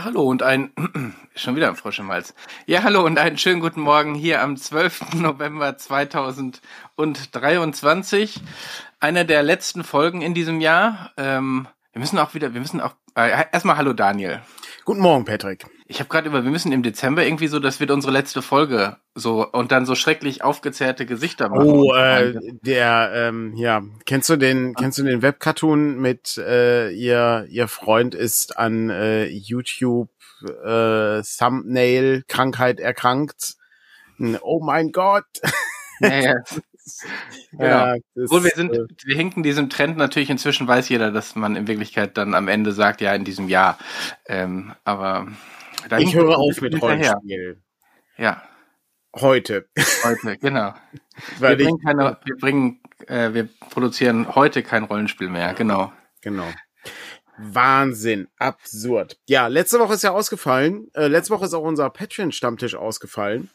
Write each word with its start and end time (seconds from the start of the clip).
Ja, 0.00 0.06
hallo 0.06 0.22
und 0.22 0.42
ein, 0.42 0.70
schon 1.34 1.56
wieder 1.56 1.68
ein 1.68 1.76
Frosch 1.76 1.98
im 1.98 2.10
Hals. 2.10 2.34
Ja, 2.64 2.82
hallo 2.84 3.04
und 3.04 3.18
einen 3.18 3.36
schönen 3.36 3.60
guten 3.60 3.82
Morgen 3.82 4.14
hier 4.14 4.40
am 4.40 4.56
12. 4.56 5.12
November 5.16 5.76
2023. 5.76 8.40
Eine 8.98 9.26
der 9.26 9.42
letzten 9.42 9.84
Folgen 9.84 10.22
in 10.22 10.32
diesem 10.32 10.62
Jahr. 10.62 11.12
Ähm, 11.18 11.68
wir 11.92 12.00
müssen 12.00 12.18
auch 12.18 12.32
wieder, 12.32 12.54
wir 12.54 12.62
müssen 12.62 12.80
auch, 12.80 12.94
äh, 13.14 13.44
erstmal 13.52 13.76
hallo 13.76 13.92
Daniel. 13.92 14.40
Guten 14.86 15.00
Morgen, 15.00 15.26
Patrick. 15.26 15.66
Ich 15.90 15.98
habe 15.98 16.08
gerade 16.08 16.28
über, 16.28 16.44
wir 16.44 16.52
müssen 16.52 16.70
im 16.70 16.84
Dezember 16.84 17.26
irgendwie 17.26 17.48
so, 17.48 17.58
das 17.58 17.80
wird 17.80 17.90
unsere 17.90 18.12
letzte 18.12 18.42
Folge 18.42 18.98
so 19.16 19.44
und 19.50 19.72
dann 19.72 19.86
so 19.86 19.96
schrecklich 19.96 20.44
aufgezerrte 20.44 21.04
Gesichter 21.04 21.48
machen. 21.48 21.68
Oh, 21.68 21.92
äh, 21.92 22.32
der, 22.62 23.10
ähm, 23.12 23.54
ja, 23.56 23.82
kennst 24.06 24.28
du 24.28 24.36
den, 24.36 24.74
kennst 24.74 24.98
du 24.98 25.02
den 25.02 25.20
Webcartoon 25.20 25.98
mit 25.98 26.38
äh, 26.38 26.90
ihr, 26.90 27.44
ihr 27.50 27.66
Freund 27.66 28.14
ist 28.14 28.56
an 28.56 28.88
äh, 28.88 29.24
YouTube 29.26 30.10
äh, 30.64 31.22
Thumbnail 31.22 32.22
Krankheit 32.28 32.78
erkrankt? 32.78 33.56
Oh 34.42 34.60
mein 34.62 34.92
Gott. 34.92 35.24
Ja, 35.98 36.08
ja. 36.08 36.34
genau. 37.50 37.64
Ja, 37.64 37.94
Obwohl 38.14 38.44
wir 38.44 38.52
sind, 38.54 38.72
äh, 38.72 38.86
wir 39.04 39.16
hinken 39.16 39.42
diesem 39.42 39.68
Trend 39.68 39.96
natürlich 39.96 40.30
inzwischen 40.30 40.68
weiß 40.68 40.88
jeder, 40.88 41.10
dass 41.10 41.34
man 41.34 41.56
in 41.56 41.66
Wirklichkeit 41.66 42.16
dann 42.16 42.34
am 42.34 42.46
Ende 42.46 42.70
sagt, 42.70 43.00
ja, 43.00 43.12
in 43.12 43.24
diesem 43.24 43.48
Jahr. 43.48 43.76
Ähm, 44.28 44.72
aber 44.84 45.26
ich 45.98 46.14
höre 46.14 46.38
auf 46.38 46.60
mit 46.60 46.80
Rollenspiel. 46.80 47.62
Ja. 48.16 48.42
Heute. 49.16 49.68
Heute, 50.04 50.36
genau. 50.38 50.74
wir, 51.40 51.56
bringen 51.56 51.80
keine, 51.80 52.18
wir 52.24 52.36
bringen, 52.36 52.80
äh, 53.08 53.34
wir 53.34 53.48
produzieren 53.70 54.34
heute 54.34 54.62
kein 54.62 54.84
Rollenspiel 54.84 55.28
mehr, 55.28 55.54
genau. 55.54 55.92
Genau. 56.20 56.46
Wahnsinn, 57.38 58.28
absurd. 58.36 59.18
Ja, 59.26 59.46
letzte 59.46 59.80
Woche 59.80 59.94
ist 59.94 60.02
ja 60.02 60.10
ausgefallen. 60.10 60.88
Äh, 60.94 61.08
letzte 61.08 61.34
Woche 61.34 61.46
ist 61.46 61.54
auch 61.54 61.64
unser 61.64 61.90
Patreon-Stammtisch 61.90 62.74
ausgefallen 62.74 63.50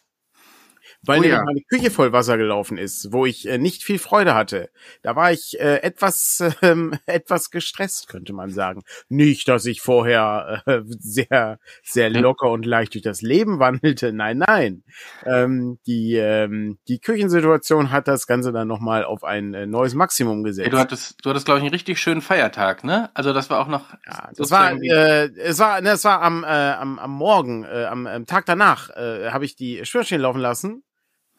weil 1.05 1.19
oh, 1.21 1.23
ja. 1.23 1.43
meine 1.43 1.61
Küche 1.61 1.91
voll 1.91 2.11
Wasser 2.11 2.37
gelaufen 2.37 2.77
ist, 2.77 3.11
wo 3.11 3.25
ich 3.25 3.47
äh, 3.47 3.57
nicht 3.57 3.83
viel 3.83 3.99
Freude 3.99 4.35
hatte. 4.35 4.69
Da 5.01 5.15
war 5.15 5.31
ich 5.31 5.59
äh, 5.59 5.81
etwas 5.81 6.43
ähm, 6.61 6.93
etwas 7.05 7.51
gestresst, 7.51 8.07
könnte 8.07 8.33
man 8.33 8.49
sagen. 8.49 8.83
Nicht, 9.09 9.47
dass 9.47 9.65
ich 9.65 9.81
vorher 9.81 10.63
äh, 10.65 10.81
sehr 10.99 11.59
sehr 11.83 12.09
locker 12.09 12.49
und 12.51 12.65
leicht 12.65 12.93
durch 12.93 13.03
das 13.03 13.21
Leben 13.21 13.59
wandelte. 13.59 14.13
Nein, 14.13 14.39
nein. 14.39 14.83
Ähm, 15.25 15.79
die 15.85 16.15
ähm, 16.15 16.77
die 16.87 16.99
Küchensituation 16.99 17.91
hat 17.91 18.07
das 18.07 18.27
Ganze 18.27 18.51
dann 18.51 18.67
noch 18.67 18.79
mal 18.79 19.03
auf 19.05 19.23
ein 19.23 19.53
äh, 19.53 19.65
neues 19.65 19.93
Maximum 19.93 20.43
gesetzt. 20.43 20.65
Hey, 20.65 20.71
du 20.71 20.79
hattest 20.79 21.17
du 21.23 21.29
hattest 21.29 21.45
glaube 21.45 21.59
ich 21.59 21.63
einen 21.63 21.73
richtig 21.73 21.99
schönen 21.99 22.21
Feiertag, 22.21 22.83
ne? 22.83 23.09
Also 23.13 23.33
das 23.33 23.49
war 23.49 23.59
auch 23.59 23.67
noch. 23.67 23.93
Ja, 24.07 24.29
das 24.35 24.51
war 24.51 24.71
äh, 24.71 25.29
es 25.37 25.59
war 25.59 25.81
ne, 25.81 25.91
es 25.91 26.03
war 26.03 26.21
am 26.21 26.43
äh, 26.43 26.47
am, 26.47 26.99
am 26.99 27.11
Morgen 27.11 27.63
äh, 27.63 27.85
am, 27.85 28.07
am 28.07 28.25
Tag 28.25 28.45
danach 28.45 28.89
äh, 28.89 29.31
habe 29.31 29.45
ich 29.45 29.55
die 29.55 29.85
Spülmaschine 29.85 30.21
laufen 30.21 30.41
lassen 30.41 30.83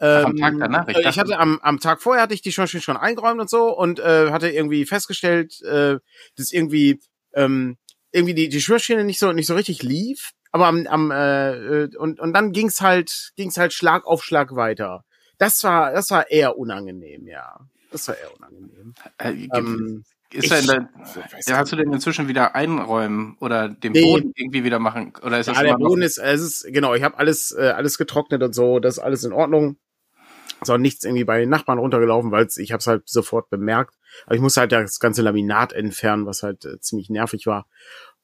ähm, 0.00 0.26
am 0.26 0.36
Tag 0.36 0.54
danach? 0.58 0.88
Ich, 0.88 0.98
ich 0.98 1.18
hatte 1.18 1.38
am, 1.38 1.58
am 1.62 1.80
Tag 1.80 2.02
vorher 2.02 2.22
hatte 2.22 2.34
ich 2.34 2.42
die 2.42 2.52
schon, 2.52 2.66
schon 2.66 2.96
eingeräumt 2.96 3.40
und 3.40 3.50
so 3.50 3.76
und 3.76 3.98
äh, 3.98 4.30
hatte 4.30 4.50
irgendwie 4.50 4.84
festgestellt, 4.84 5.60
äh, 5.62 5.96
dass 6.36 6.52
irgendwie 6.52 7.00
ähm, 7.34 7.76
irgendwie 8.12 8.34
die, 8.34 8.48
die 8.48 8.60
Spülmaschine 8.60 9.04
nicht 9.04 9.18
so 9.18 9.32
nicht 9.32 9.46
so 9.46 9.54
richtig 9.54 9.82
lief. 9.82 10.30
Aber 10.52 10.66
am, 10.66 10.86
am 10.86 11.10
äh, 11.10 11.84
äh 11.84 11.96
und, 11.96 12.20
und 12.20 12.32
dann 12.32 12.52
ging's 12.52 12.80
halt 12.80 13.32
ging's 13.36 13.56
halt 13.56 13.72
Schlag 13.72 14.06
auf 14.06 14.22
Schlag 14.22 14.54
weiter. 14.54 15.04
Das 15.38 15.62
war 15.64 15.92
das 15.92 16.10
war 16.10 16.30
eher 16.30 16.58
unangenehm, 16.58 17.26
ja. 17.26 17.58
Das 17.90 18.08
war 18.08 18.16
eher 18.16 18.34
unangenehm. 18.36 18.94
Äh, 19.18 19.48
ähm, 19.54 20.04
ist 20.32 20.52
ich, 20.52 20.66
der, 20.66 20.88
ja, 21.46 21.56
hast 21.56 21.72
du 21.72 21.76
denn 21.76 21.92
inzwischen 21.92 22.26
wieder 22.26 22.54
einräumen 22.54 23.36
oder 23.40 23.68
den 23.68 23.92
nee. 23.92 24.02
Boden 24.02 24.32
irgendwie 24.34 24.64
wieder 24.64 24.78
machen? 24.78 25.12
Oder 25.22 25.38
ist 25.38 25.46
ja, 25.46 25.52
das 25.52 25.62
der 25.62 25.74
Boden 25.74 26.02
ist, 26.02 26.18
es 26.18 26.40
ist, 26.40 26.72
genau, 26.72 26.94
ich 26.94 27.02
habe 27.04 27.16
alles, 27.18 27.52
äh, 27.52 27.68
alles 27.68 27.96
getrocknet 27.96 28.42
und 28.42 28.52
so, 28.52 28.80
das 28.80 28.96
ist 28.96 29.02
alles 29.02 29.22
in 29.22 29.32
Ordnung. 29.32 29.78
Ist 30.60 30.70
auch 30.70 30.78
nichts 30.78 31.04
irgendwie 31.04 31.24
bei 31.24 31.40
den 31.40 31.50
Nachbarn 31.50 31.78
runtergelaufen, 31.78 32.30
weil 32.30 32.48
ich 32.56 32.72
habe 32.72 32.80
es 32.80 32.86
halt 32.86 33.08
sofort 33.08 33.50
bemerkt. 33.50 33.94
Aber 34.24 34.34
ich 34.34 34.40
musste 34.40 34.60
halt 34.60 34.72
das 34.72 34.98
ganze 34.98 35.22
Laminat 35.22 35.72
entfernen, 35.72 36.26
was 36.26 36.42
halt 36.42 36.64
äh, 36.64 36.80
ziemlich 36.80 37.10
nervig 37.10 37.46
war. 37.46 37.66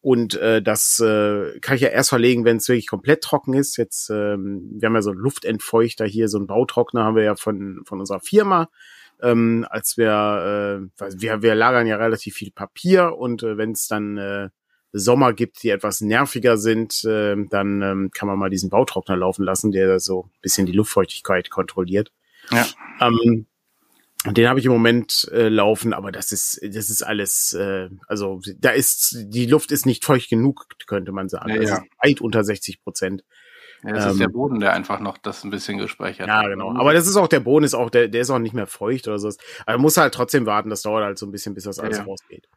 Und 0.00 0.34
äh, 0.34 0.60
das 0.60 0.98
äh, 0.98 1.60
kann 1.60 1.76
ich 1.76 1.82
ja 1.82 1.88
erst 1.88 2.08
verlegen, 2.08 2.44
wenn 2.44 2.56
es 2.56 2.68
wirklich 2.68 2.88
komplett 2.88 3.22
trocken 3.22 3.54
ist. 3.54 3.76
Jetzt, 3.76 4.10
ähm, 4.10 4.68
wir 4.74 4.86
haben 4.86 4.96
ja 4.96 5.02
so 5.02 5.10
einen 5.10 5.20
Luftentfeuchter 5.20 6.04
hier, 6.04 6.28
so 6.28 6.38
einen 6.38 6.48
Bautrockner 6.48 7.04
haben 7.04 7.14
wir 7.14 7.22
ja 7.22 7.36
von, 7.36 7.82
von 7.84 8.00
unserer 8.00 8.18
Firma. 8.20 8.68
Ähm, 9.22 9.64
als 9.70 9.96
wir, 9.96 10.90
äh, 10.98 11.04
wir, 11.20 11.42
wir 11.42 11.54
lagern 11.54 11.86
ja 11.86 11.96
relativ 11.96 12.34
viel 12.34 12.50
Papier 12.50 13.16
und 13.16 13.44
äh, 13.44 13.56
wenn 13.56 13.70
es 13.70 13.86
dann 13.86 14.18
äh, 14.18 14.48
Sommer 14.92 15.32
gibt, 15.32 15.62
die 15.62 15.70
etwas 15.70 16.00
nerviger 16.00 16.58
sind, 16.58 17.04
äh, 17.04 17.34
dann 17.48 17.82
ähm, 17.82 18.10
kann 18.14 18.28
man 18.28 18.38
mal 18.38 18.50
diesen 18.50 18.70
Bautrockner 18.70 19.16
laufen 19.16 19.44
lassen, 19.44 19.72
der 19.72 19.98
so 20.00 20.24
ein 20.24 20.40
bisschen 20.42 20.66
die 20.66 20.72
Luftfeuchtigkeit 20.72 21.50
kontrolliert. 21.50 22.12
Ja. 22.50 22.66
Ähm, 23.00 23.46
den 24.24 24.48
habe 24.48 24.60
ich 24.60 24.66
im 24.66 24.72
Moment 24.72 25.28
äh, 25.32 25.48
laufen, 25.48 25.92
aber 25.92 26.12
das 26.12 26.30
ist 26.30 26.60
das 26.62 26.90
ist 26.90 27.02
alles, 27.02 27.54
äh, 27.54 27.88
also 28.06 28.40
da 28.56 28.70
ist 28.70 29.16
die 29.18 29.46
Luft 29.46 29.72
ist 29.72 29.84
nicht 29.84 30.04
feucht 30.04 30.30
genug, 30.30 30.66
könnte 30.86 31.10
man 31.10 31.28
sagen. 31.28 31.50
Ja, 31.50 31.62
ja. 31.62 31.84
weit 32.00 32.20
unter 32.20 32.44
60 32.44 32.82
Prozent. 32.84 33.24
Ja, 33.84 33.92
das 33.92 34.04
ähm, 34.04 34.10
ist 34.12 34.20
der 34.20 34.26
ähm, 34.26 34.32
Boden, 34.32 34.60
der 34.60 34.72
einfach 34.72 35.00
noch 35.00 35.18
das 35.18 35.42
ein 35.42 35.50
bisschen 35.50 35.78
gespeichert 35.78 36.28
ja, 36.28 36.36
hat. 36.36 36.42
Ja, 36.44 36.48
genau. 36.50 36.74
Aber 36.76 36.92
das 36.92 37.06
ist 37.06 37.16
auch 37.16 37.28
der 37.28 37.40
Boden, 37.40 37.64
ist 37.64 37.74
auch 37.74 37.90
der, 37.90 38.08
der 38.08 38.20
ist 38.20 38.30
auch 38.30 38.38
nicht 38.38 38.54
mehr 38.54 38.66
feucht 38.68 39.08
oder 39.08 39.18
so. 39.18 39.28
Aber 39.28 39.72
man 39.72 39.80
muss 39.80 39.96
halt 39.96 40.14
trotzdem 40.14 40.46
warten, 40.46 40.70
das 40.70 40.82
dauert 40.82 41.04
halt 41.04 41.18
so 41.18 41.26
ein 41.26 41.32
bisschen, 41.32 41.54
bis 41.54 41.64
das 41.64 41.78
alles 41.78 41.98
ja. 41.98 42.04
rausgeht. 42.04 42.48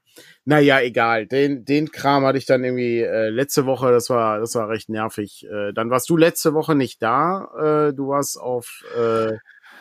Naja, 0.45 0.79
egal. 0.81 1.25
Den, 1.25 1.65
den 1.65 1.91
Kram 1.91 2.25
hatte 2.25 2.37
ich 2.37 2.45
dann 2.45 2.63
irgendwie 2.63 3.01
äh, 3.01 3.29
letzte 3.29 3.65
Woche, 3.65 3.91
das 3.91 4.09
war, 4.09 4.39
das 4.39 4.53
war 4.55 4.69
recht 4.69 4.89
nervig. 4.89 5.47
Äh, 5.51 5.73
dann 5.73 5.89
warst 5.89 6.09
du 6.09 6.17
letzte 6.17 6.53
Woche 6.53 6.75
nicht 6.75 7.01
da. 7.01 7.89
Äh, 7.89 7.93
du 7.93 8.09
warst 8.09 8.39
auf 8.39 8.83
äh, 8.95 9.33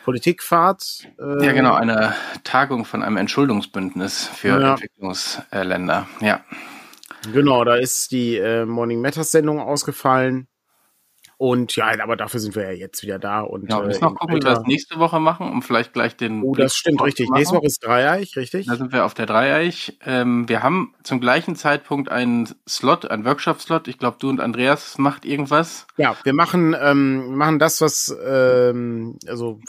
Politikfahrt. 0.03 1.07
Äh, 1.19 1.45
ja, 1.45 1.51
genau, 1.51 1.75
eine 1.75 2.15
Tagung 2.43 2.85
von 2.85 3.03
einem 3.03 3.17
Entschuldungsbündnis 3.17 4.27
für 4.27 4.59
ja. 4.59 4.71
Entwicklungsländer. 4.73 6.07
Ja. 6.21 6.43
Genau, 7.31 7.63
da 7.63 7.75
ist 7.75 8.11
die 8.11 8.37
äh, 8.37 8.65
Morning 8.65 9.01
Matters 9.01 9.31
Sendung 9.31 9.59
ausgefallen. 9.59 10.47
Und 11.37 11.75
ja, 11.75 11.87
aber 12.01 12.15
dafür 12.15 12.39
sind 12.39 12.55
wir 12.55 12.63
ja 12.63 12.71
jetzt 12.71 13.03
wieder 13.03 13.19
da. 13.19 13.41
Und, 13.41 13.69
ja, 13.69 13.79
wir 13.79 13.87
müssen 13.87 14.03
noch 14.03 14.15
gucken, 14.15 14.35
wie 14.35 14.41
wir 14.41 14.49
das 14.49 14.63
nächste 14.63 14.99
Woche 14.99 15.19
machen, 15.19 15.49
um 15.49 15.61
vielleicht 15.61 15.93
gleich 15.93 16.15
den. 16.15 16.43
Oh, 16.43 16.55
das 16.55 16.75
stimmt, 16.75 17.01
richtig. 17.01 17.29
Nächste 17.29 17.55
Woche 17.55 17.65
ist 17.65 17.83
Dreieich, 17.83 18.35
richtig? 18.37 18.67
Da 18.67 18.75
sind 18.75 18.93
wir 18.93 19.05
auf 19.05 19.13
der 19.13 19.25
Dreieich. 19.25 19.97
Ähm, 20.05 20.47
wir 20.47 20.63
haben 20.63 20.93
zum 21.03 21.19
gleichen 21.19 21.55
Zeitpunkt 21.55 22.09
einen 22.09 22.49
Slot, 22.67 23.05
einen 23.05 23.25
Workshop-Slot. 23.25 23.87
Ich 23.87 23.97
glaube, 23.97 24.17
du 24.19 24.29
und 24.29 24.39
Andreas 24.39 24.97
macht 24.97 25.25
irgendwas. 25.25 25.87
Ja, 25.97 26.15
wir 26.23 26.33
machen, 26.33 26.75
ähm, 26.79 27.35
machen 27.35 27.59
das, 27.59 27.81
was, 27.81 28.15
ähm, 28.25 29.19
also 29.27 29.59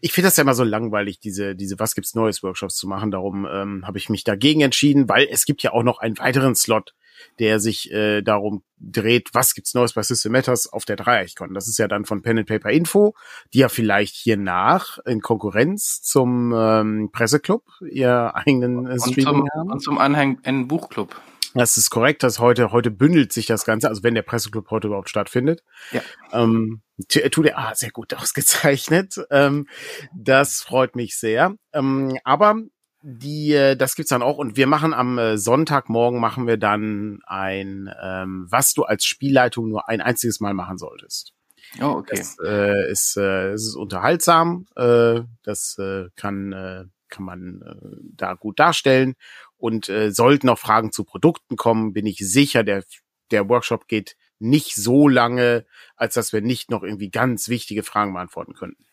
ich 0.00 0.12
finde 0.12 0.28
das 0.28 0.36
ja 0.36 0.42
immer 0.42 0.54
so 0.54 0.64
langweilig, 0.64 1.18
diese, 1.18 1.54
diese 1.54 1.78
Was 1.78 1.94
gibt's 1.94 2.14
Neues 2.14 2.42
Workshops 2.42 2.76
zu 2.76 2.88
machen. 2.88 3.10
Darum 3.10 3.46
ähm, 3.50 3.86
habe 3.86 3.98
ich 3.98 4.08
mich 4.08 4.24
dagegen 4.24 4.60
entschieden, 4.60 5.08
weil 5.08 5.26
es 5.30 5.44
gibt 5.44 5.62
ja 5.62 5.72
auch 5.72 5.82
noch 5.82 5.98
einen 5.98 6.18
weiteren 6.18 6.54
Slot, 6.54 6.94
der 7.38 7.60
sich 7.60 7.90
äh, 7.92 8.22
darum 8.22 8.62
dreht, 8.78 9.30
was 9.32 9.54
gibt's 9.54 9.74
Neues 9.74 9.92
bei 9.92 10.02
System 10.02 10.32
Matters 10.32 10.72
auf 10.72 10.84
der 10.84 10.96
Dreieichkon. 10.96 11.54
Das 11.54 11.68
ist 11.68 11.78
ja 11.78 11.88
dann 11.88 12.04
von 12.04 12.22
Pen 12.22 12.38
and 12.38 12.48
Paper 12.48 12.70
Info, 12.70 13.14
die 13.54 13.58
ja 13.58 13.68
vielleicht 13.68 14.14
hier 14.14 14.36
nach 14.36 14.98
in 15.06 15.20
Konkurrenz 15.20 16.02
zum 16.02 16.52
ähm, 16.56 17.10
Presseclub 17.12 17.64
ihr 17.88 18.34
eigenen 18.34 18.86
äh, 18.86 18.98
Streaming 18.98 19.42
und 19.42 19.48
zum, 19.48 19.48
haben. 19.54 19.72
Und 19.72 19.82
zum 19.82 19.98
Anhang 19.98 20.40
ein 20.44 20.68
Buchclub. 20.68 21.14
Das 21.54 21.76
ist 21.76 21.90
korrekt, 21.90 22.22
dass 22.22 22.38
heute, 22.38 22.72
heute 22.72 22.90
bündelt 22.90 23.32
sich 23.32 23.46
das 23.46 23.64
Ganze, 23.64 23.88
also 23.88 24.02
wenn 24.02 24.14
der 24.14 24.22
Presseclub 24.22 24.70
heute 24.70 24.86
überhaupt 24.86 25.10
stattfindet. 25.10 25.62
Ja. 25.90 26.00
Ähm, 26.32 26.80
tut 27.08 27.46
er, 27.46 27.58
ah, 27.58 27.74
sehr 27.74 27.90
gut 27.90 28.14
ausgezeichnet. 28.18 29.16
Ähm, 29.30 29.68
das 30.14 30.62
freut 30.62 30.96
mich 30.96 31.16
sehr. 31.16 31.54
Ähm, 31.72 32.18
aber 32.24 32.56
die, 33.02 33.52
äh, 33.52 33.76
das 33.76 33.96
gibt's 33.96 34.10
dann 34.10 34.22
auch 34.22 34.38
und 34.38 34.56
wir 34.56 34.66
machen 34.66 34.94
am 34.94 35.18
äh, 35.18 35.36
Sonntagmorgen 35.36 36.20
machen 36.20 36.46
wir 36.46 36.56
dann 36.56 37.20
ein, 37.26 37.92
ähm, 38.02 38.46
was 38.48 38.74
du 38.74 38.84
als 38.84 39.04
Spielleitung 39.04 39.68
nur 39.68 39.88
ein 39.88 40.00
einziges 40.00 40.40
Mal 40.40 40.54
machen 40.54 40.78
solltest. 40.78 41.34
Oh, 41.80 41.86
okay. 41.86 42.16
Das 42.16 42.36
äh, 42.44 42.90
ist, 42.90 43.16
äh, 43.16 43.54
ist 43.54 43.74
unterhaltsam. 43.76 44.66
Äh, 44.76 45.22
das 45.42 45.78
äh, 45.78 46.08
kann 46.16 46.52
äh, 46.52 46.84
kann 47.08 47.24
man 47.24 47.62
äh, 47.62 47.96
da 48.16 48.34
gut 48.34 48.58
darstellen 48.58 49.14
und 49.56 49.88
äh, 49.88 50.10
sollten 50.10 50.46
noch 50.46 50.58
Fragen 50.58 50.92
zu 50.92 51.04
Produkten 51.04 51.56
kommen, 51.56 51.92
bin 51.92 52.06
ich 52.06 52.18
sicher, 52.18 52.64
der 52.64 52.84
der 53.30 53.48
Workshop 53.48 53.88
geht 53.88 54.16
nicht 54.38 54.74
so 54.74 55.08
lange, 55.08 55.66
als 55.96 56.14
dass 56.14 56.32
wir 56.32 56.40
nicht 56.40 56.70
noch 56.70 56.82
irgendwie 56.82 57.10
ganz 57.10 57.48
wichtige 57.48 57.82
Fragen 57.82 58.12
beantworten 58.12 58.54
könnten. 58.54 58.84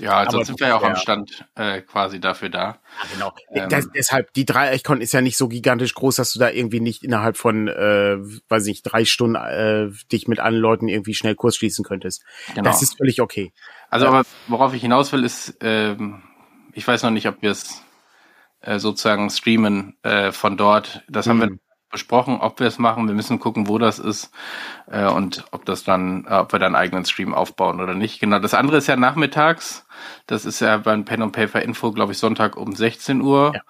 Ja, 0.00 0.18
also 0.18 0.38
Aber 0.38 0.46
sind 0.46 0.60
wir 0.60 0.68
ja 0.68 0.76
auch 0.76 0.82
am 0.82 0.96
Stand 0.96 1.44
äh, 1.56 1.80
quasi 1.82 2.20
dafür 2.20 2.48
da. 2.48 2.60
Ja, 2.60 2.78
genau. 3.12 3.32
Ähm, 3.52 3.68
das, 3.68 3.88
deshalb, 3.94 4.32
die 4.34 4.44
Dreieichkon 4.44 5.00
ist 5.00 5.12
ja 5.12 5.20
nicht 5.20 5.36
so 5.36 5.48
gigantisch 5.48 5.94
groß, 5.94 6.16
dass 6.16 6.32
du 6.32 6.38
da 6.38 6.50
irgendwie 6.50 6.80
nicht 6.80 7.02
innerhalb 7.02 7.36
von, 7.36 7.68
äh, 7.68 8.16
weiß 8.48 8.66
ich 8.66 8.68
nicht, 8.68 8.82
drei 8.82 9.04
Stunden 9.04 9.36
äh, 9.36 9.90
dich 10.10 10.28
mit 10.28 10.40
allen 10.40 10.56
Leuten 10.56 10.88
irgendwie 10.88 11.14
schnell 11.14 11.34
Kurs 11.34 11.56
schließen 11.56 11.84
könntest. 11.84 12.22
Genau. 12.54 12.62
Das 12.62 12.82
ist 12.82 12.96
völlig 12.96 13.20
okay. 13.20 13.52
Also, 13.90 14.06
aber 14.06 14.22
worauf 14.46 14.74
ich 14.74 14.82
hinaus 14.82 15.12
will, 15.12 15.24
ist, 15.24 15.56
ähm, 15.60 16.22
ich 16.72 16.86
weiß 16.86 17.02
noch 17.02 17.10
nicht, 17.10 17.26
ob 17.26 17.42
wir 17.42 17.50
es 17.50 17.82
äh, 18.60 18.78
sozusagen 18.78 19.28
streamen 19.30 19.96
äh, 20.02 20.32
von 20.32 20.56
dort. 20.56 21.02
Das 21.08 21.26
mhm. 21.26 21.30
haben 21.30 21.40
wir 21.40 21.50
mhm. 21.50 21.60
Besprochen, 21.90 22.38
ob 22.40 22.60
wir 22.60 22.66
es 22.66 22.78
machen. 22.78 23.06
Wir 23.08 23.14
müssen 23.14 23.38
gucken, 23.38 23.68
wo 23.68 23.78
das 23.78 23.98
ist 23.98 24.30
äh, 24.90 25.06
und 25.06 25.44
ob 25.50 25.64
das 25.64 25.84
dann, 25.84 26.24
äh, 26.28 26.34
ob 26.34 26.52
wir 26.52 26.58
dann 26.58 26.74
einen 26.74 26.82
eigenen 26.82 27.04
Stream 27.04 27.34
aufbauen 27.34 27.80
oder 27.80 27.94
nicht. 27.94 28.20
Genau. 28.20 28.38
Das 28.38 28.54
andere 28.54 28.78
ist 28.78 28.86
ja 28.86 28.96
nachmittags. 28.96 29.86
Das 30.26 30.44
ist 30.44 30.60
ja 30.60 30.78
beim 30.78 31.04
Pen 31.04 31.22
and 31.22 31.32
Paper 31.32 31.60
Info, 31.60 31.92
glaube 31.92 32.12
ich, 32.12 32.18
Sonntag 32.18 32.56
um 32.56 32.74
16 32.74 33.20
Uhr. 33.20 33.52
Ja. 33.54 33.60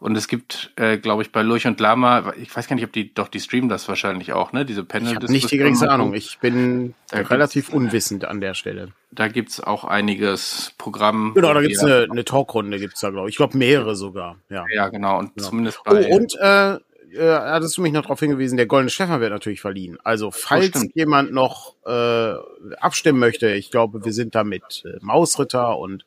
Und 0.00 0.16
es 0.16 0.28
gibt, 0.28 0.70
äh, 0.76 0.96
glaube 0.96 1.22
ich, 1.22 1.32
bei 1.32 1.42
Lurch 1.42 1.66
und 1.66 1.80
Lama, 1.80 2.32
ich 2.36 2.54
weiß 2.54 2.68
gar 2.68 2.76
nicht, 2.76 2.84
ob 2.84 2.92
die, 2.92 3.12
doch, 3.12 3.26
die 3.26 3.40
streamen 3.40 3.68
das 3.68 3.88
wahrscheinlich 3.88 4.32
auch, 4.32 4.52
ne? 4.52 4.64
Diese 4.64 4.84
Panel. 4.84 5.08
Ich 5.08 5.16
habe 5.16 5.32
nicht 5.32 5.50
die 5.50 5.58
geringste 5.58 5.90
Ahnung. 5.90 6.14
Ich 6.14 6.38
bin 6.38 6.94
da 7.10 7.18
relativ 7.18 7.70
unwissend 7.70 8.24
an 8.24 8.40
der 8.40 8.54
Stelle. 8.54 8.92
Da 9.10 9.26
gibt's 9.26 9.60
auch 9.60 9.82
einiges 9.84 10.72
Programm. 10.78 11.32
Genau, 11.34 11.52
da 11.52 11.60
gibt's 11.62 11.82
eine, 11.82 12.06
eine 12.10 12.24
Talkrunde, 12.24 12.78
gibt's 12.78 13.00
da, 13.00 13.10
glaube 13.10 13.28
ich. 13.28 13.32
Ich 13.32 13.36
glaube, 13.38 13.58
mehrere 13.58 13.96
sogar. 13.96 14.36
Ja, 14.50 14.64
ja 14.72 14.88
genau. 14.88 15.18
Und 15.18 15.34
genau. 15.34 15.48
zumindest 15.48 15.82
bei. 15.84 16.06
Oh, 16.06 16.16
und 16.16 16.36
äh, 16.40 16.78
äh, 17.14 17.32
hattest 17.32 17.76
du 17.76 17.82
mich 17.82 17.92
noch 17.92 18.02
darauf 18.02 18.20
hingewiesen, 18.20 18.56
der 18.56 18.66
Goldene 18.66 18.90
Stefan 18.90 19.20
wird 19.20 19.32
natürlich 19.32 19.60
verliehen. 19.60 19.98
Also 20.04 20.30
falls 20.30 20.82
oh, 20.82 20.88
jemand 20.94 21.32
noch 21.32 21.74
äh, 21.86 22.34
abstimmen 22.80 23.18
möchte, 23.18 23.50
ich 23.52 23.70
glaube, 23.70 24.04
wir 24.04 24.12
sind 24.12 24.34
da 24.34 24.44
mit 24.44 24.84
äh, 24.84 24.98
Mausritter 25.00 25.78
und 25.78 26.04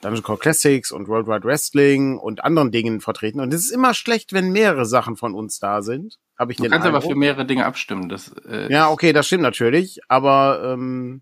Dungeon 0.00 0.22
Core 0.22 0.38
Classics 0.38 0.92
und 0.92 1.08
World 1.08 1.26
Wide 1.26 1.44
Wrestling 1.44 2.18
und 2.18 2.42
anderen 2.42 2.70
Dingen 2.70 3.00
vertreten. 3.00 3.40
Und 3.40 3.52
es 3.52 3.66
ist 3.66 3.70
immer 3.70 3.92
schlecht, 3.92 4.32
wenn 4.32 4.50
mehrere 4.50 4.86
Sachen 4.86 5.16
von 5.16 5.34
uns 5.34 5.58
da 5.60 5.82
sind. 5.82 6.18
Habe 6.38 6.52
ich 6.52 6.56
du 6.56 6.62
den 6.62 6.72
kannst 6.72 6.86
Eindruck. 6.86 7.02
aber 7.02 7.12
für 7.12 7.18
mehrere 7.18 7.44
Dinge 7.44 7.66
abstimmen. 7.66 8.08
Das, 8.08 8.32
äh, 8.48 8.72
ja, 8.72 8.88
okay, 8.88 9.12
das 9.12 9.26
stimmt 9.26 9.42
natürlich. 9.42 10.00
Aber 10.08 10.72
ähm, 10.72 11.20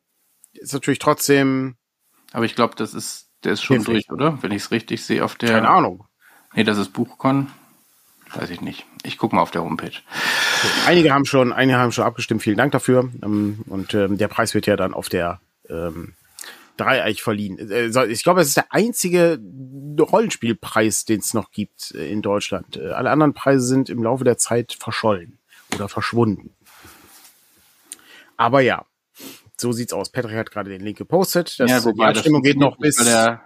ist 0.52 0.72
natürlich 0.72 1.00
trotzdem. 1.00 1.76
Aber 2.32 2.44
ich 2.44 2.54
glaube, 2.54 2.76
das 2.76 2.94
ist, 2.94 3.30
der 3.42 3.54
ist 3.54 3.62
schon 3.62 3.78
hilfreich. 3.78 4.06
durch, 4.06 4.12
oder? 4.12 4.38
Wenn 4.42 4.52
ich 4.52 4.62
es 4.62 4.70
richtig 4.70 5.04
sehe 5.04 5.24
auf 5.24 5.34
der. 5.34 5.50
Keine 5.50 5.70
Ahnung. 5.70 6.04
Nee, 6.54 6.64
das 6.64 6.78
ist 6.78 6.92
Buchcon. 6.92 7.48
Weiß 8.34 8.50
ich 8.50 8.60
nicht. 8.60 8.86
Ich 9.02 9.16
gucke 9.16 9.34
mal 9.34 9.42
auf 9.42 9.50
der 9.50 9.62
Homepage. 9.62 9.92
Einige 10.86 11.12
haben 11.12 11.24
schon, 11.24 11.52
einige 11.52 11.78
haben 11.78 11.92
schon 11.92 12.04
abgestimmt. 12.04 12.42
Vielen 12.42 12.58
Dank 12.58 12.72
dafür. 12.72 13.10
Ähm, 13.22 13.64
und 13.66 13.94
ähm, 13.94 14.18
der 14.18 14.28
Preis 14.28 14.54
wird 14.54 14.66
ja 14.66 14.76
dann 14.76 14.94
auf 14.94 15.08
der 15.08 15.40
ähm, 15.68 16.14
Dreieich 16.76 17.22
verliehen. 17.22 17.58
Äh, 17.70 18.06
ich 18.06 18.22
glaube, 18.22 18.40
es 18.40 18.48
ist 18.48 18.56
der 18.56 18.72
einzige 18.72 19.38
Rollenspielpreis, 19.98 21.04
den 21.04 21.20
es 21.20 21.34
noch 21.34 21.50
gibt 21.50 21.94
äh, 21.94 22.10
in 22.10 22.22
Deutschland. 22.22 22.76
Äh, 22.76 22.90
alle 22.90 23.10
anderen 23.10 23.34
Preise 23.34 23.66
sind 23.66 23.90
im 23.90 24.02
Laufe 24.02 24.24
der 24.24 24.38
Zeit 24.38 24.76
verschollen 24.78 25.38
oder 25.74 25.88
verschwunden. 25.88 26.54
Aber 28.36 28.60
ja, 28.60 28.84
so 29.56 29.72
sieht's 29.72 29.92
aus. 29.92 30.10
Patrick 30.10 30.36
hat 30.36 30.50
gerade 30.50 30.70
den 30.70 30.80
Link 30.80 30.96
gepostet. 30.96 31.58
Das, 31.58 31.70
ja, 31.70 31.84
wobei, 31.84 32.12
die 32.12 32.18
Abstimmung 32.18 32.42
geht 32.42 32.58
noch 32.58 32.78
bis. 32.78 32.98
Weil, 32.98 33.06
der, 33.06 33.40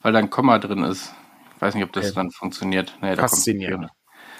weil 0.00 0.12
da 0.12 0.18
ein 0.18 0.30
Komma 0.30 0.58
drin 0.58 0.82
ist. 0.82 1.14
Ich 1.56 1.62
weiß 1.62 1.74
nicht, 1.74 1.84
ob 1.84 1.92
das 1.92 2.06
okay. 2.06 2.14
dann 2.16 2.30
funktioniert. 2.32 2.98
Nee, 3.00 3.14
da 3.14 3.22
Faszinierend. 3.22 3.90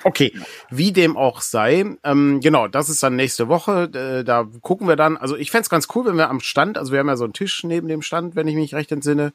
Okay, 0.05 0.33
wie 0.71 0.93
dem 0.93 1.17
auch 1.17 1.41
sei. 1.41 1.97
Ähm, 2.05 2.41
genau, 2.41 2.69
das 2.69 2.89
ist 2.89 3.03
dann 3.03 3.17
nächste 3.17 3.49
Woche. 3.49 3.91
Äh, 3.95 4.25
da 4.25 4.47
gucken 4.61 4.89
wir 4.89 4.97
dann. 4.97 5.17
Also 5.17 5.37
ich 5.37 5.51
fände 5.51 5.69
ganz 5.69 5.89
cool, 5.95 6.07
wenn 6.07 6.17
wir 6.17 6.31
am 6.31 6.41
Stand, 6.41 6.79
also 6.79 6.93
wir 6.93 6.99
haben 6.99 7.09
ja 7.09 7.17
so 7.17 7.25
einen 7.25 7.33
Tisch 7.33 7.65
neben 7.65 7.89
dem 7.89 8.03
Stand, 8.03 8.37
wenn 8.37 8.49
ich 8.49 8.55
mich 8.55 8.75
recht 8.75 8.93
entsinne, 8.93 9.33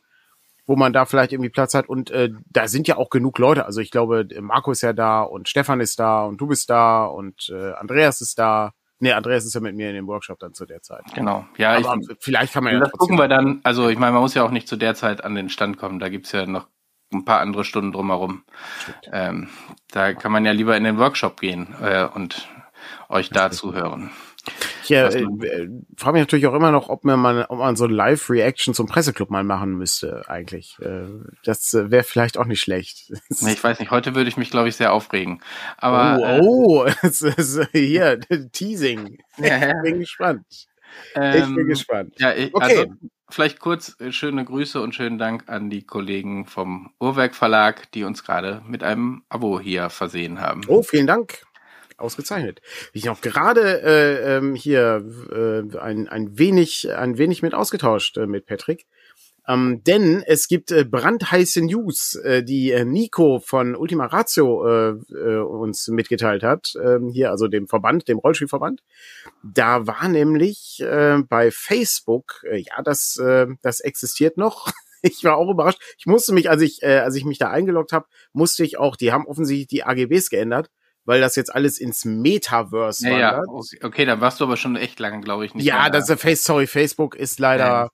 wo 0.66 0.76
man 0.76 0.94
da 0.94 1.06
vielleicht 1.06 1.32
irgendwie 1.32 1.50
Platz 1.50 1.74
hat. 1.74 1.88
Und 1.88 2.12
äh, 2.12 2.30
da 2.50 2.68
sind 2.68 2.88
ja 2.88 2.98
auch 2.98 3.10
genug 3.10 3.40
Leute. 3.40 3.66
Also 3.66 3.82
ich 3.82 3.92
glaube, 3.92 4.28
Marco 4.42 4.72
ist 4.72 4.82
ja 4.82 4.94
da 4.94 5.22
und 5.22 5.48
Stefan 5.48 5.80
ist 5.80 6.00
da 6.00 6.26
und 6.26 6.40
du 6.42 6.48
bist 6.48 6.70
da 6.70 7.06
und 7.06 7.50
äh, 7.50 7.72
Andreas 7.74 8.22
ist 8.22 8.38
da. 8.38 8.74
Nee, 9.00 9.12
Andreas 9.12 9.46
ist 9.46 9.54
ja 9.54 9.62
mit 9.62 9.76
mir 9.76 9.90
in 9.90 9.96
dem 9.96 10.08
Workshop 10.08 10.40
dann 10.40 10.54
zu 10.54 10.66
der 10.66 10.82
Zeit. 10.82 11.04
Genau. 11.14 11.46
Ja, 11.58 11.78
Aber 11.78 11.98
ich, 12.02 12.18
vielleicht 12.20 12.54
kann 12.54 12.64
man 12.64 12.74
ja. 12.74 12.80
Das 12.80 12.92
gucken 12.92 13.18
wir 13.18 13.28
dann. 13.28 13.60
Also 13.64 13.90
ich 13.90 14.00
meine, 14.00 14.14
man 14.14 14.22
muss 14.22 14.34
ja 14.34 14.44
auch 14.44 14.50
nicht 14.50 14.68
zu 14.68 14.76
der 14.76 14.96
Zeit 14.96 15.24
an 15.24 15.36
den 15.36 15.50
Stand 15.50 15.78
kommen. 15.78 16.00
Da 16.00 16.10
gibt's 16.10 16.32
ja 16.32 16.46
noch 16.48 16.68
ein 17.14 17.26
paar 17.26 17.40
andere 17.40 17.64
Stunden 17.64 17.92
drumherum. 17.92 18.44
Ähm, 19.12 19.50
da 19.92 20.14
kann 20.14 20.32
man 20.32 20.46
ja 20.46 20.52
lieber 20.52 20.76
in 20.76 20.84
den 20.84 20.98
Workshop 20.98 21.40
gehen 21.40 21.76
äh, 21.82 22.06
und 22.06 22.48
euch 23.10 23.30
da 23.30 23.52
zuhören. 23.52 24.12
Ich 24.84 24.92
äh, 24.92 25.08
äh, 25.08 25.70
frage 25.98 26.14
mich 26.14 26.22
natürlich 26.22 26.48
auch 26.48 26.54
immer 26.54 26.72
noch, 26.72 26.90
ob 26.90 27.04
man 27.04 27.20
mal, 27.20 27.46
ob 27.50 27.60
man 27.60 27.76
so 27.76 27.86
ein 27.86 27.92
Live-Reaction 27.92 28.74
zum 28.74 28.88
Presseclub 28.88 29.30
mal 29.30 29.44
machen 29.44 29.76
müsste, 29.76 30.24
eigentlich. 30.30 30.78
Äh, 30.80 31.08
das 31.44 31.74
äh, 31.74 31.92
wäre 31.92 32.04
vielleicht 32.04 32.38
auch 32.38 32.46
nicht 32.46 32.62
schlecht. 32.62 33.12
nee, 33.42 33.52
ich 33.52 33.64
weiß 33.64 33.80
nicht, 33.80 33.92
heute 33.92 34.16
würde 34.16 34.30
ich 34.30 34.38
mich, 34.38 34.50
glaube 34.50 34.70
ich, 34.70 34.76
sehr 34.76 34.94
aufregen. 34.94 35.42
Aber. 35.78 36.40
Oh, 36.42 36.86
oh 36.86 36.92
es 37.02 37.22
ist 37.22 37.68
hier, 37.72 38.20
Teasing. 38.52 39.18
Ja, 39.38 39.68
Ich 39.68 39.84
bin 39.84 40.00
gespannt. 40.00 40.68
Ähm, 41.16 41.34
ich 41.36 41.46
bin 41.46 41.60
ähm, 41.60 41.68
gespannt. 41.68 42.16
Ja, 42.20 42.34
ich, 42.34 42.54
okay. 42.54 42.80
Also, 42.80 42.94
vielleicht 43.30 43.60
kurz 43.60 44.00
äh, 44.00 44.12
schöne 44.12 44.44
Grüße 44.46 44.82
und 44.82 44.96
schönen 44.96 45.18
Dank 45.18 45.44
an 45.48 45.70
die 45.70 45.86
Kollegen 45.86 46.46
vom 46.46 46.92
Uhrwerk 47.00 47.36
Verlag, 47.36 47.92
die 47.92 48.04
uns 48.04 48.24
gerade 48.24 48.62
mit 48.68 48.84
einem 48.84 49.24
Abo 49.30 49.60
hier 49.60 49.90
versehen 49.90 50.40
haben. 50.40 50.62
Oh, 50.68 50.84
vielen 50.84 51.08
Dank. 51.08 51.44
Ausgezeichnet. 51.98 52.62
Ich 52.94 53.06
noch 53.06 53.22
gerade 53.22 53.82
äh, 53.82 54.38
ähm, 54.38 54.54
hier 54.54 55.04
äh, 55.32 55.78
ein, 55.80 56.08
ein 56.08 56.38
wenig 56.38 56.94
ein 56.96 57.18
wenig 57.18 57.42
mit 57.42 57.56
ausgetauscht 57.56 58.18
äh, 58.18 58.28
mit 58.28 58.46
Patrick. 58.46 58.86
Ähm, 59.48 59.82
denn 59.86 60.24
es 60.26 60.48
gibt 60.48 60.72
äh, 60.72 60.84
brandheiße 60.84 61.62
News, 61.62 62.16
äh, 62.16 62.44
die 62.44 62.72
äh, 62.72 62.84
Nico 62.84 63.40
von 63.40 63.76
Ultima 63.76 64.08
Ratio 64.08 64.68
äh, 64.68 64.90
äh, 65.14 65.40
uns 65.40 65.88
mitgeteilt 65.88 66.44
hat. 66.44 66.76
Äh, 66.76 67.00
hier, 67.14 67.32
also 67.32 67.48
dem 67.48 67.68
Verband, 67.68 68.10
dem 68.10 68.20
Rollspielverband. 68.20 68.84
Da 69.44 69.88
war 69.88 70.10
nämlich 70.10 70.82
äh, 70.82 71.20
bei 71.28 71.52
Facebook, 71.52 72.44
äh, 72.44 72.58
ja, 72.58 72.82
das, 72.84 73.18
äh, 73.18 73.48
das 73.62 73.80
existiert 73.80 74.38
noch. 74.38 74.72
Ich 75.04 75.24
war 75.24 75.38
auch 75.38 75.52
überrascht. 75.52 75.80
Ich 76.00 76.08
musste 76.08 76.34
mich, 76.34 76.50
als 76.50 76.64
ich, 76.64 76.82
äh, 76.82 76.98
als 76.98 77.14
ich 77.16 77.24
mich 77.24 77.38
da 77.38 77.52
eingeloggt 77.52 77.94
habe, 77.94 78.08
musste 78.34 78.64
ich 78.64 78.80
auch, 78.80 78.96
die 78.96 79.14
haben 79.14 79.28
offensichtlich 79.28 79.68
die 79.68 79.84
AGBs 79.84 80.30
geändert 80.30 80.72
weil 81.06 81.22
das 81.22 81.38
jetzt 81.38 81.56
alles 81.56 81.78
ins 81.78 82.04
Metaverse 82.04 83.08
ja, 83.08 83.14
wandert. 83.14 83.46
Ja, 83.48 83.54
okay, 83.54 83.80
okay, 83.84 84.06
da 84.06 84.20
warst 84.20 84.42
du 84.42 84.44
aber 84.44 84.58
schon 84.58 84.76
echt 84.76 85.00
lange, 85.00 85.22
glaube 85.22 85.46
ich, 85.46 85.54
nicht. 85.54 85.66
Ja, 85.66 85.90
das 85.90 86.10
ist 86.10 86.20
Face, 86.20 86.44
sorry, 86.44 86.68
Facebook 86.68 87.16
ist 87.16 87.40
leider, 87.40 87.64
ja 87.64 87.90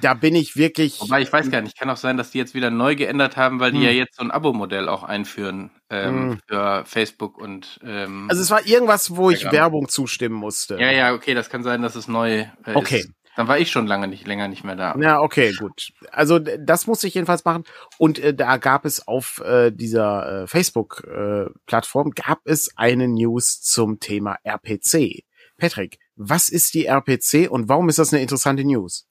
da 0.00 0.14
bin 0.14 0.34
ich 0.34 0.56
wirklich. 0.56 1.00
Wobei 1.00 1.22
ich 1.22 1.32
weiß 1.32 1.50
gar 1.50 1.60
nicht, 1.60 1.78
kann 1.78 1.90
auch 1.90 1.96
sein, 1.96 2.16
dass 2.16 2.30
die 2.30 2.38
jetzt 2.38 2.54
wieder 2.54 2.70
neu 2.70 2.96
geändert 2.96 3.36
haben, 3.36 3.60
weil 3.60 3.72
die 3.72 3.78
hm. 3.78 3.84
ja 3.84 3.90
jetzt 3.90 4.16
so 4.16 4.22
ein 4.22 4.30
Abo-Modell 4.30 4.88
auch 4.88 5.02
einführen 5.02 5.70
ähm, 5.90 6.30
hm. 6.30 6.38
für 6.46 6.84
Facebook 6.86 7.38
und. 7.38 7.80
Ähm, 7.84 8.26
also 8.28 8.42
es 8.42 8.50
war 8.50 8.66
irgendwas, 8.66 9.16
wo 9.16 9.30
ich 9.30 9.50
Werbung 9.50 9.88
zustimmen 9.88 10.36
musste. 10.36 10.78
Ja, 10.78 10.90
ja, 10.90 11.14
okay, 11.14 11.34
das 11.34 11.50
kann 11.50 11.62
sein, 11.62 11.82
dass 11.82 11.94
es 11.94 12.08
neu 12.08 12.40
äh, 12.40 12.74
okay. 12.74 13.00
ist. 13.00 13.10
Dann 13.38 13.46
war 13.46 13.60
ich 13.60 13.70
schon 13.70 13.86
lange 13.86 14.08
nicht 14.08 14.26
länger 14.26 14.48
nicht 14.48 14.64
mehr 14.64 14.74
da. 14.74 14.96
Ja, 14.98 15.20
okay, 15.20 15.52
gut. 15.52 15.92
Also 16.10 16.40
das 16.40 16.88
musste 16.88 17.06
ich 17.06 17.14
jedenfalls 17.14 17.44
machen. 17.44 17.62
Und 17.96 18.18
äh, 18.18 18.34
da 18.34 18.56
gab 18.56 18.84
es 18.84 19.06
auf 19.06 19.40
äh, 19.44 19.70
dieser 19.70 20.42
äh, 20.42 20.46
Facebook-Plattform 20.48 22.08
äh, 22.08 22.20
gab 22.20 22.40
es 22.46 22.76
eine 22.76 23.06
News 23.06 23.60
zum 23.60 24.00
Thema 24.00 24.38
RPC. 24.42 25.22
Patrick, 25.56 26.00
was 26.16 26.48
ist 26.48 26.74
die 26.74 26.86
RPC 26.86 27.48
und 27.48 27.68
warum 27.68 27.88
ist 27.88 28.00
das 28.00 28.12
eine 28.12 28.22
interessante 28.22 28.64
News? 28.64 29.07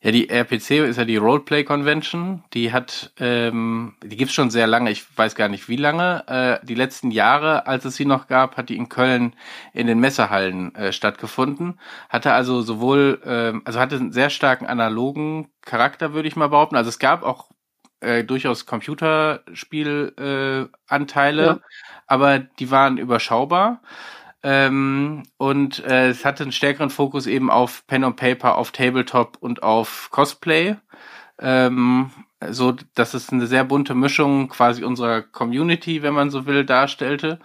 Ja, 0.00 0.12
die 0.12 0.28
RPC 0.28 0.86
ist 0.88 0.96
ja 0.96 1.04
die 1.04 1.16
Roleplay 1.16 1.64
Convention. 1.64 2.44
Die 2.52 2.72
hat, 2.72 3.10
ähm, 3.18 3.96
die 4.04 4.16
gibt's 4.16 4.34
schon 4.34 4.50
sehr 4.50 4.68
lange. 4.68 4.92
Ich 4.92 5.04
weiß 5.18 5.34
gar 5.34 5.48
nicht 5.48 5.68
wie 5.68 5.76
lange. 5.76 6.22
Äh, 6.28 6.64
die 6.64 6.76
letzten 6.76 7.10
Jahre, 7.10 7.66
als 7.66 7.84
es 7.84 7.96
sie 7.96 8.04
noch 8.04 8.28
gab, 8.28 8.56
hat 8.56 8.68
die 8.68 8.76
in 8.76 8.88
Köln 8.88 9.34
in 9.72 9.88
den 9.88 9.98
Messehallen 9.98 10.72
äh, 10.76 10.92
stattgefunden. 10.92 11.80
Hatte 12.08 12.32
also 12.32 12.62
sowohl, 12.62 13.20
äh, 13.24 13.60
also 13.64 13.80
hatte 13.80 13.96
einen 13.96 14.12
sehr 14.12 14.30
starken 14.30 14.66
analogen 14.66 15.48
Charakter, 15.62 16.12
würde 16.12 16.28
ich 16.28 16.36
mal 16.36 16.48
behaupten. 16.48 16.76
Also 16.76 16.90
es 16.90 17.00
gab 17.00 17.24
auch 17.24 17.48
äh, 18.00 18.22
durchaus 18.22 18.66
Computerspielanteile, 18.66 20.68
äh, 20.70 20.76
Anteile, 20.86 21.44
ja. 21.44 21.58
aber 22.06 22.38
die 22.38 22.70
waren 22.70 22.98
überschaubar. 22.98 23.80
Ähm, 24.42 25.24
und 25.36 25.84
äh, 25.84 26.08
es 26.08 26.24
hatte 26.24 26.44
einen 26.44 26.52
stärkeren 26.52 26.90
Fokus 26.90 27.26
eben 27.26 27.50
auf 27.50 27.86
Pen 27.86 28.04
und 28.04 28.16
Paper, 28.16 28.56
auf 28.56 28.70
Tabletop 28.72 29.36
und 29.40 29.62
auf 29.62 30.08
Cosplay. 30.10 30.76
Ähm, 31.40 32.10
so, 32.50 32.76
dass 32.94 33.14
es 33.14 33.30
eine 33.30 33.48
sehr 33.48 33.64
bunte 33.64 33.94
Mischung 33.94 34.48
quasi 34.48 34.84
unserer 34.84 35.22
Community, 35.22 36.02
wenn 36.02 36.14
man 36.14 36.30
so 36.30 36.46
will, 36.46 36.64
darstellte. 36.64 37.40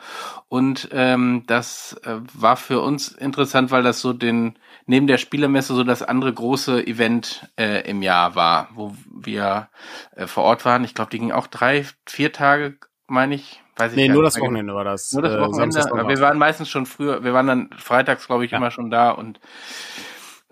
Und 0.49 0.89
ähm, 0.91 1.43
das 1.47 1.93
äh, 2.03 2.17
war 2.33 2.57
für 2.57 2.79
uns 2.81 3.07
interessant, 3.07 3.71
weil 3.71 3.81
das 3.81 4.01
so 4.01 4.13
den 4.13 4.59
neben 4.85 5.07
der 5.07 5.17
Spielemesse 5.17 5.73
so 5.73 5.83
das 5.83 6.03
andere 6.03 6.33
große 6.33 6.85
Event 6.85 7.49
äh, 7.57 7.89
im 7.89 8.01
Jahr 8.01 8.35
war, 8.35 8.69
wo 8.73 8.93
wir 9.11 9.69
äh, 10.15 10.27
vor 10.27 10.43
Ort 10.43 10.65
waren. 10.65 10.83
Ich 10.83 10.93
glaube, 10.93 11.09
die 11.09 11.19
ging 11.19 11.31
auch 11.31 11.47
drei, 11.47 11.85
vier 12.05 12.31
Tage, 12.31 12.77
meine 13.07 13.35
ich, 13.35 13.62
Weiß 13.75 13.91
ich 13.91 13.97
nee, 13.97 14.07
nur 14.07 14.23
das 14.23 14.39
Wochenende 14.39 14.73
war 14.73 14.83
das. 14.83 15.11
Nur 15.13 15.23
das 15.23 15.33
äh, 15.33 15.39
Wochenende. 15.39 15.79
Äh, 15.79 16.07
wir 16.07 16.19
waren 16.19 16.37
meistens 16.37 16.69
schon 16.69 16.85
früher, 16.85 17.23
wir 17.23 17.33
waren 17.33 17.47
dann 17.47 17.69
freitags, 17.77 18.27
glaube 18.27 18.45
ich, 18.45 18.51
ja. 18.51 18.57
immer 18.57 18.71
schon 18.71 18.91
da 18.91 19.11
und 19.11 19.39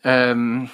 ähm, 0.03 0.69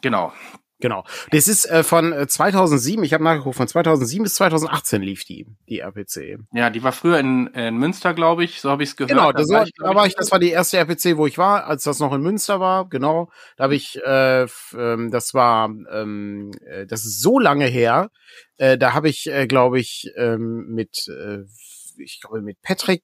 genau. 0.00 0.32
Genau. 0.80 1.04
Das 1.30 1.46
ist 1.46 1.70
äh, 1.70 1.82
von 1.82 2.14
2007, 2.26 3.02
äh, 3.02 3.06
ich 3.06 3.12
habe 3.12 3.22
nachgeguckt, 3.22 3.56
von 3.56 3.68
2007 3.68 4.22
bis 4.22 4.34
2018 4.34 5.02
lief 5.02 5.24
die, 5.24 5.46
die 5.68 5.80
RPC. 5.80 6.38
Ja, 6.52 6.70
die 6.70 6.82
war 6.82 6.92
früher 6.92 7.18
in, 7.18 7.48
in 7.48 7.76
Münster, 7.76 8.14
glaube 8.14 8.44
ich, 8.44 8.60
so 8.60 8.70
habe 8.70 8.82
ich 8.82 8.90
es 8.90 8.96
gehört. 8.96 9.10
Genau, 9.10 9.32
das 9.32 9.48
war, 9.50 9.64
ich, 9.64 9.72
da 9.76 9.94
war 9.94 10.06
ich, 10.06 10.14
das 10.14 10.32
war 10.32 10.38
die 10.38 10.50
erste 10.50 10.78
RPC, 10.78 11.18
wo 11.18 11.26
ich 11.26 11.36
war, 11.36 11.66
als 11.66 11.84
das 11.84 11.98
noch 11.98 12.14
in 12.14 12.22
Münster 12.22 12.60
war, 12.60 12.88
genau. 12.88 13.30
Da 13.56 13.64
habe 13.64 13.74
ich, 13.74 14.00
äh, 14.02 14.46
ähm, 14.76 15.10
das 15.10 15.34
war, 15.34 15.66
ähm, 15.68 16.52
äh, 16.64 16.86
das 16.86 17.04
ist 17.04 17.20
so 17.20 17.38
lange 17.38 17.66
her, 17.66 18.10
äh, 18.56 18.78
da 18.78 18.94
habe 18.94 19.10
ich, 19.10 19.30
äh, 19.30 19.46
glaube 19.46 19.78
ich, 19.78 20.10
ähm, 20.16 20.66
mit 20.68 21.08
äh, 21.08 21.44
ich 22.00 22.20
glaube, 22.20 22.42
mit 22.42 22.60
Patrick 22.62 23.02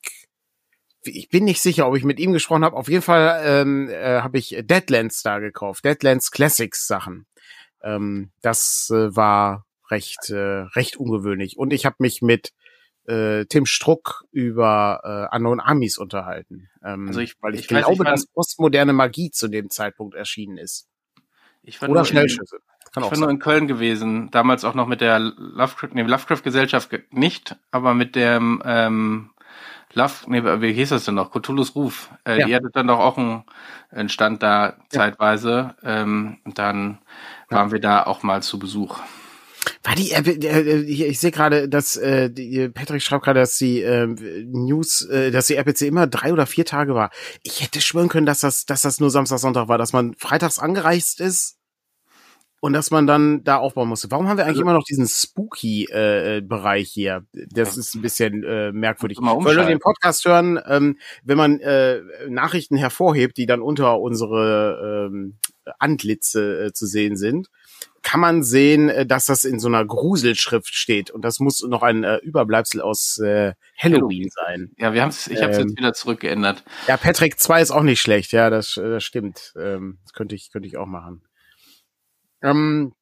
ich 1.08 1.28
bin 1.28 1.44
nicht 1.44 1.60
sicher, 1.60 1.86
ob 1.86 1.96
ich 1.96 2.04
mit 2.04 2.18
ihm 2.18 2.32
gesprochen 2.32 2.64
habe. 2.64 2.76
Auf 2.76 2.88
jeden 2.88 3.02
Fall 3.02 3.40
ähm, 3.44 3.88
äh, 3.88 4.20
habe 4.20 4.38
ich 4.38 4.56
Deadlands 4.60 5.22
da 5.22 5.38
gekauft, 5.38 5.84
Deadlands 5.84 6.30
Classics 6.30 6.86
Sachen. 6.86 7.26
Ähm, 7.82 8.32
das 8.42 8.90
äh, 8.92 9.14
war 9.14 9.66
recht 9.90 10.30
äh, 10.30 10.34
recht 10.74 10.96
ungewöhnlich. 10.96 11.56
Und 11.56 11.72
ich 11.72 11.86
habe 11.86 11.96
mich 11.98 12.22
mit 12.22 12.52
äh, 13.06 13.44
Tim 13.46 13.66
Struck 13.66 14.24
über 14.32 15.28
äh, 15.32 15.36
Unknown 15.36 15.60
Armies 15.60 15.98
unterhalten. 15.98 16.68
Ähm, 16.84 17.08
also 17.08 17.20
ich, 17.20 17.34
weil 17.40 17.54
ich, 17.54 17.62
ich 17.62 17.68
glaube, 17.68 18.04
weiß, 18.04 18.04
dass 18.04 18.26
postmoderne 18.26 18.92
Magie 18.92 19.30
zu 19.30 19.48
dem 19.48 19.70
Zeitpunkt 19.70 20.14
erschienen 20.14 20.58
ist. 20.58 20.88
Ich 21.62 21.80
war 21.80 21.88
Oder 21.88 22.04
Schnellschüsse. 22.04 22.58
Kann 22.92 23.04
ich 23.04 23.10
war 23.10 23.18
nur 23.18 23.30
in 23.30 23.38
Köln 23.38 23.66
gewesen, 23.66 24.30
damals 24.30 24.64
auch 24.64 24.74
noch 24.74 24.86
mit 24.86 25.00
der 25.00 25.18
Lovecraft, 25.18 25.90
nee, 25.92 26.02
Lovecraft-Gesellschaft 26.02 26.90
nicht, 27.10 27.56
aber 27.70 27.94
mit 27.94 28.16
dem 28.16 28.62
ähm, 28.64 29.30
Love, 29.96 30.12
nee, 30.26 30.42
wie 30.42 30.72
hieß 30.74 30.90
das 30.90 31.06
denn 31.06 31.14
noch? 31.14 31.30
Cthulhu's 31.30 31.74
Ruf. 31.74 32.10
Äh, 32.24 32.40
ja. 32.40 32.46
Die 32.46 32.54
hatte 32.54 32.70
dann 32.72 32.86
doch 32.86 32.98
auch 32.98 33.16
einen, 33.16 33.44
einen 33.90 34.10
Stand 34.10 34.42
da 34.42 34.76
zeitweise. 34.90 35.74
Ja. 35.82 36.02
Ähm, 36.02 36.36
und 36.44 36.58
dann 36.58 36.98
waren 37.48 37.72
wir 37.72 37.80
da 37.80 38.04
auch 38.04 38.22
mal 38.22 38.42
zu 38.42 38.58
Besuch. 38.58 39.00
War 39.82 39.94
die, 39.94 40.10
äh, 40.10 40.20
äh, 40.20 40.82
ich 40.82 41.18
sehe 41.18 41.30
gerade, 41.30 41.68
dass 41.68 41.96
äh, 41.96 42.30
die, 42.30 42.68
Patrick 42.68 43.02
schreibt 43.02 43.24
gerade, 43.24 43.40
dass 43.40 43.56
die 43.56 43.80
äh, 43.80 44.06
News, 44.06 45.02
äh, 45.06 45.30
dass 45.30 45.46
die 45.46 45.56
RPC 45.56 45.82
immer 45.82 46.06
drei 46.06 46.32
oder 46.32 46.46
vier 46.46 46.66
Tage 46.66 46.94
war. 46.94 47.10
Ich 47.42 47.62
hätte 47.62 47.80
schwören 47.80 48.08
können, 48.08 48.26
dass 48.26 48.40
das, 48.40 48.66
dass 48.66 48.82
das 48.82 49.00
nur 49.00 49.10
Samstag, 49.10 49.38
Sonntag 49.38 49.68
war, 49.68 49.78
dass 49.78 49.94
man 49.94 50.14
freitags 50.18 50.58
angereist 50.58 51.20
ist 51.20 51.55
und 52.60 52.72
dass 52.72 52.90
man 52.90 53.06
dann 53.06 53.44
da 53.44 53.56
aufbauen 53.58 53.88
musste. 53.88 54.10
Warum 54.10 54.28
haben 54.28 54.38
wir 54.38 54.44
eigentlich 54.44 54.58
also, 54.58 54.62
immer 54.62 54.72
noch 54.72 54.84
diesen 54.84 55.06
Spooky-Bereich 55.06 56.88
äh, 56.88 56.90
hier? 56.90 57.24
Das 57.50 57.76
ist 57.76 57.94
ein 57.94 58.02
bisschen 58.02 58.42
äh, 58.44 58.72
merkwürdig. 58.72 59.18
Weil 59.20 59.56
wir 59.56 59.64
den 59.64 59.78
Podcast 59.78 60.24
hören, 60.24 60.58
ähm, 60.66 60.98
wenn 61.22 61.36
man 61.36 61.60
äh, 61.60 62.00
Nachrichten 62.28 62.76
hervorhebt, 62.76 63.36
die 63.36 63.46
dann 63.46 63.60
unter 63.60 64.00
unsere 64.00 65.08
ähm, 65.10 65.38
Antlitze 65.78 66.66
äh, 66.66 66.72
zu 66.72 66.86
sehen 66.86 67.16
sind, 67.16 67.48
kann 68.02 68.20
man 68.20 68.42
sehen, 68.42 68.88
äh, 68.88 69.04
dass 69.04 69.26
das 69.26 69.44
in 69.44 69.58
so 69.58 69.68
einer 69.68 69.84
Gruselschrift 69.84 70.74
steht. 70.74 71.10
Und 71.10 71.24
das 71.24 71.40
muss 71.40 71.62
noch 71.62 71.82
ein 71.82 72.04
äh, 72.04 72.18
Überbleibsel 72.18 72.80
aus 72.80 73.18
äh, 73.18 73.54
Halloween 73.76 74.30
sein. 74.30 74.70
Ja, 74.78 74.94
wir 74.94 75.02
haben 75.02 75.10
es, 75.10 75.26
ich 75.26 75.42
habe 75.42 75.52
es 75.52 75.58
ähm, 75.58 75.68
jetzt 75.68 75.78
wieder 75.78 75.92
zurückgeändert. 75.92 76.64
Ja, 76.86 76.96
Patrick 76.96 77.38
2 77.38 77.62
ist 77.62 77.70
auch 77.70 77.82
nicht 77.82 78.00
schlecht, 78.00 78.32
ja, 78.32 78.48
das, 78.48 78.76
äh, 78.76 78.88
das 78.88 79.04
stimmt. 79.04 79.52
Ähm, 79.60 79.98
das 80.04 80.12
könnte 80.12 80.34
ich, 80.34 80.50
könnte 80.52 80.68
ich 80.68 80.76
auch 80.76 80.86
machen. 80.86 81.22
Ähm, 82.42 82.92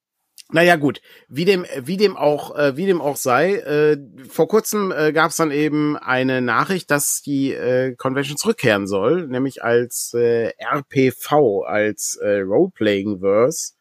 naja, 0.51 0.77
gut, 0.77 1.01
wie 1.29 1.47
dem, 1.47 1.65
wie 1.81 1.97
dem 1.97 2.17
auch, 2.17 2.57
äh, 2.57 2.77
wie 2.77 2.87
dem 2.87 3.01
auch 3.01 3.17
sei, 3.17 3.55
äh, 3.55 3.97
vor 4.29 4.47
kurzem 4.47 4.93
äh, 4.93 5.13
gab 5.13 5.31
es 5.31 5.37
dann 5.37 5.51
eben 5.51 5.97
eine 5.97 6.43
Nachricht, 6.43 6.91
dass 6.91 7.23
die 7.23 7.53
äh, 7.53 7.95
Convention 7.97 8.37
zurückkehren 8.37 8.87
soll, 8.87 9.27
nämlich 9.27 9.65
als 9.65 10.13
äh, 10.15 10.53
RPV, 10.59 11.63
als 11.63 12.17
äh, 12.17 12.41
Role-Playing-Verse. 12.41 13.73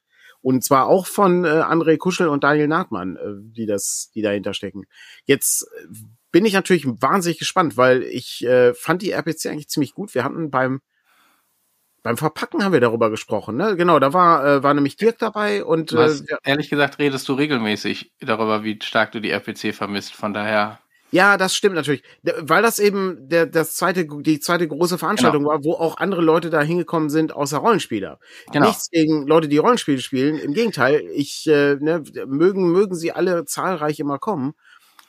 Und 0.42 0.64
zwar 0.64 0.88
auch 0.88 1.06
von 1.06 1.46
äh, 1.46 1.48
André 1.48 1.98
Kuschel 1.98 2.28
und 2.28 2.44
Daniel 2.44 2.68
Nahtmann, 2.68 3.18
äh, 3.18 3.34
die 3.40 3.66
das, 3.66 4.12
die 4.16 4.22
dahinter 4.22 4.54
stecken. 4.54 4.86
Jetzt 5.26 5.68
bin 6.32 6.46
ich 6.46 6.54
natürlich 6.54 6.86
wahnsinnig 6.88 7.40
gespannt, 7.40 7.78
weil 7.78 8.04
ich 8.04 8.44
äh, 8.46 8.74
fand 8.74 9.02
die 9.02 9.12
RPC 9.12 9.48
eigentlich 9.48 9.70
ziemlich 9.70 9.94
gut. 9.94 10.16
Wir 10.16 10.24
hatten 10.24 10.50
beim 10.50 10.82
beim 12.04 12.18
Verpacken 12.18 12.64
haben 12.64 12.74
wir 12.74 12.82
darüber 12.82 13.10
gesprochen, 13.10 13.56
ne? 13.56 13.78
Genau, 13.78 13.98
da 13.98 14.14
war, 14.14 14.46
äh, 14.46 14.64
war 14.64 14.74
nämlich 14.74 14.98
Dirk 14.98 15.18
dabei 15.20 15.64
und 15.64 15.94
äh, 15.94 16.10
ehrlich 16.44 16.70
gesagt 16.70 17.00
redest 17.00 17.28
du 17.30 17.34
regelmäßig 17.34 18.12
darüber, 18.20 18.64
wie 18.64 18.78
stark 18.84 19.14
du 19.14 19.22
die 19.22 19.32
RPC 19.32 19.74
vermisst. 19.74 20.14
Von 20.14 20.34
daher. 20.34 20.80
Ja, 21.12 21.38
das 21.38 21.56
stimmt 21.56 21.76
natürlich, 21.76 22.04
weil 22.40 22.62
das 22.62 22.80
eben 22.80 23.30
der 23.30 23.46
das 23.46 23.76
zweite 23.76 24.06
die 24.06 24.40
zweite 24.40 24.68
große 24.68 24.98
Veranstaltung 24.98 25.44
genau. 25.44 25.54
war, 25.54 25.64
wo 25.64 25.74
auch 25.74 25.98
andere 25.98 26.22
Leute 26.22 26.50
da 26.50 26.62
hingekommen 26.62 27.10
sind 27.10 27.34
außer 27.34 27.60
Rollenspieler. 27.60 28.20
Genau. 28.52 28.68
Nichts 28.68 28.90
gegen 28.90 29.26
Leute, 29.28 29.48
die 29.48 29.60
Rollenspiele 29.60 30.00
spielen. 30.00 30.40
Im 30.40 30.54
Gegenteil, 30.54 31.04
ich 31.14 31.48
äh, 31.48 31.76
ne, 31.76 32.04
mögen 32.28 32.72
mögen 32.72 32.96
sie 32.96 33.12
alle 33.12 33.46
zahlreich 33.46 34.00
immer 34.00 34.18
kommen. 34.18 34.56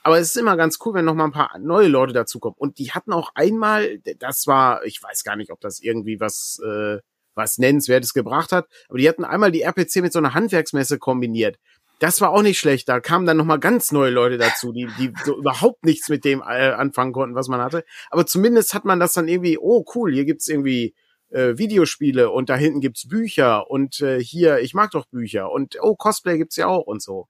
Aber 0.05 0.19
es 0.19 0.27
ist 0.27 0.37
immer 0.37 0.55
ganz 0.55 0.77
cool, 0.85 0.93
wenn 0.93 1.05
noch 1.05 1.15
mal 1.15 1.25
ein 1.25 1.31
paar 1.31 1.57
neue 1.57 1.87
Leute 1.87 2.13
dazukommen. 2.13 2.55
Und 2.59 2.77
die 2.77 2.91
hatten 2.91 3.11
auch 3.11 3.31
einmal, 3.33 3.97
das 4.19 4.45
war, 4.45 4.85
ich 4.85 5.01
weiß 5.01 5.23
gar 5.23 5.35
nicht, 5.35 5.51
ob 5.51 5.59
das 5.61 5.79
irgendwie 5.79 6.19
was, 6.19 6.61
äh, 6.63 6.99
was 7.33 7.57
Nennenswertes 7.57 8.13
gebracht 8.13 8.51
hat, 8.51 8.67
aber 8.87 8.99
die 8.99 9.09
hatten 9.09 9.25
einmal 9.25 9.51
die 9.51 9.63
RPC 9.63 10.03
mit 10.03 10.13
so 10.13 10.19
einer 10.19 10.35
Handwerksmesse 10.35 10.99
kombiniert. 10.99 11.57
Das 11.97 12.21
war 12.21 12.29
auch 12.29 12.43
nicht 12.43 12.59
schlecht. 12.59 12.87
Da 12.87 12.99
kamen 12.99 13.25
dann 13.25 13.37
noch 13.37 13.45
mal 13.45 13.57
ganz 13.57 13.91
neue 13.91 14.11
Leute 14.11 14.37
dazu, 14.37 14.71
die, 14.71 14.87
die 14.99 15.11
so 15.23 15.39
überhaupt 15.39 15.83
nichts 15.83 16.07
mit 16.07 16.23
dem 16.23 16.41
äh, 16.41 16.69
anfangen 16.69 17.11
konnten, 17.11 17.33
was 17.33 17.47
man 17.47 17.61
hatte. 17.61 17.83
Aber 18.11 18.27
zumindest 18.27 18.75
hat 18.75 18.85
man 18.85 18.99
das 18.99 19.13
dann 19.13 19.27
irgendwie, 19.27 19.57
oh 19.57 19.85
cool, 19.95 20.13
hier 20.13 20.25
gibt's 20.25 20.47
irgendwie 20.47 20.93
äh, 21.31 21.57
Videospiele 21.57 22.29
und 22.29 22.51
da 22.51 22.55
hinten 22.55 22.79
gibt's 22.79 23.07
Bücher 23.07 23.71
und 23.71 24.01
äh, 24.01 24.21
hier, 24.21 24.59
ich 24.59 24.75
mag 24.75 24.91
doch 24.91 25.07
Bücher 25.07 25.51
und 25.51 25.79
oh, 25.81 25.95
Cosplay 25.95 26.37
gibt's 26.37 26.57
ja 26.57 26.67
auch 26.67 26.85
und 26.85 27.01
so. 27.01 27.27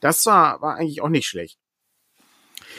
Das 0.00 0.24
war, 0.24 0.62
war 0.62 0.76
eigentlich 0.76 1.02
auch 1.02 1.10
nicht 1.10 1.26
schlecht. 1.26 1.58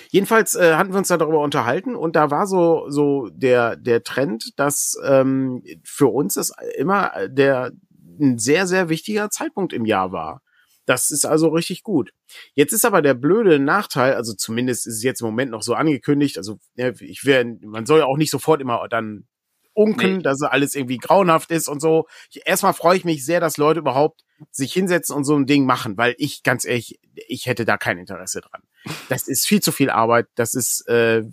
Jedenfalls 0.10 0.56
äh, 0.56 0.76
hatten 0.76 0.92
wir 0.92 0.98
uns 0.98 1.08
da 1.08 1.18
darüber 1.18 1.42
unterhalten 1.42 1.96
und 1.96 2.16
da 2.16 2.32
war 2.32 2.48
so 2.48 2.86
so 2.90 3.30
der 3.32 3.76
der 3.76 4.04
Trend, 4.04 4.54
dass 4.58 4.96
ähm, 5.04 5.64
für 5.84 6.08
uns 6.08 6.36
das 6.36 6.52
immer 6.78 7.12
der 7.28 7.72
ein 8.20 8.38
sehr 8.38 8.68
sehr 8.68 8.90
wichtiger 8.90 9.30
Zeitpunkt 9.30 9.74
im 9.74 9.86
Jahr 9.86 10.12
war. 10.12 10.42
Das 10.86 11.12
ist 11.12 11.26
also 11.26 11.50
richtig 11.50 11.84
gut. 11.84 12.12
Jetzt 12.54 12.72
ist 12.72 12.86
aber 12.86 13.02
der 13.02 13.14
blöde 13.14 13.60
Nachteil, 13.60 14.14
also 14.14 14.34
zumindest 14.34 14.88
ist 14.88 14.96
es 14.96 15.04
jetzt 15.04 15.22
im 15.22 15.28
Moment 15.28 15.52
noch 15.52 15.62
so 15.62 15.74
angekündigt, 15.74 16.38
also 16.38 16.60
ich 17.00 17.26
wäre, 17.26 17.46
man 17.62 17.86
soll 17.86 18.00
ja 18.00 18.06
auch 18.06 18.16
nicht 18.16 18.32
sofort 18.32 18.62
immer 18.62 18.88
dann 18.90 19.28
unken, 19.74 20.18
nee. 20.18 20.24
dass 20.24 20.42
alles 20.42 20.76
irgendwie 20.76 20.98
grauenhaft 20.98 21.52
ist 21.52 21.68
und 21.68 21.82
so. 21.82 22.08
Ich, 22.32 22.42
erstmal 22.48 22.74
freue 22.74 22.98
ich 22.98 23.06
mich 23.06 23.26
sehr, 23.26 23.40
dass 23.40 23.58
Leute 23.58 23.82
überhaupt 23.82 24.24
sich 24.50 24.74
hinsetzen 24.74 25.16
und 25.16 25.24
so 25.24 25.36
ein 25.36 25.46
Ding 25.46 25.66
machen, 25.66 25.98
weil 25.98 26.16
ich 26.18 26.42
ganz 26.42 26.66
ehrlich, 26.66 27.00
ich 27.28 27.46
hätte 27.46 27.64
da 27.66 27.78
kein 27.78 28.00
Interesse 28.00 28.42
dran. 28.42 28.64
Das 29.10 29.28
ist 29.28 29.46
viel 29.48 29.62
zu 29.62 29.72
viel 29.72 29.90
Arbeit. 29.90 30.28
Das 30.36 30.54
ist, 30.54 30.88
äh, 30.88 31.24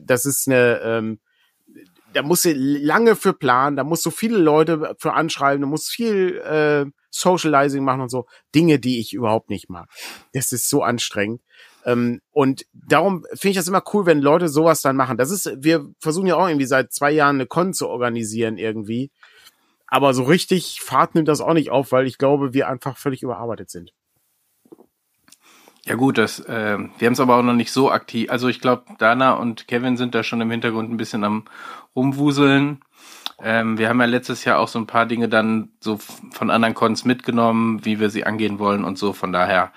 das 0.00 0.26
ist 0.26 0.48
eine, 0.48 0.80
ähm, 0.82 1.20
da 2.12 2.22
muss 2.22 2.42
du 2.42 2.52
lange 2.54 3.16
für 3.16 3.32
planen, 3.32 3.76
da 3.76 3.84
musst 3.84 4.04
du 4.04 4.10
viele 4.10 4.38
Leute 4.38 4.96
für 4.98 5.12
anschreiben, 5.12 5.60
da 5.60 5.66
musst 5.68 5.90
viel 5.90 6.38
äh, 6.38 6.90
Socializing 7.10 7.84
machen 7.84 8.02
und 8.02 8.08
so. 8.08 8.26
Dinge, 8.54 8.78
die 8.78 9.00
ich 9.00 9.12
überhaupt 9.12 9.50
nicht 9.50 9.68
mag. 9.68 9.88
Das 10.32 10.52
ist 10.52 10.68
so 10.68 10.82
anstrengend. 10.82 11.40
Ähm, 11.84 12.20
und 12.30 12.66
darum 12.72 13.24
finde 13.30 13.50
ich 13.50 13.56
das 13.56 13.68
immer 13.68 13.82
cool, 13.92 14.06
wenn 14.06 14.20
Leute 14.20 14.48
sowas 14.48 14.82
dann 14.82 14.96
machen. 14.96 15.16
Das 15.16 15.30
ist, 15.30 15.50
wir 15.56 15.88
versuchen 15.98 16.26
ja 16.26 16.36
auch 16.36 16.48
irgendwie 16.48 16.66
seit 16.66 16.92
zwei 16.92 17.10
Jahren 17.10 17.36
eine 17.36 17.46
Con 17.46 17.72
zu 17.72 17.88
organisieren 17.88 18.58
irgendwie. 18.58 19.10
Aber 19.86 20.14
so 20.14 20.22
richtig 20.22 20.80
Fahrt 20.80 21.14
nimmt 21.14 21.28
das 21.28 21.40
auch 21.40 21.54
nicht 21.54 21.70
auf, 21.70 21.90
weil 21.90 22.06
ich 22.06 22.18
glaube, 22.18 22.54
wir 22.54 22.68
einfach 22.68 22.96
völlig 22.96 23.22
überarbeitet 23.22 23.70
sind. 23.70 23.92
Ja 25.86 25.94
gut, 25.94 26.18
das, 26.18 26.40
äh, 26.40 26.78
wir 26.98 27.06
haben 27.06 27.12
es 27.14 27.20
aber 27.20 27.36
auch 27.36 27.42
noch 27.42 27.54
nicht 27.54 27.72
so 27.72 27.90
aktiv. 27.90 28.30
Also 28.30 28.48
ich 28.48 28.60
glaube, 28.60 28.84
Dana 28.98 29.32
und 29.32 29.66
Kevin 29.66 29.96
sind 29.96 30.14
da 30.14 30.22
schon 30.22 30.40
im 30.40 30.50
Hintergrund 30.50 30.90
ein 30.90 30.96
bisschen 30.96 31.24
am 31.24 31.44
rumwuseln. 31.96 32.82
Ähm, 33.42 33.78
wir 33.78 33.88
haben 33.88 34.00
ja 34.00 34.06
letztes 34.06 34.44
Jahr 34.44 34.58
auch 34.58 34.68
so 34.68 34.78
ein 34.78 34.86
paar 34.86 35.06
Dinge 35.06 35.28
dann 35.28 35.70
so 35.80 35.98
von 36.32 36.50
anderen 36.50 36.74
Cons 36.74 37.04
mitgenommen, 37.04 37.84
wie 37.84 37.98
wir 37.98 38.10
sie 38.10 38.24
angehen 38.24 38.58
wollen 38.58 38.84
und 38.84 38.98
so. 38.98 39.14
Von 39.14 39.32
daher 39.32 39.72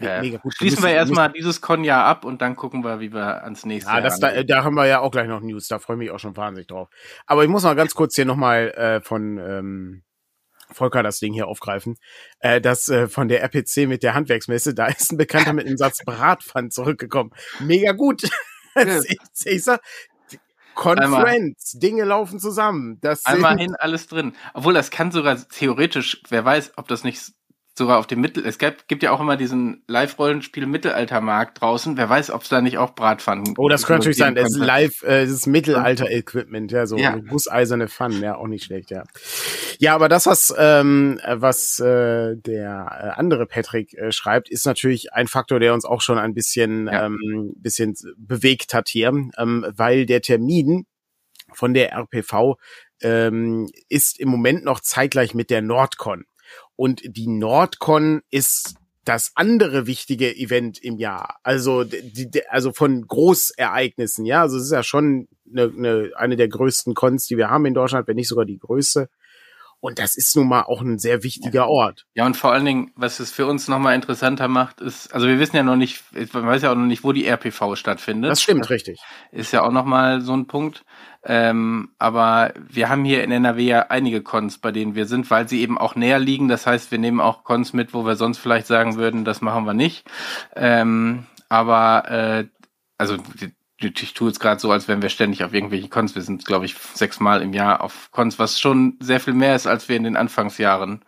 äh. 0.00 0.38
Schließen 0.48 0.82
wir 0.82 0.90
erstmal 0.90 1.32
dieses 1.32 1.60
Con-Jahr 1.60 2.04
ab 2.04 2.24
und 2.24 2.42
dann 2.42 2.56
gucken 2.56 2.84
wir, 2.84 3.00
wie 3.00 3.12
wir 3.12 3.42
ans 3.42 3.64
nächste 3.64 3.90
Ja, 3.90 4.00
das, 4.00 4.20
da, 4.20 4.42
da 4.42 4.64
haben 4.64 4.74
wir 4.74 4.86
ja 4.86 5.00
auch 5.00 5.10
gleich 5.10 5.28
noch 5.28 5.40
News. 5.40 5.68
Da 5.68 5.78
freue 5.78 5.96
ich 5.96 5.98
mich 5.98 6.10
auch 6.10 6.18
schon 6.18 6.36
wahnsinnig 6.36 6.66
drauf. 6.68 6.88
Aber 7.26 7.42
ich 7.42 7.48
muss 7.48 7.62
mal 7.62 7.74
ganz 7.74 7.94
kurz 7.94 8.14
hier 8.14 8.26
nochmal 8.26 8.70
äh, 8.72 9.00
von 9.00 9.38
ähm, 9.38 10.02
Volker 10.70 11.02
das 11.02 11.18
Ding 11.18 11.32
hier 11.32 11.48
aufgreifen. 11.48 11.96
Äh, 12.40 12.60
das 12.60 12.88
äh, 12.88 13.08
von 13.08 13.28
der 13.28 13.42
RPC 13.42 13.88
mit 13.88 14.02
der 14.02 14.14
Handwerksmesse, 14.14 14.74
da 14.74 14.86
ist 14.88 15.12
ein 15.12 15.16
Bekannter 15.16 15.52
mit 15.52 15.66
einem 15.66 15.76
Satz 15.76 15.98
Bratpfand 16.04 16.72
zurückgekommen. 16.72 17.32
Mega 17.60 17.92
gut. 17.92 18.22
ich, 18.74 19.18
ich 19.44 19.64
sag, 19.64 19.80
Conference, 20.74 21.72
Dinge 21.72 22.04
laufen 22.04 22.38
zusammen. 22.38 22.98
Das 23.00 23.26
Einmal 23.26 23.58
hin, 23.58 23.74
alles 23.74 24.06
drin. 24.06 24.34
Obwohl, 24.54 24.74
das 24.74 24.90
kann 24.90 25.10
sogar 25.10 25.36
theoretisch, 25.48 26.22
wer 26.28 26.44
weiß, 26.44 26.74
ob 26.76 26.86
das 26.86 27.02
nicht 27.02 27.32
sogar 27.78 27.98
auf 27.98 28.06
dem 28.06 28.20
Mittel. 28.20 28.44
Es 28.44 28.58
gibt, 28.58 28.88
gibt 28.88 29.02
ja 29.02 29.12
auch 29.12 29.20
immer 29.20 29.36
diesen 29.36 29.82
Live-Rollenspiel 29.86 30.66
Mittelaltermarkt 30.66 31.62
draußen. 31.62 31.96
Wer 31.96 32.08
weiß, 32.10 32.30
ob 32.30 32.42
es 32.42 32.48
da 32.48 32.60
nicht 32.60 32.76
auch 32.76 32.94
Bratpfannen 32.94 33.54
Oh, 33.56 33.68
das 33.68 33.86
könnte 33.86 34.00
natürlich 34.00 34.18
sein. 34.18 34.34
Das 34.34 34.50
ist 34.50 34.58
Live, 34.58 35.02
äh, 35.02 35.22
das 35.22 35.30
ist 35.30 35.46
Mittelalter-Equipment, 35.46 36.70
ja, 36.72 36.86
so 36.86 36.96
ja. 36.96 37.16
gusseiserne 37.16 37.88
Pfannen, 37.88 38.22
ja, 38.22 38.36
auch 38.36 38.46
nicht 38.46 38.64
schlecht, 38.64 38.90
ja. 38.90 39.04
Ja, 39.78 39.94
aber 39.94 40.08
das, 40.08 40.26
was, 40.26 40.54
ähm, 40.58 41.20
was 41.26 41.80
äh, 41.80 42.36
der 42.36 43.14
äh, 43.16 43.18
andere 43.18 43.46
Patrick 43.46 43.94
äh, 43.94 44.12
schreibt, 44.12 44.50
ist 44.50 44.66
natürlich 44.66 45.14
ein 45.14 45.28
Faktor, 45.28 45.60
der 45.60 45.72
uns 45.72 45.84
auch 45.84 46.02
schon 46.02 46.18
ein 46.18 46.34
bisschen, 46.34 46.88
ja. 46.88 47.06
ähm, 47.06 47.54
bisschen 47.56 47.94
bewegt 48.16 48.74
hat 48.74 48.88
hier, 48.88 49.08
ähm, 49.08 49.66
weil 49.70 50.04
der 50.04 50.20
Termin 50.20 50.86
von 51.52 51.74
der 51.74 51.92
RPV 51.92 52.56
ähm, 53.02 53.68
ist 53.88 54.18
im 54.20 54.28
Moment 54.28 54.64
noch 54.64 54.80
zeitgleich 54.80 55.34
mit 55.34 55.50
der 55.50 55.62
Nordcon. 55.62 56.24
Und 56.78 57.02
die 57.04 57.26
Nordcon 57.26 58.20
ist 58.30 58.76
das 59.04 59.32
andere 59.34 59.88
wichtige 59.88 60.36
Event 60.36 60.78
im 60.78 60.96
Jahr. 60.96 61.40
Also, 61.42 61.82
die, 61.82 62.30
also 62.48 62.72
von 62.72 63.04
Großereignissen, 63.04 64.24
ja. 64.24 64.42
Also 64.42 64.58
es 64.58 64.66
ist 64.66 64.72
ja 64.72 64.84
schon 64.84 65.26
eine, 65.50 65.72
eine, 65.76 66.10
eine 66.14 66.36
der 66.36 66.46
größten 66.46 66.94
Cons, 66.94 67.26
die 67.26 67.36
wir 67.36 67.50
haben 67.50 67.66
in 67.66 67.74
Deutschland, 67.74 68.06
wenn 68.06 68.14
nicht 68.14 68.28
sogar 68.28 68.44
die 68.44 68.60
größte. 68.60 69.08
Und 69.80 69.98
das 69.98 70.16
ist 70.16 70.36
nun 70.36 70.48
mal 70.48 70.62
auch 70.62 70.80
ein 70.80 70.98
sehr 70.98 71.24
wichtiger. 71.24 71.68
Ort. 71.68 72.06
Ja, 72.14 72.26
und 72.26 72.36
vor 72.36 72.52
allen 72.52 72.64
Dingen, 72.64 72.92
was 72.94 73.18
es 73.18 73.32
für 73.32 73.46
uns 73.46 73.66
nochmal 73.66 73.96
interessanter 73.96 74.46
macht, 74.46 74.80
ist, 74.80 75.12
also 75.12 75.26
wir 75.26 75.40
wissen 75.40 75.56
ja 75.56 75.64
noch 75.64 75.76
nicht, 75.76 76.04
man 76.32 76.46
weiß 76.46 76.62
ja 76.62 76.70
auch 76.70 76.76
noch 76.76 76.86
nicht, 76.86 77.02
wo 77.02 77.10
die 77.10 77.26
RPV 77.26 77.74
stattfindet. 77.74 78.30
Das 78.30 78.40
stimmt, 78.40 78.70
richtig. 78.70 79.00
Ist 79.32 79.52
ja 79.52 79.62
auch 79.62 79.72
nochmal 79.72 80.20
so 80.20 80.32
ein 80.32 80.46
Punkt. 80.46 80.84
Ähm, 81.24 81.90
aber 81.98 82.52
wir 82.56 82.88
haben 82.88 83.04
hier 83.04 83.24
in 83.24 83.32
NRW 83.32 83.62
ja 83.64 83.86
einige 83.88 84.22
Cons, 84.22 84.58
bei 84.58 84.72
denen 84.72 84.94
wir 84.94 85.06
sind, 85.06 85.30
weil 85.30 85.48
sie 85.48 85.60
eben 85.60 85.76
auch 85.76 85.94
näher 85.94 86.18
liegen. 86.18 86.48
Das 86.48 86.66
heißt, 86.66 86.90
wir 86.90 86.98
nehmen 86.98 87.20
auch 87.20 87.44
Cons 87.44 87.72
mit, 87.72 87.92
wo 87.92 88.06
wir 88.06 88.16
sonst 88.16 88.38
vielleicht 88.38 88.66
sagen 88.66 88.96
würden, 88.96 89.24
das 89.24 89.40
machen 89.40 89.64
wir 89.64 89.74
nicht. 89.74 90.06
Ähm, 90.54 91.26
aber 91.48 92.10
äh, 92.10 92.44
also 92.98 93.16
ich 93.80 94.14
tue 94.14 94.28
jetzt 94.28 94.40
gerade 94.40 94.60
so, 94.60 94.70
als 94.70 94.88
wären 94.88 95.02
wir 95.02 95.08
ständig 95.08 95.44
auf 95.44 95.54
irgendwelche 95.54 95.88
Cons. 95.88 96.14
Wir 96.14 96.22
sind, 96.22 96.44
glaube 96.44 96.66
ich, 96.66 96.74
sechsmal 96.74 97.42
im 97.42 97.52
Jahr 97.52 97.82
auf 97.82 98.10
Cons, 98.10 98.38
was 98.38 98.58
schon 98.58 98.96
sehr 99.00 99.20
viel 99.20 99.34
mehr 99.34 99.54
ist, 99.54 99.66
als 99.66 99.88
wir 99.88 99.96
in 99.96 100.04
den 100.04 100.16
Anfangsjahren 100.16 101.04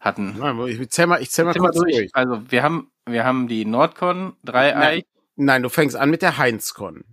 hatten. 0.00 0.36
Ich 0.66 0.90
zähl 0.90 1.06
mal, 1.06 1.22
ich 1.22 1.30
zähl 1.30 1.44
mal, 1.44 1.54
kurz 1.54 1.76
durch. 1.76 1.94
durch. 1.94 2.10
Also 2.14 2.42
wir 2.50 2.62
haben, 2.62 2.90
wir 3.06 3.24
haben 3.24 3.48
die 3.48 3.64
Nordcon, 3.64 4.34
Dreieich. 4.44 4.74
Nein, 4.74 5.02
nein, 5.36 5.62
du 5.62 5.68
fängst 5.68 5.96
an 5.96 6.10
mit 6.10 6.22
der 6.22 6.38
Heinzcon. 6.38 7.04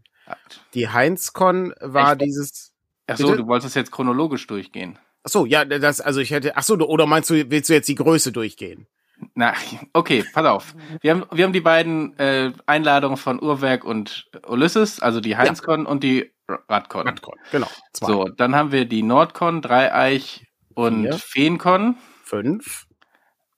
Die 0.74 0.90
Heinzcon 0.90 1.74
war 1.80 2.14
Echt? 2.14 2.22
dieses. 2.22 2.74
Ach 3.08 3.18
so, 3.18 3.36
du 3.36 3.48
wolltest 3.48 3.76
jetzt 3.76 3.92
chronologisch 3.92 4.48
durchgehen. 4.48 4.98
Ach 5.24 5.30
so, 5.30 5.46
ja, 5.46 5.66
das, 5.66 6.02
also 6.02 6.20
ich 6.20 6.32
hätte, 6.32 6.56
ach 6.58 6.64
so, 6.64 6.76
oder 6.76 7.06
meinst 7.06 7.30
du, 7.30 7.50
willst 7.50 7.70
du 7.70 7.74
jetzt 7.74 7.88
die 7.88 7.96
Größe 7.96 8.32
durchgehen? 8.32 8.88
Na, 9.34 9.54
okay, 9.94 10.24
pass 10.34 10.46
auf. 10.46 10.76
Wir 11.02 11.12
haben, 11.12 11.26
wir 11.32 11.46
haben 11.46 11.54
die 11.54 11.62
beiden 11.62 12.18
äh, 12.20 12.52
Einladungen 12.66 13.18
von 13.18 13.42
Uhrwerk 13.42 13.84
und 13.84 14.30
Ulysses, 14.48 15.00
also 15.00 15.22
die 15.22 15.38
Heinzcon 15.38 15.84
ja. 15.84 15.90
und 15.90 16.04
die 16.04 16.32
Radcon. 16.48 17.08
Radcon, 17.08 17.36
genau. 17.52 17.68
Zwei. 17.94 18.08
So, 18.08 18.26
dann 18.26 18.56
haben 18.56 18.72
wir 18.72 18.86
die 18.86 19.04
Nordcon, 19.04 19.62
Dreieich 19.62 20.46
und 20.74 21.04
Vier. 21.04 21.14
Feencon. 21.18 21.98
Fünf. 22.24 22.86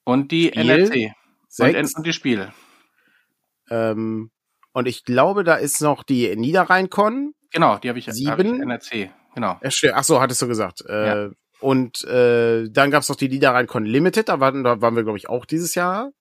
Und 0.04 0.32
die 0.32 0.48
Spiel. 0.48 0.70
NRC. 0.70 1.12
Sechs. 1.48 1.94
Und, 1.94 1.98
und 1.98 2.08
die 2.08 2.14
Spiele. 2.14 2.54
Ähm, 3.70 4.32
und 4.78 4.88
ich 4.88 5.06
glaube, 5.06 5.44
da 5.44 5.56
ist 5.56 5.82
noch 5.82 6.04
die 6.04 6.36
Niederrhein-Con. 6.36 7.34
Genau, 7.52 7.80
die 7.80 7.90
habe 7.90 7.98
ich, 7.98 8.06
Sieben. 8.06 8.30
Hab 8.30 8.40
ich 8.40 8.46
NRC. 8.48 9.10
Genau. 9.34 9.60
Ach 9.94 10.04
so, 10.04 10.22
hattest 10.22 10.40
du 10.44 10.48
gesagt. 10.48 10.84
Äh, 10.88 11.08
ja. 11.08 11.30
Und 11.60 12.04
äh, 12.04 12.70
dann 12.70 12.92
gab's 12.92 13.10
noch 13.10 13.16
die 13.16 13.28
Niederrhein-Con 13.28 13.86
Limited, 13.86 14.30
da 14.30 14.40
waren, 14.40 14.64
da 14.64 14.80
waren 14.80 14.96
wir, 14.96 15.02
glaube 15.02 15.18
ich, 15.18 15.30
auch 15.30 15.46
dieses 15.46 15.74
Jahr. 15.74 16.12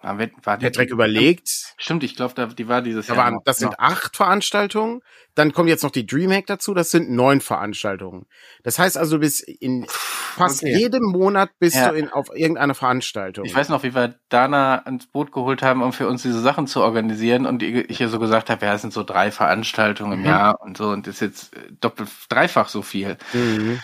War, 0.00 0.16
war 0.44 0.58
der 0.58 0.70
Dreck 0.70 0.90
überlegt. 0.90 1.74
Stimmt, 1.76 2.04
ich 2.04 2.14
glaube, 2.14 2.54
die 2.54 2.68
war 2.68 2.82
dieses 2.82 3.06
da 3.08 3.14
Jahr. 3.14 3.24
Waren, 3.24 3.38
das 3.44 3.58
sind 3.58 3.72
noch. 3.72 3.78
acht 3.78 4.16
Veranstaltungen. 4.16 5.00
Dann 5.34 5.52
kommt 5.52 5.68
jetzt 5.68 5.82
noch 5.82 5.90
die 5.90 6.06
Dreamhack 6.06 6.46
dazu. 6.46 6.72
Das 6.72 6.90
sind 6.92 7.10
neun 7.10 7.40
Veranstaltungen. 7.40 8.26
Das 8.62 8.78
heißt 8.78 8.96
also, 8.96 9.18
bis 9.18 9.40
in 9.40 9.86
fast 9.88 10.62
okay. 10.62 10.76
jedem 10.76 11.02
Monat 11.02 11.50
bist 11.58 11.76
ja. 11.76 11.90
du 11.90 11.96
in, 11.96 12.10
auf 12.10 12.28
irgendeiner 12.32 12.74
Veranstaltung. 12.74 13.44
Ich 13.44 13.54
weiß 13.54 13.70
noch, 13.70 13.82
wie 13.82 13.94
wir 13.94 14.14
Dana 14.28 14.76
ins 14.86 15.06
Boot 15.06 15.32
geholt 15.32 15.62
haben, 15.62 15.82
um 15.82 15.92
für 15.92 16.06
uns 16.06 16.22
diese 16.22 16.40
Sachen 16.40 16.68
zu 16.68 16.80
organisieren. 16.80 17.44
Und 17.44 17.64
ich 17.64 17.98
hier 17.98 18.08
so 18.08 18.20
gesagt 18.20 18.50
habe, 18.50 18.66
ja, 18.66 18.74
es 18.74 18.82
sind 18.82 18.92
so 18.92 19.02
drei 19.02 19.32
Veranstaltungen 19.32 20.12
im 20.12 20.20
mhm. 20.20 20.26
Jahr 20.26 20.60
und 20.60 20.76
so. 20.76 20.90
Und 20.90 21.08
das 21.08 21.14
ist 21.16 21.20
jetzt 21.20 21.50
doppelt, 21.80 22.08
dreifach 22.28 22.68
so 22.68 22.82
viel. 22.82 23.16
Mhm. 23.32 23.80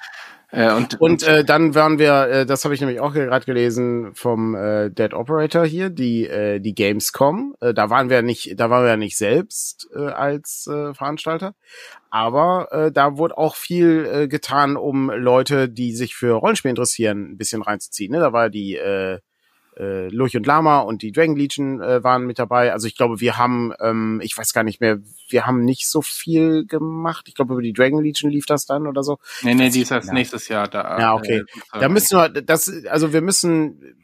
Äh, 0.54 0.72
und 0.72 1.00
und 1.00 1.22
äh, 1.24 1.44
dann 1.44 1.74
waren 1.74 1.98
wir, 1.98 2.28
äh, 2.28 2.46
das 2.46 2.64
habe 2.64 2.74
ich 2.74 2.80
nämlich 2.80 3.00
auch 3.00 3.12
gerade 3.12 3.44
gelesen 3.44 4.14
vom 4.14 4.54
äh, 4.54 4.88
Dead 4.88 5.12
Operator 5.12 5.66
hier, 5.66 5.90
die 5.90 6.28
äh, 6.28 6.60
die 6.60 6.74
Gamescom. 6.74 7.56
Äh, 7.60 7.74
da 7.74 7.90
waren 7.90 8.08
wir 8.08 8.22
nicht, 8.22 8.58
da 8.58 8.70
waren 8.70 8.84
wir 8.84 8.90
ja 8.90 8.96
nicht 8.96 9.18
selbst 9.18 9.88
äh, 9.94 9.98
als 9.98 10.68
äh, 10.68 10.94
Veranstalter, 10.94 11.54
aber 12.08 12.68
äh, 12.70 12.92
da 12.92 13.18
wurde 13.18 13.36
auch 13.36 13.56
viel 13.56 14.06
äh, 14.06 14.28
getan, 14.28 14.76
um 14.76 15.10
Leute, 15.10 15.68
die 15.68 15.92
sich 15.92 16.14
für 16.14 16.34
Rollenspiel 16.34 16.70
interessieren, 16.70 17.32
ein 17.32 17.36
bisschen 17.36 17.62
reinzuziehen. 17.62 18.12
Ne? 18.12 18.20
Da 18.20 18.32
war 18.32 18.48
die 18.48 18.76
äh, 18.76 19.18
äh, 19.78 20.08
Lurch 20.08 20.36
und 20.36 20.46
Lama 20.46 20.80
und 20.80 21.02
die 21.02 21.12
Dragon 21.12 21.36
Legion 21.36 21.80
äh, 21.80 22.02
waren 22.04 22.26
mit 22.26 22.38
dabei. 22.38 22.72
Also 22.72 22.86
ich 22.86 22.96
glaube, 22.96 23.20
wir 23.20 23.36
haben, 23.36 23.72
ähm, 23.80 24.20
ich 24.22 24.36
weiß 24.36 24.52
gar 24.52 24.64
nicht 24.64 24.80
mehr, 24.80 24.98
wir 25.28 25.46
haben 25.46 25.64
nicht 25.64 25.88
so 25.88 26.02
viel 26.02 26.66
gemacht. 26.66 27.26
Ich 27.28 27.34
glaube, 27.34 27.54
über 27.54 27.62
die 27.62 27.72
Dragon 27.72 28.02
Legion 28.02 28.30
lief 28.30 28.46
das 28.46 28.66
dann 28.66 28.86
oder 28.86 29.02
so. 29.02 29.18
Nee, 29.42 29.54
nee, 29.54 29.70
die 29.70 29.82
ist 29.82 29.90
erst 29.90 30.08
ja. 30.08 30.14
nächstes 30.14 30.48
Jahr 30.48 30.68
da. 30.68 30.98
Ja, 30.98 31.14
okay. 31.14 31.44
Äh, 31.72 31.80
da 31.80 31.88
müssen 31.88 32.16
wir, 32.16 32.28
das, 32.28 32.70
also 32.86 33.12
wir 33.12 33.20
müssen, 33.20 33.96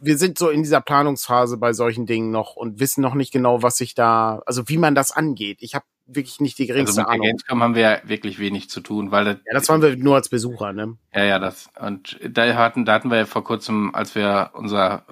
wir 0.00 0.18
sind 0.18 0.38
so 0.38 0.50
in 0.50 0.62
dieser 0.62 0.80
Planungsphase 0.80 1.56
bei 1.56 1.72
solchen 1.72 2.06
Dingen 2.06 2.30
noch 2.30 2.56
und 2.56 2.80
wissen 2.80 3.00
noch 3.00 3.14
nicht 3.14 3.32
genau, 3.32 3.62
was 3.62 3.76
sich 3.76 3.94
da, 3.94 4.42
also 4.46 4.68
wie 4.68 4.78
man 4.78 4.94
das 4.94 5.12
angeht. 5.12 5.58
Ich 5.60 5.74
habe 5.74 5.84
wirklich 6.06 6.40
nicht 6.40 6.58
die 6.58 6.66
geringste 6.66 7.00
also 7.00 7.00
mit 7.02 7.08
Ahnung. 7.08 7.26
Gamescom 7.26 7.62
haben 7.62 7.74
wir 7.74 7.82
ja 7.82 8.00
wirklich 8.04 8.38
wenig 8.38 8.68
zu 8.68 8.80
tun, 8.80 9.10
weil 9.10 9.24
das, 9.24 9.36
ja, 9.46 9.54
das 9.54 9.68
waren 9.68 9.82
wir 9.82 9.96
nur 9.96 10.16
als 10.16 10.28
Besucher, 10.28 10.72
ne? 10.72 10.96
Ja, 11.14 11.24
ja, 11.24 11.38
das 11.38 11.68
und 11.80 12.18
da 12.28 12.54
hatten, 12.54 12.84
da 12.84 12.94
hatten 12.94 13.10
wir 13.10 13.18
ja 13.18 13.26
vor 13.26 13.44
kurzem, 13.44 13.94
als 13.94 14.14
wir 14.14 14.50
unser 14.54 15.04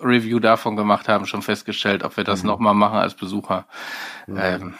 Review 0.00 0.40
davon 0.40 0.76
gemacht 0.76 1.08
haben, 1.08 1.26
schon 1.26 1.42
festgestellt, 1.42 2.02
ob 2.04 2.16
wir 2.16 2.24
das 2.24 2.42
mhm. 2.42 2.48
nochmal 2.48 2.74
machen 2.74 2.98
als 2.98 3.14
Besucher. 3.14 3.66
Mhm. 4.26 4.38
Ähm, 4.40 4.74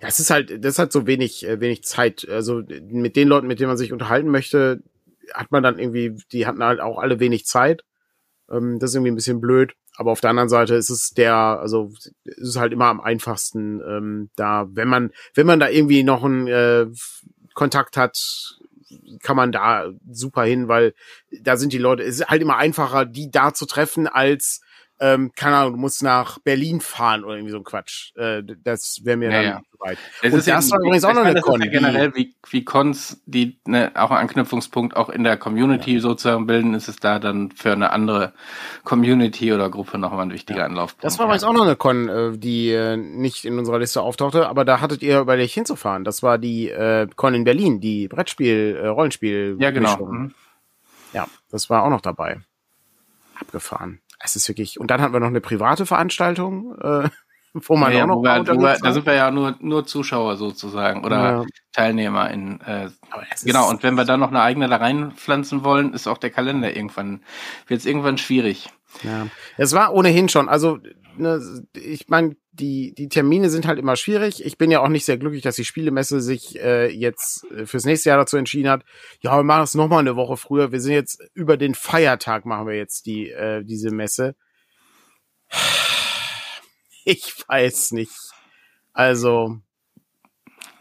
ja, 0.00 0.08
es 0.08 0.20
ist 0.20 0.30
halt, 0.30 0.64
das 0.64 0.78
hat 0.78 0.92
so 0.92 1.06
wenig, 1.06 1.46
äh, 1.46 1.60
wenig 1.60 1.84
Zeit. 1.84 2.28
Also 2.28 2.62
mit 2.82 3.16
den 3.16 3.28
Leuten, 3.28 3.46
mit 3.46 3.60
denen 3.60 3.68
man 3.68 3.76
sich 3.76 3.92
unterhalten 3.92 4.30
möchte, 4.30 4.82
hat 5.32 5.52
man 5.52 5.62
dann 5.62 5.78
irgendwie, 5.78 6.16
die 6.32 6.46
hatten 6.46 6.64
halt 6.64 6.80
auch 6.80 6.98
alle 6.98 7.20
wenig 7.20 7.44
Zeit. 7.46 7.84
Ähm, 8.50 8.78
das 8.78 8.90
ist 8.90 8.96
irgendwie 8.96 9.12
ein 9.12 9.16
bisschen 9.16 9.40
blöd. 9.40 9.74
Aber 9.96 10.12
auf 10.12 10.20
der 10.20 10.30
anderen 10.30 10.48
Seite 10.48 10.74
ist 10.74 10.90
es 10.90 11.10
der, 11.10 11.34
also 11.34 11.92
ist 12.24 12.48
es 12.48 12.56
halt 12.56 12.72
immer 12.72 12.86
am 12.86 13.00
einfachsten, 13.00 13.80
ähm, 13.80 14.30
da, 14.36 14.66
wenn 14.70 14.88
man, 14.88 15.10
wenn 15.34 15.46
man 15.46 15.60
da 15.60 15.68
irgendwie 15.68 16.02
noch 16.02 16.24
einen 16.24 16.46
äh, 16.46 16.86
Kontakt 17.54 17.96
hat, 17.96 18.16
kann 19.22 19.36
man 19.36 19.52
da 19.52 19.90
super 20.10 20.44
hin, 20.44 20.68
weil 20.68 20.94
da 21.42 21.56
sind 21.56 21.72
die 21.72 21.78
Leute, 21.78 22.02
es 22.02 22.20
ist 22.20 22.28
halt 22.28 22.42
immer 22.42 22.56
einfacher, 22.56 23.04
die 23.04 23.30
da 23.30 23.52
zu 23.52 23.66
treffen, 23.66 24.06
als 24.06 24.60
ähm, 25.00 25.32
keine 25.34 25.56
Ahnung, 25.56 25.72
du 25.72 25.78
musst 25.78 26.02
nach 26.02 26.38
Berlin 26.40 26.80
fahren 26.82 27.24
oder 27.24 27.36
irgendwie 27.36 27.52
so 27.52 27.56
ein 27.56 27.64
Quatsch. 27.64 28.14
Äh, 28.16 28.42
das 28.62 29.00
wäre 29.02 29.16
mir 29.16 29.30
ja, 29.30 29.36
dann 29.36 29.44
ja. 29.44 29.60
zu 29.70 29.80
weit. 29.80 29.98
Das 30.22 30.32
und 30.32 30.38
ist 30.38 30.48
das 30.48 30.68
ja, 30.68 30.76
war 30.76 30.84
übrigens 30.84 31.04
auch 31.04 31.14
noch 31.14 31.24
eine 31.24 31.40
Con. 31.40 31.62
Ja 31.62 31.70
generell, 31.70 32.14
wie, 32.14 32.34
wie 32.50 32.64
Cons, 32.64 33.22
die 33.24 33.58
ne, 33.66 33.92
auch 33.94 34.10
einen 34.10 34.20
Anknüpfungspunkt 34.20 34.94
auch 34.94 35.08
in 35.08 35.24
der 35.24 35.38
Community 35.38 35.94
ja. 35.94 36.00
sozusagen 36.00 36.46
bilden, 36.46 36.74
ist 36.74 36.88
es 36.88 36.96
da 36.96 37.18
dann 37.18 37.50
für 37.52 37.72
eine 37.72 37.92
andere 37.92 38.34
Community 38.84 39.54
oder 39.54 39.70
Gruppe 39.70 39.96
nochmal 39.96 40.26
ein 40.26 40.32
wichtiger 40.32 40.66
Anlaufpunkt. 40.66 41.02
Das 41.02 41.18
war 41.18 41.24
übrigens 41.24 41.44
auch 41.44 41.54
noch 41.54 41.64
eine 41.64 41.76
Con, 41.76 42.08
äh, 42.08 42.36
die 42.36 42.70
äh, 42.70 42.98
nicht 42.98 43.46
in 43.46 43.58
unserer 43.58 43.78
Liste 43.78 44.02
auftauchte, 44.02 44.48
aber 44.50 44.66
da 44.66 44.82
hattet 44.82 45.02
ihr 45.02 45.20
überlegt 45.20 45.54
hinzufahren. 45.54 46.04
Das 46.04 46.22
war 46.22 46.36
die 46.36 46.68
äh, 46.68 47.08
Con 47.16 47.34
in 47.34 47.44
Berlin, 47.44 47.80
die 47.80 48.06
Brettspiel, 48.06 48.78
äh, 48.78 48.86
Rollenspiel. 48.88 49.56
Ja, 49.60 49.70
genau. 49.70 49.96
Mhm. 49.96 50.34
Ja, 51.14 51.26
das 51.50 51.70
war 51.70 51.84
auch 51.84 51.90
noch 51.90 52.02
dabei. 52.02 52.40
Abgefahren 53.40 54.00
es 54.20 54.36
ist 54.36 54.48
wirklich, 54.48 54.78
und 54.78 54.90
dann 54.90 55.00
hatten 55.00 55.12
wir 55.12 55.20
noch 55.20 55.28
eine 55.28 55.40
private 55.40 55.86
Veranstaltung, 55.86 56.76
äh, 56.80 57.08
wo 57.52 57.76
man 57.76 57.92
ja, 57.92 58.04
auch 58.04 58.06
noch 58.06 58.16
wo 58.16 58.22
wir, 58.22 58.46
wo 58.46 58.60
wir, 58.60 58.78
Da 58.80 58.92
sind 58.92 59.06
wir 59.06 59.14
ja 59.14 59.30
nur, 59.30 59.56
nur 59.60 59.86
Zuschauer 59.86 60.36
sozusagen 60.36 61.04
oder 61.04 61.16
ja. 61.16 61.44
Teilnehmer 61.72 62.30
in, 62.30 62.60
äh, 62.60 62.90
genau, 63.42 63.68
und 63.68 63.82
wenn 63.82 63.94
wir 63.94 64.04
dann 64.04 64.20
noch 64.20 64.28
eine 64.28 64.42
eigene 64.42 64.68
da 64.68 64.76
reinpflanzen 64.76 65.64
wollen, 65.64 65.92
ist 65.92 66.06
auch 66.06 66.18
der 66.18 66.30
Kalender 66.30 66.76
irgendwann, 66.76 67.22
wird 67.66 67.80
es 67.80 67.86
irgendwann 67.86 68.18
schwierig. 68.18 68.68
Ja, 69.02 69.26
es 69.56 69.72
war 69.72 69.94
ohnehin 69.94 70.28
schon, 70.28 70.48
also 70.48 70.78
ne, 71.20 71.40
ich 71.74 72.08
meine, 72.08 72.36
die, 72.52 72.94
die 72.94 73.08
Termine 73.08 73.50
sind 73.50 73.66
halt 73.66 73.78
immer 73.78 73.96
schwierig. 73.96 74.44
Ich 74.44 74.58
bin 74.58 74.70
ja 74.70 74.80
auch 74.80 74.88
nicht 74.88 75.04
sehr 75.04 75.18
glücklich, 75.18 75.42
dass 75.42 75.56
die 75.56 75.64
Spielemesse 75.64 76.20
sich 76.20 76.58
äh, 76.58 76.88
jetzt 76.88 77.44
äh, 77.52 77.66
fürs 77.66 77.84
nächste 77.84 78.08
Jahr 78.08 78.18
dazu 78.18 78.36
entschieden 78.36 78.70
hat. 78.70 78.84
Ja, 79.20 79.36
wir 79.36 79.44
machen 79.44 79.64
es 79.64 79.74
nochmal 79.74 80.00
eine 80.00 80.16
Woche 80.16 80.36
früher. 80.36 80.72
Wir 80.72 80.80
sind 80.80 80.92
jetzt 80.92 81.22
über 81.34 81.56
den 81.56 81.74
Feiertag 81.74 82.44
machen 82.46 82.66
wir 82.66 82.76
jetzt 82.76 83.06
die 83.06 83.30
äh, 83.30 83.64
diese 83.64 83.90
Messe. 83.90 84.34
Ich 87.04 87.34
weiß 87.48 87.92
nicht. 87.92 88.12
Also, 88.92 89.58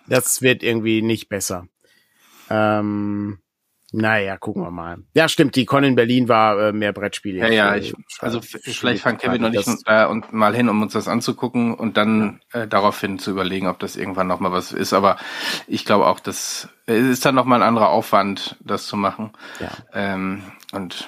das 0.08 0.42
wird 0.42 0.64
irgendwie 0.64 1.02
nicht 1.02 1.30
besser. 1.30 1.68
Ähm, 2.50 3.40
naja, 3.92 4.38
gucken 4.38 4.64
wir 4.64 4.72
mal. 4.72 5.00
Ja, 5.14 5.28
stimmt, 5.28 5.56
die 5.56 5.66
Con 5.66 5.84
in 5.84 5.96
Berlin 5.96 6.28
war 6.28 6.60
äh, 6.68 6.72
mehr 6.72 6.94
Brettspiele. 6.94 7.40
Ja, 7.40 7.48
ja, 7.48 7.76
ich, 7.76 7.94
also 8.20 8.40
vielleicht 8.42 9.02
fahren 9.02 9.18
Kevin 9.18 9.44
und 9.44 9.56
ich 9.56 9.66
da 9.86 10.06
und 10.06 10.32
mal 10.32 10.56
hin, 10.56 10.70
um 10.70 10.82
uns 10.82 10.94
das 10.94 11.08
anzugucken 11.08 11.74
und 11.74 11.98
dann 11.98 12.42
ja. 12.54 12.62
äh, 12.62 12.68
daraufhin 12.68 13.18
zu 13.18 13.32
überlegen, 13.32 13.68
ob 13.68 13.80
das 13.80 13.96
irgendwann 13.96 14.28
nochmal 14.28 14.52
was 14.52 14.72
ist. 14.72 14.94
Aber 14.94 15.18
ich 15.68 15.86
glaube 15.86 16.06
auch, 16.06 16.20
das 16.20 16.70
äh, 16.88 17.00
ist 17.00 17.26
dann 17.26 17.36
nochmal 17.36 17.62
ein 17.62 17.68
anderer 17.68 17.90
Aufwand, 17.90 18.58
das 18.60 18.86
zu 18.86 18.96
machen. 18.96 19.32
Ja. 19.60 19.72
Ähm, 19.94 20.44
und 20.72 21.08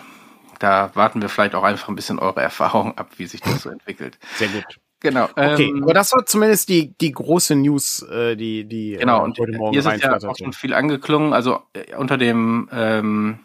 da 0.58 0.91
warten 0.96 1.22
wir 1.22 1.30
vielleicht 1.30 1.56
auch 1.56 1.63
einfach 1.63 1.89
ein 1.89 1.96
bisschen 1.96 2.20
eure 2.20 2.41
Erfahrung 2.41 2.98
ab, 2.98 3.12
wie 3.17 3.28
sich 3.28 3.41
das 3.41 3.62
so 3.62 3.70
entwickelt. 3.70 4.17
Sehr 4.38 4.48
gut. 4.48 4.80
Genau. 5.01 5.25
Okay, 5.35 5.69
ähm, 5.69 5.83
aber 5.83 5.93
das 5.93 6.11
war 6.13 6.25
zumindest 6.25 6.69
die 6.69 6.93
die 6.99 7.11
große 7.11 7.55
News, 7.55 8.03
äh, 8.03 8.35
die 8.35 8.65
die 8.65 8.97
genau. 8.99 9.21
Äh, 9.21 9.23
und 9.23 9.39
heute 9.39 9.57
Morgen 9.57 9.71
hier 9.71 9.91
ist 9.91 10.03
ja 10.03 10.29
auch 10.29 10.37
schon 10.37 10.53
viel 10.53 10.73
angeklungen. 10.73 11.33
Also 11.33 11.61
äh, 11.73 11.95
unter 11.95 12.17
dem 12.17 12.69
ähm, 12.71 13.39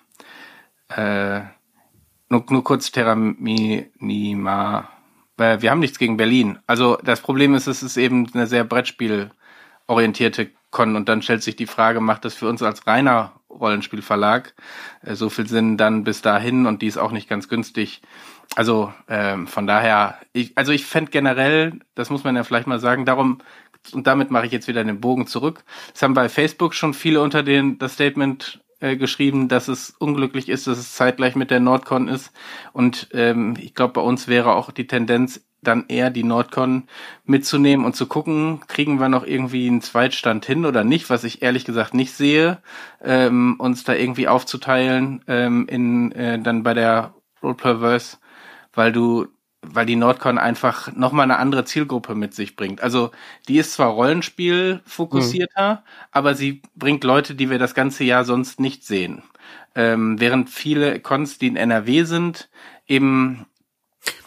äh, 0.89 1.41
nur, 2.29 2.45
nur 2.49 2.63
kurz 2.63 2.93
Terraminima. 2.93 4.91
Weil 5.39 5.63
wir 5.63 5.71
haben 5.71 5.81
nichts 5.81 5.99
gegen 5.99 6.17
Berlin. 6.17 6.59
Also 6.67 6.99
das 7.03 7.21
Problem 7.21 7.55
ist, 7.55 7.67
es 7.67 7.83
ist 7.83 7.97
eben 7.97 8.29
eine 8.33 8.47
sehr 8.47 8.65
Brettspiel-orientierte 8.65 10.51
Con 10.71 10.97
und 10.97 11.09
dann 11.09 11.23
stellt 11.23 11.43
sich 11.43 11.57
die 11.57 11.67
Frage, 11.67 12.01
macht 12.01 12.25
das 12.25 12.35
für 12.35 12.49
uns 12.49 12.63
als 12.63 12.87
reiner 12.87 13.33
Rollenspielverlag 13.51 14.55
äh, 15.03 15.15
so 15.15 15.31
viel 15.31 15.47
Sinn 15.47 15.77
dann 15.77 16.05
bis 16.05 16.23
dahin 16.23 16.67
und 16.67 16.83
die 16.83 16.87
ist 16.87 16.99
auch 16.99 17.13
nicht 17.13 17.29
ganz 17.29 17.49
günstig. 17.49 18.03
Also 18.55 18.93
ähm, 19.09 19.47
von 19.47 19.67
daher, 19.67 20.19
ich, 20.33 20.57
also 20.57 20.73
ich 20.73 20.87
fände 20.87 21.11
generell, 21.11 21.81
das 21.95 22.11
muss 22.11 22.25
man 22.25 22.37
ja 22.37 22.45
vielleicht 22.45 22.67
mal 22.67 22.79
sagen, 22.79 23.05
darum 23.05 23.39
und 23.93 24.07
damit 24.07 24.31
mache 24.31 24.47
ich 24.47 24.53
jetzt 24.53 24.69
wieder 24.69 24.83
den 24.83 25.01
Bogen 25.01 25.27
zurück. 25.27 25.63
Es 25.95 26.03
haben 26.03 26.15
bei 26.15 26.29
Facebook 26.29 26.75
schon 26.75 26.95
viele 26.95 27.21
unter 27.21 27.43
den 27.43 27.79
das 27.79 27.95
Statement 27.95 28.61
äh, 28.81 28.97
geschrieben, 28.97 29.49
dass 29.49 29.69
es 29.69 29.91
unglücklich 29.91 30.49
ist, 30.49 30.67
dass 30.67 30.79
es 30.79 30.95
zeitgleich 30.95 31.37
mit 31.37 31.51
der 31.51 31.61
Nordcon 31.61 32.09
ist. 32.09 32.33
Und 32.73 33.09
ähm, 33.13 33.55
ich 33.61 33.75
glaube, 33.75 33.95
bei 33.95 34.01
uns 34.01 34.29
wäre 34.29 34.55
auch 34.55 34.71
die 34.71 34.87
Tendenz, 34.87 35.43
dann 35.63 35.87
eher 35.89 36.11
die 36.11 36.23
Nordcon 36.23 36.85
mitzunehmen 37.25 37.85
und 37.87 37.97
zu 37.97 38.07
gucken, 38.07 38.61
kriegen 38.69 39.01
wir 39.01 39.09
noch 39.09 39.27
irgendwie 39.27 39.67
einen 39.67 39.81
Zweitstand 39.81 40.45
hin 40.45 40.65
oder 40.65 40.85
nicht, 40.85 41.11
was 41.11 41.25
ich 41.25 41.43
ehrlich 41.43 41.65
gesagt 41.65 41.95
nicht 41.95 42.13
sehe, 42.13 42.59
ähm, 43.03 43.57
uns 43.59 43.83
da 43.83 43.95
irgendwie 43.95 44.29
aufzuteilen 44.29 45.25
ähm, 45.27 45.67
in 45.69 46.13
äh, 46.13 46.39
dann 46.39 46.63
bei 46.63 46.75
der 46.75 47.15
Roleplaverse, 47.43 48.19
weil 48.77 48.93
du 48.93 49.27
weil 49.69 49.87
die 49.87 49.97
Nordcon 49.97 50.39
einfach 50.39 50.93
nochmal 50.95 51.25
eine 51.25 51.39
andere 51.39 51.65
Zielgruppe 51.65 52.15
mit 52.15 52.35
sich 52.35 52.55
bringt. 52.55 52.83
Also 52.83 53.11
die 53.49 53.59
ist 53.59 53.73
zwar 53.73 53.89
Rollenspiel 53.89 54.81
fokussierter, 54.85 55.75
mhm. 55.75 56.07
aber 56.13 56.35
sie 56.35 56.63
bringt 56.77 57.03
Leute, 57.03 57.35
die 57.35 57.51
wir 57.51 57.59
das 57.59 57.75
ganze 57.75 58.05
Jahr 58.05 58.25
sonst 58.25 58.61
nicht 58.61 58.85
sehen. 58.85 59.25
Ähm, 59.75 60.21
während 60.21 60.51
viele 60.51 61.01
Cons, 61.01 61.39
die 61.39 61.49
in 61.49 61.57
NRW 61.57 62.05
sind, 62.05 62.49
eben 62.87 63.47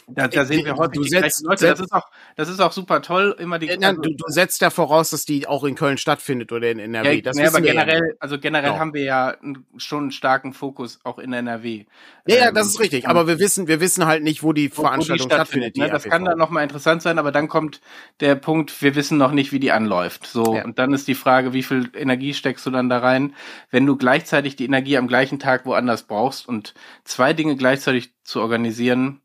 da, 0.08 0.28
da 0.28 0.46
sehen 0.46 0.66
wir 0.66 0.76
häufig 0.76 1.02
die 1.02 1.10
setzt, 1.10 1.44
Leute. 1.44 1.68
Das 1.68 1.80
ist, 1.80 1.94
auch, 1.94 2.10
das 2.40 2.48
ist 2.48 2.62
auch 2.62 2.72
super 2.72 3.02
toll. 3.02 3.36
Immer 3.38 3.60
die. 3.60 3.66
Ja, 3.68 3.90
also, 3.90 4.02
du, 4.02 4.12
du 4.12 4.24
setzt 4.28 4.62
ja 4.62 4.70
voraus, 4.70 5.10
dass 5.10 5.26
die 5.26 5.46
auch 5.46 5.66
in 5.66 5.76
Köln 5.76 5.98
stattfindet 5.98 6.54
oder 6.54 6.72
in 6.72 6.80
NRW. 6.80 7.16
Ja, 7.16 7.22
das 7.22 7.38
ja, 7.38 7.50
aber 7.50 7.60
generell, 7.60 8.16
also 8.22 8.40
generell 8.40 8.70
genau. 8.70 8.80
haben 8.80 8.94
wir 8.94 9.04
ja 9.04 9.36
schon 9.76 10.04
einen 10.04 10.12
starken 10.12 10.54
Fokus 10.54 11.02
auch 11.04 11.20
in 11.20 11.34
NRW. 11.34 11.84
Ja, 12.28 12.36
ja, 12.38 12.52
das 12.54 12.68
ähm, 12.68 12.70
ist 12.70 12.80
richtig. 12.80 13.10
Aber 13.10 13.28
wir 13.28 13.40
wissen, 13.40 13.68
wir 13.68 13.82
wissen 13.82 14.06
halt 14.06 14.24
nicht, 14.24 14.42
wo 14.42 14.54
die 14.54 14.70
Veranstaltung 14.70 15.26
wo 15.26 15.30
die 15.30 15.36
stattfindet. 15.36 15.76
Ne? 15.76 15.90
Das 15.90 16.06
kann 16.06 16.24
dann 16.24 16.38
nochmal 16.38 16.64
interessant 16.64 17.02
sein, 17.02 17.20
aber 17.20 17.34
dann 17.34 17.50
kommt 17.50 17.82
der 18.22 18.36
Punkt, 18.36 18.82
wir 18.82 18.96
wissen 18.96 19.18
noch 19.18 19.34
nicht, 19.34 19.52
wie 19.52 19.60
die 19.60 19.74
anläuft. 19.74 20.26
So, 20.26 20.56
ja. 20.56 20.64
und 20.64 20.80
dann 20.80 20.94
ist 20.94 21.10
die 21.10 21.16
Frage, 21.16 21.52
wie 21.52 21.64
viel 21.64 21.90
Energie 21.94 22.34
steckst 22.34 22.66
du 22.66 22.72
dann 22.72 22.88
da 22.88 23.00
rein, 23.00 23.34
wenn 23.70 23.86
du 23.86 23.98
gleichzeitig 23.98 24.56
die 24.56 24.64
Energie 24.64 24.96
am 24.96 25.10
gleichen 25.10 25.40
Tag 25.40 25.66
woanders 25.66 26.04
brauchst 26.04 26.48
und 26.48 26.74
zwei 27.04 27.34
Dinge 27.34 27.58
gleichzeitig 27.58 28.14
zu 28.24 28.40
organisieren, 28.40 29.20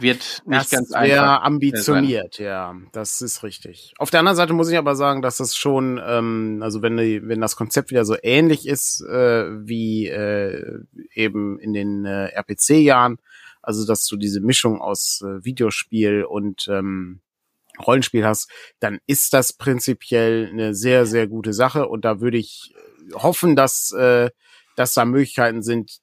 wird 0.00 0.42
nicht 0.46 0.60
das 0.60 0.70
ganz 0.70 0.92
einfach. 0.92 1.06
Sehr 1.06 1.42
ambitioniert, 1.44 2.34
sein. 2.34 2.46
ja, 2.46 2.76
das 2.92 3.22
ist 3.22 3.42
richtig. 3.42 3.94
Auf 3.98 4.10
der 4.10 4.20
anderen 4.20 4.36
Seite 4.36 4.52
muss 4.52 4.70
ich 4.70 4.78
aber 4.78 4.96
sagen, 4.96 5.22
dass 5.22 5.38
das 5.38 5.56
schon, 5.56 6.00
ähm, 6.04 6.60
also 6.62 6.82
wenn 6.82 6.96
die, 6.96 7.26
wenn 7.26 7.40
das 7.40 7.56
Konzept 7.56 7.90
wieder 7.90 8.04
so 8.04 8.16
ähnlich 8.22 8.66
ist 8.66 9.02
äh, 9.02 9.46
wie 9.66 10.06
äh, 10.08 10.80
eben 11.14 11.58
in 11.58 11.72
den 11.72 12.04
äh, 12.04 12.26
RPC-Jahren, 12.28 13.18
also 13.62 13.86
dass 13.86 14.06
du 14.06 14.16
diese 14.16 14.40
Mischung 14.40 14.80
aus 14.80 15.22
äh, 15.22 15.44
Videospiel 15.44 16.24
und 16.24 16.68
ähm, 16.68 17.20
Rollenspiel 17.86 18.24
hast, 18.24 18.50
dann 18.78 19.00
ist 19.06 19.32
das 19.32 19.52
prinzipiell 19.52 20.48
eine 20.50 20.74
sehr, 20.74 21.06
sehr 21.06 21.26
gute 21.26 21.52
Sache 21.52 21.88
und 21.88 22.04
da 22.04 22.20
würde 22.20 22.38
ich 22.38 22.74
hoffen, 23.14 23.56
dass, 23.56 23.92
äh, 23.92 24.30
dass 24.76 24.94
da 24.94 25.04
Möglichkeiten 25.04 25.62
sind, 25.62 26.00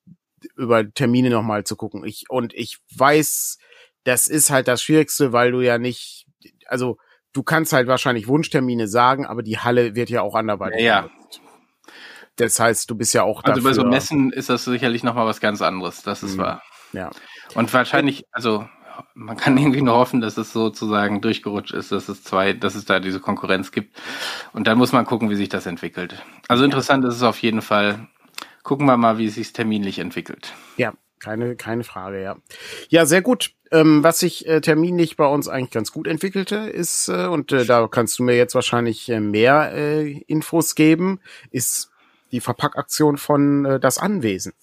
über 0.56 0.92
Termine 0.92 1.30
nochmal 1.30 1.64
zu 1.64 1.76
gucken. 1.76 2.04
Ich, 2.06 2.26
und 2.30 2.54
ich 2.54 2.80
weiß, 2.96 3.58
das 4.08 4.28
ist 4.28 4.50
halt 4.50 4.70
das 4.70 4.82
Schwierigste, 4.82 5.34
weil 5.34 5.52
du 5.52 5.60
ja 5.60 5.78
nicht, 5.78 6.28
also 6.68 6.98
du 7.34 7.44
kannst 7.44 7.74
halt 7.74 7.88
wahrscheinlich 7.90 8.30
Wunschtermine 8.30 8.88
sagen, 8.88 9.26
aber 9.26 9.44
die 9.44 9.60
Halle 9.60 9.96
wird 9.96 10.10
ja 10.10 10.22
auch 10.22 10.34
anderweitig. 10.34 10.80
Ja. 10.80 11.02
ja. 11.02 11.10
Das 12.38 12.58
heißt, 12.58 12.90
du 12.90 12.96
bist 12.96 13.14
ja 13.14 13.24
auch 13.24 13.44
Also 13.44 13.62
bei 13.62 13.74
so 13.74 13.84
Messen 13.84 14.32
ist 14.32 14.50
das 14.50 14.64
sicherlich 14.64 15.04
nochmal 15.04 15.26
was 15.26 15.42
ganz 15.42 15.62
anderes, 15.62 16.04
das 16.04 16.24
ist 16.24 16.38
mhm. 16.38 16.42
wahr. 16.42 16.64
Ja. 16.94 17.12
Und 17.54 17.74
wahrscheinlich, 17.74 18.24
also 18.32 18.70
man 19.14 19.36
kann 19.36 19.58
irgendwie 19.58 19.82
nur 19.82 19.96
hoffen, 19.96 20.22
dass 20.22 20.38
es 20.38 20.54
sozusagen 20.54 21.20
durchgerutscht 21.20 21.74
ist, 21.74 21.92
dass 21.92 22.08
es 22.08 22.24
zwei, 22.24 22.54
dass 22.54 22.76
es 22.76 22.86
da 22.86 23.02
diese 23.02 23.20
Konkurrenz 23.20 23.74
gibt. 23.74 23.94
Und 24.54 24.68
dann 24.68 24.78
muss 24.78 24.94
man 24.94 25.06
gucken, 25.06 25.30
wie 25.30 25.36
sich 25.36 25.50
das 25.50 25.66
entwickelt. 25.66 26.24
Also 26.48 26.64
interessant 26.64 27.04
ist 27.04 27.16
es 27.16 27.24
auf 27.24 27.42
jeden 27.42 27.62
Fall. 27.62 28.08
Gucken 28.64 28.86
wir 28.86 28.96
mal, 28.96 29.18
wie 29.18 29.26
es 29.26 29.36
sich 29.36 29.52
terminlich 29.52 30.00
entwickelt. 30.00 30.54
Ja, 30.78 30.94
keine, 31.20 31.56
keine 31.56 31.84
Frage, 31.84 32.22
ja. 32.22 32.38
Ja, 32.90 33.06
sehr 33.06 33.22
gut. 33.22 33.52
Ähm, 33.70 34.02
was 34.02 34.20
sich 34.20 34.48
äh, 34.48 34.62
terminlich 34.62 35.18
bei 35.18 35.26
uns 35.26 35.50
eigentlich 35.50 35.72
ganz 35.72 35.92
gut 35.92 36.08
entwickelte, 36.08 36.56
ist, 36.56 37.10
äh, 37.10 37.28
und 37.28 37.52
äh, 37.52 37.66
da 37.66 37.88
kannst 37.88 38.18
du 38.18 38.24
mir 38.24 38.36
jetzt 38.36 38.56
wahrscheinlich 38.56 39.10
äh, 39.10 39.20
mehr 39.20 39.74
äh, 39.74 40.12
Infos 40.28 40.76
geben, 40.76 41.20
ist 41.52 41.92
die 42.32 42.40
Verpackaktion 42.40 43.18
von 43.18 43.66
äh, 43.66 43.80
Das 43.80 43.98
Anwesen. 43.98 44.54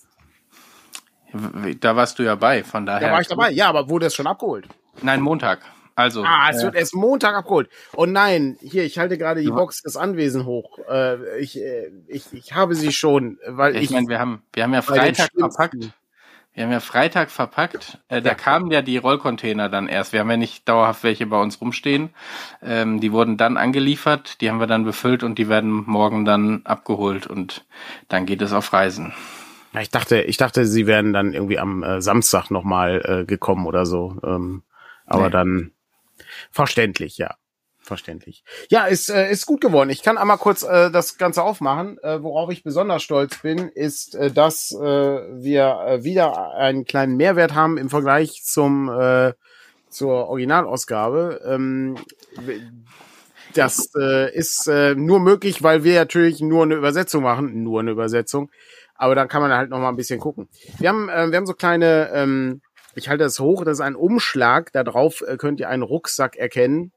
Da 1.80 1.96
warst 1.96 2.18
du 2.18 2.22
ja 2.22 2.36
bei, 2.36 2.62
von 2.62 2.86
daher. 2.86 3.08
Da 3.08 3.12
war 3.12 3.20
ich 3.20 3.26
dabei, 3.26 3.50
ja, 3.50 3.68
aber 3.68 3.88
wurde 3.88 4.06
es 4.06 4.14
schon 4.14 4.26
abgeholt? 4.26 4.68
Nein, 5.02 5.20
Montag. 5.20 5.60
Also. 5.96 6.24
Ah, 6.24 6.48
es 6.50 6.60
äh, 6.60 6.64
wird 6.64 6.74
erst 6.74 6.94
Montag 6.94 7.34
abgeholt. 7.34 7.68
Oh 7.94 8.06
nein, 8.06 8.56
hier, 8.60 8.84
ich 8.84 8.98
halte 8.98 9.18
gerade 9.18 9.42
die 9.42 9.50
Box 9.50 9.82
des 9.82 9.96
Anwesen 9.96 10.44
hoch. 10.44 10.78
Äh, 10.88 11.38
ich, 11.38 11.60
äh, 11.60 11.90
ich, 12.08 12.32
ich 12.32 12.52
habe 12.52 12.74
sie 12.74 12.92
schon, 12.92 13.38
weil 13.46 13.76
ich. 13.76 13.84
Ich 13.84 13.90
meine, 13.90 14.08
wir 14.08 14.18
haben, 14.18 14.42
wir 14.52 14.64
haben 14.64 14.74
ja 14.74 14.82
Freitag 14.82 15.30
verpackt. 15.36 15.92
Wir 16.54 16.64
haben 16.64 16.70
ja 16.70 16.80
Freitag 16.80 17.30
verpackt. 17.30 17.98
Äh, 18.08 18.22
da 18.22 18.30
ja. 18.30 18.34
kamen 18.34 18.70
ja 18.70 18.80
die 18.80 18.96
Rollcontainer 18.96 19.68
dann 19.68 19.88
erst. 19.88 20.12
Wir 20.12 20.20
haben 20.20 20.30
ja 20.30 20.36
nicht 20.36 20.68
dauerhaft 20.68 21.02
welche 21.02 21.26
bei 21.26 21.40
uns 21.40 21.60
rumstehen. 21.60 22.10
Ähm, 22.62 23.00
die 23.00 23.10
wurden 23.10 23.36
dann 23.36 23.56
angeliefert, 23.56 24.40
die 24.40 24.48
haben 24.48 24.60
wir 24.60 24.68
dann 24.68 24.84
befüllt 24.84 25.24
und 25.24 25.36
die 25.36 25.48
werden 25.48 25.70
morgen 25.86 26.24
dann 26.24 26.62
abgeholt 26.64 27.26
und 27.26 27.64
dann 28.08 28.24
geht 28.24 28.40
es 28.40 28.52
auf 28.52 28.72
Reisen. 28.72 29.12
Ja, 29.72 29.80
ich 29.80 29.90
dachte, 29.90 30.22
ich 30.22 30.36
dachte, 30.36 30.64
sie 30.64 30.86
wären 30.86 31.12
dann 31.12 31.34
irgendwie 31.34 31.58
am 31.58 31.82
äh, 31.82 32.00
Samstag 32.00 32.50
nochmal 32.50 33.02
äh, 33.04 33.24
gekommen 33.24 33.66
oder 33.66 33.84
so. 33.84 34.16
Ähm, 34.24 34.62
aber 35.06 35.24
nee. 35.24 35.30
dann 35.30 35.72
verständlich, 36.52 37.18
ja 37.18 37.34
verständlich. 37.84 38.44
Ja, 38.70 38.86
ist, 38.86 39.10
äh, 39.10 39.30
ist 39.30 39.46
gut 39.46 39.60
geworden. 39.60 39.90
Ich 39.90 40.02
kann 40.02 40.18
einmal 40.18 40.38
kurz 40.38 40.62
äh, 40.62 40.90
das 40.90 41.18
Ganze 41.18 41.42
aufmachen. 41.42 41.98
Äh, 42.02 42.22
worauf 42.22 42.50
ich 42.50 42.64
besonders 42.64 43.02
stolz 43.02 43.38
bin, 43.38 43.68
ist, 43.68 44.14
äh, 44.14 44.30
dass 44.30 44.72
äh, 44.72 44.78
wir 44.78 45.80
äh, 45.86 46.04
wieder 46.04 46.54
einen 46.54 46.84
kleinen 46.84 47.16
Mehrwert 47.16 47.54
haben 47.54 47.78
im 47.78 47.90
Vergleich 47.90 48.42
zum 48.44 48.88
äh, 48.88 49.32
zur 49.94 50.28
Originalausgabe. 50.28 51.40
Ähm, 51.46 51.96
das 53.54 53.92
äh, 53.96 54.34
ist 54.34 54.66
äh, 54.66 54.94
nur 54.96 55.20
möglich, 55.20 55.62
weil 55.62 55.84
wir 55.84 56.00
natürlich 56.00 56.40
nur 56.40 56.64
eine 56.64 56.74
Übersetzung 56.74 57.22
machen, 57.22 57.62
nur 57.62 57.80
eine 57.80 57.92
Übersetzung. 57.92 58.50
Aber 58.96 59.14
dann 59.14 59.28
kann 59.28 59.42
man 59.42 59.52
halt 59.52 59.70
noch 59.70 59.78
mal 59.78 59.88
ein 59.88 59.96
bisschen 59.96 60.20
gucken. 60.20 60.48
Wir 60.78 60.88
haben, 60.88 61.08
äh, 61.08 61.30
wir 61.30 61.36
haben 61.36 61.46
so 61.46 61.54
kleine, 61.54 62.10
ähm, 62.12 62.60
ich 62.96 63.08
halte 63.08 63.24
das 63.24 63.38
hoch, 63.38 63.64
das 63.64 63.78
ist 63.78 63.80
ein 63.80 63.96
Umschlag. 63.96 64.72
Da 64.72 64.82
drauf 64.82 65.22
äh, 65.26 65.36
könnt 65.36 65.60
ihr 65.60 65.68
einen 65.68 65.82
Rucksack 65.82 66.36
erkennen 66.36 66.92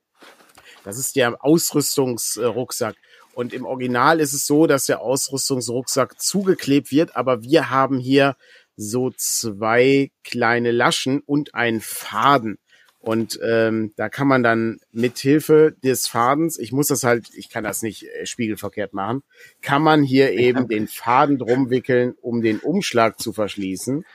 das 0.87 0.97
ist 0.97 1.17
der 1.17 1.43
Ausrüstungsrucksack. 1.43 2.95
Und 3.33 3.51
im 3.51 3.65
Original 3.65 4.21
ist 4.21 4.31
es 4.31 4.47
so, 4.47 4.67
dass 4.67 4.85
der 4.85 5.01
Ausrüstungsrucksack 5.01 6.17
zugeklebt 6.17 6.93
wird, 6.93 7.17
aber 7.17 7.43
wir 7.43 7.69
haben 7.69 7.99
hier 7.99 8.37
so 8.77 9.11
zwei 9.11 10.11
kleine 10.23 10.71
Laschen 10.71 11.19
und 11.19 11.53
einen 11.53 11.81
Faden. 11.81 12.57
Und 12.99 13.37
ähm, 13.43 13.91
da 13.97 14.07
kann 14.07 14.29
man 14.29 14.43
dann 14.43 14.79
mit 14.93 15.17
Hilfe 15.17 15.75
des 15.83 16.07
Fadens, 16.07 16.57
ich 16.57 16.71
muss 16.71 16.87
das 16.87 17.03
halt, 17.03 17.27
ich 17.33 17.49
kann 17.49 17.65
das 17.65 17.81
nicht 17.81 18.03
äh, 18.03 18.25
spiegelverkehrt 18.25 18.93
machen, 18.93 19.23
kann 19.61 19.81
man 19.81 20.03
hier 20.03 20.31
eben 20.31 20.69
den 20.69 20.87
Faden 20.87 21.37
drum 21.37 21.69
wickeln, 21.69 22.15
um 22.21 22.41
den 22.41 22.59
Umschlag 22.59 23.19
zu 23.19 23.33
verschließen. 23.33 24.05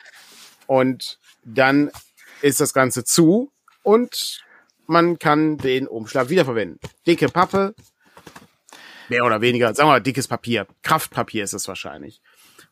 Und 0.66 1.18
dann 1.44 1.90
ist 2.40 2.60
das 2.60 2.72
Ganze 2.72 3.04
zu 3.04 3.52
und 3.82 4.42
man 4.86 5.18
kann 5.18 5.58
den 5.58 5.86
Umschlag 5.86 6.28
wiederverwenden. 6.28 6.78
Dicke 7.06 7.28
Pappe, 7.28 7.74
mehr 9.08 9.24
oder 9.24 9.40
weniger, 9.40 9.74
sagen 9.74 9.88
wir 9.88 9.92
mal, 9.92 10.00
dickes 10.00 10.28
Papier. 10.28 10.66
Kraftpapier 10.82 11.44
ist 11.44 11.52
es 11.52 11.68
wahrscheinlich. 11.68 12.20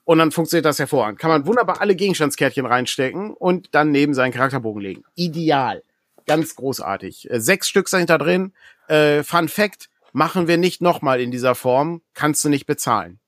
Und 0.04 0.18
dann 0.18 0.32
funktioniert 0.32 0.64
das 0.64 0.78
hervorragend. 0.78 1.20
Kann 1.20 1.30
man 1.30 1.46
wunderbar 1.46 1.80
alle 1.80 1.94
Gegenstandskärtchen 1.94 2.66
reinstecken 2.66 3.32
und 3.32 3.74
dann 3.74 3.92
neben 3.92 4.14
seinen 4.14 4.32
Charakterbogen 4.32 4.82
legen. 4.82 5.04
Ideal. 5.14 5.82
Ganz 6.26 6.56
großartig. 6.56 7.30
Äh, 7.30 7.40
sechs 7.40 7.68
Stück 7.68 7.88
sind 7.88 8.10
da 8.10 8.18
drin. 8.18 8.52
Äh, 8.88 9.22
Fun 9.22 9.48
Fact, 9.48 9.88
machen 10.12 10.48
wir 10.48 10.56
nicht 10.56 10.82
nochmal 10.82 11.20
in 11.20 11.30
dieser 11.30 11.54
Form, 11.54 12.02
kannst 12.14 12.44
du 12.44 12.48
nicht 12.48 12.66
bezahlen. 12.66 13.19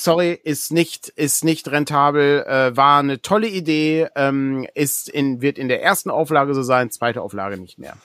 Sorry, 0.00 0.38
ist 0.44 0.70
nicht, 0.70 1.08
ist 1.08 1.42
nicht 1.42 1.66
rentabel, 1.72 2.44
äh, 2.46 2.76
war 2.76 3.00
eine 3.00 3.20
tolle 3.20 3.48
Idee, 3.48 4.06
ähm, 4.14 4.64
ist 4.74 5.08
in, 5.08 5.40
wird 5.40 5.58
in 5.58 5.66
der 5.66 5.82
ersten 5.82 6.08
Auflage 6.08 6.54
so 6.54 6.62
sein, 6.62 6.92
zweite 6.92 7.20
Auflage 7.20 7.56
nicht 7.56 7.80
mehr. 7.80 7.96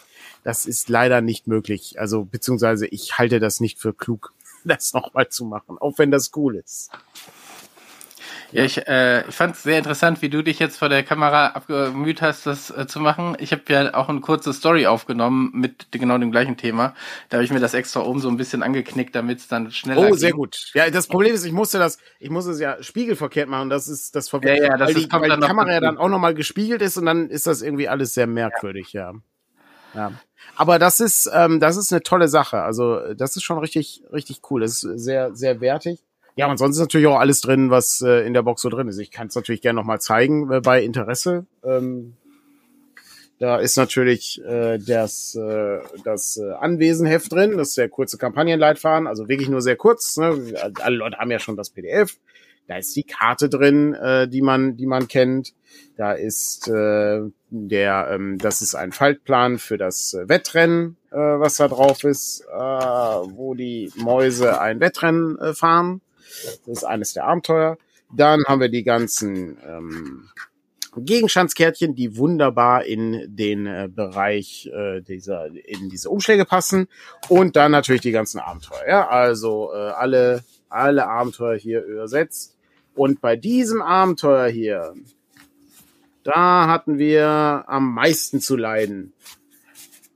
Das 0.43 0.65
ist 0.65 0.89
leider 0.89 1.21
nicht 1.21 1.45
möglich. 1.45 1.99
Also, 1.99 2.25
beziehungsweise 2.25 2.87
ich 2.87 3.19
halte 3.19 3.39
das 3.39 3.59
nicht 3.59 3.77
für 3.77 3.93
klug, 3.93 4.33
das 4.65 4.93
nochmal 4.93 5.29
zu 5.29 5.45
machen, 5.45 5.77
auch 5.77 5.99
wenn 5.99 6.09
das 6.09 6.31
cool 6.35 6.55
ist. 6.55 6.89
Ja, 8.53 8.63
ich, 8.63 8.87
äh, 8.87 9.27
ich 9.27 9.35
fand 9.35 9.55
es 9.55 9.63
sehr 9.63 9.77
interessant, 9.77 10.21
wie 10.21 10.29
du 10.29 10.43
dich 10.43 10.59
jetzt 10.59 10.77
vor 10.77 10.87
der 10.89 11.03
Kamera 11.03 11.47
abgemüht 11.47 12.21
hast, 12.21 12.45
das 12.45 12.69
äh, 12.69 12.85
zu 12.87 12.99
machen. 12.99 13.35
Ich 13.39 13.51
habe 13.51 13.63
ja 13.69 13.93
auch 13.95 14.09
eine 14.09 14.21
kurze 14.21 14.53
Story 14.53 14.85
aufgenommen 14.85 15.51
mit 15.53 15.91
genau 15.91 16.17
dem 16.17 16.31
gleichen 16.31 16.55
Thema. 16.55 16.93
Da 17.29 17.37
habe 17.37 17.45
ich 17.45 17.51
mir 17.51 17.59
das 17.59 17.73
extra 17.73 18.01
oben 18.01 18.19
so 18.19 18.29
ein 18.29 18.37
bisschen 18.37 18.61
angeknickt, 18.61 19.15
damit 19.15 19.39
es 19.39 19.47
dann 19.47 19.71
schneller 19.71 20.01
Oh, 20.01 20.09
ging. 20.11 20.19
sehr 20.19 20.33
gut. 20.33 20.71
Ja, 20.75 20.89
das 20.89 21.07
Problem 21.07 21.33
ist, 21.33 21.45
ich 21.45 21.51
musste 21.51 21.79
das, 21.79 21.97
ich 22.19 22.29
musste 22.29 22.51
es 22.51 22.59
ja 22.59 22.81
spiegelverkehrt 22.81 23.49
machen. 23.49 23.69
Das 23.69 23.87
ist 23.87 24.15
das 24.15 24.31
Ja, 24.31 24.53
ja, 24.53 24.77
das 24.77 24.89
weil 24.89 24.97
ist- 24.97 25.11
die, 25.11 25.11
weil 25.13 25.29
dann 25.29 25.41
die 25.41 25.47
Kamera 25.47 25.71
ja 25.71 25.79
dann 25.79 25.97
auch 25.97 26.09
nochmal 26.09 26.33
gespiegelt 26.35 26.81
ist 26.81 26.97
und 26.97 27.05
dann 27.05 27.29
ist 27.29 27.47
das 27.47 27.61
irgendwie 27.61 27.87
alles 27.89 28.13
sehr 28.13 28.27
merkwürdig, 28.27 28.93
ja. 28.93 29.13
ja. 29.95 30.11
Aber 30.55 30.77
das 30.77 30.99
ist, 30.99 31.29
ähm, 31.33 31.59
das 31.59 31.77
ist 31.77 31.91
eine 31.91 32.03
tolle 32.03 32.27
Sache. 32.27 32.61
Also 32.61 33.13
das 33.15 33.35
ist 33.35 33.43
schon 33.43 33.57
richtig, 33.57 34.03
richtig 34.11 34.41
cool. 34.51 34.61
Das 34.61 34.83
ist 34.83 35.03
sehr, 35.03 35.33
sehr 35.35 35.61
wertig. 35.61 35.99
Ja, 36.35 36.49
und 36.49 36.57
sonst 36.57 36.77
ist 36.77 36.81
natürlich 36.81 37.07
auch 37.07 37.19
alles 37.19 37.41
drin, 37.41 37.69
was 37.69 38.01
äh, 38.01 38.25
in 38.25 38.33
der 38.33 38.41
Box 38.41 38.61
so 38.61 38.69
drin 38.69 38.87
ist. 38.87 38.97
Ich 38.97 39.11
kann 39.11 39.27
es 39.27 39.35
natürlich 39.35 39.61
gerne 39.61 39.79
nochmal 39.79 40.01
zeigen 40.01 40.51
äh, 40.51 40.61
bei 40.61 40.83
Interesse. 40.83 41.45
Ähm, 41.63 42.15
da 43.39 43.57
ist 43.57 43.77
natürlich 43.77 44.41
äh, 44.45 44.77
das, 44.79 45.35
äh, 45.35 45.79
das 46.03 46.37
äh, 46.37 46.51
Anwesenheft 46.53 47.31
drin, 47.31 47.57
das 47.57 47.69
ist 47.69 47.77
der 47.77 47.89
kurze 47.89 48.17
Kampagnenleitfaden, 48.17 49.05
also 49.07 49.27
wirklich 49.27 49.49
nur 49.49 49.61
sehr 49.61 49.75
kurz. 49.75 50.17
Ne? 50.17 50.53
Alle 50.79 50.95
Leute 50.95 51.17
haben 51.17 51.29
ja 51.29 51.39
schon 51.39 51.57
das 51.57 51.69
PDF. 51.69 52.17
Da 52.67 52.77
ist 52.77 52.95
die 52.95 53.03
Karte 53.03 53.49
drin, 53.49 53.93
äh, 53.93 54.27
die 54.27 54.41
man, 54.41 54.77
die 54.77 54.85
man 54.85 55.07
kennt. 55.07 55.53
Da 55.97 56.13
ist 56.13 56.67
äh, 56.69 57.21
der, 57.49 58.07
ähm, 58.11 58.37
das 58.37 58.61
ist 58.61 58.75
ein 58.75 58.91
Faltplan 58.91 59.57
für 59.57 59.77
das 59.77 60.13
äh, 60.13 60.29
Wettrennen, 60.29 60.95
äh, 61.11 61.17
was 61.17 61.57
da 61.57 61.67
drauf 61.67 62.03
ist, 62.05 62.45
äh, 62.49 62.55
wo 62.55 63.53
die 63.53 63.91
Mäuse 63.97 64.61
ein 64.61 64.79
Wettrennen 64.79 65.37
äh, 65.39 65.53
fahren. 65.53 66.01
Das 66.65 66.77
ist 66.77 66.83
eines 66.83 67.13
der 67.13 67.25
Abenteuer. 67.25 67.77
Dann 68.15 68.43
haben 68.47 68.61
wir 68.61 68.69
die 68.69 68.83
ganzen 68.83 69.57
ähm, 69.65 70.29
Gegenstandskärtchen, 70.95 71.95
die 71.95 72.17
wunderbar 72.17 72.85
in 72.85 73.35
den 73.35 73.65
äh, 73.65 73.89
Bereich 73.93 74.69
äh, 74.73 75.01
dieser, 75.01 75.47
in 75.47 75.89
diese 75.89 76.09
Umschläge 76.09 76.45
passen. 76.45 76.87
Und 77.29 77.55
dann 77.55 77.71
natürlich 77.71 78.01
die 78.01 78.11
ganzen 78.11 78.39
Abenteuer. 78.39 78.87
Ja, 78.87 79.07
also 79.07 79.71
äh, 79.73 79.77
alle, 79.77 80.43
alle 80.69 81.07
Abenteuer 81.07 81.57
hier 81.57 81.83
übersetzt. 81.83 82.55
Und 82.95 83.21
bei 83.21 83.35
diesem 83.35 83.81
Abenteuer 83.81 84.47
hier, 84.49 84.93
da 86.23 86.67
hatten 86.67 86.99
wir 86.99 87.65
am 87.67 87.93
meisten 87.93 88.39
zu 88.39 88.55
leiden. 88.55 89.13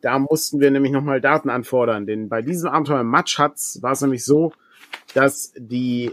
Da 0.02 0.20
mussten 0.20 0.60
wir 0.60 0.70
nämlich 0.70 0.92
nochmal 0.92 1.22
Daten 1.22 1.50
anfordern, 1.50 2.06
denn 2.06 2.30
bei 2.30 2.44
diesem 2.44 2.70
Abenteuer 2.70 3.04
Matschhatz 3.04 3.80
war 3.82 3.94
es 3.94 4.02
nämlich 4.02 4.24
so, 4.24 4.54
dass 5.14 5.54
die, 5.58 6.12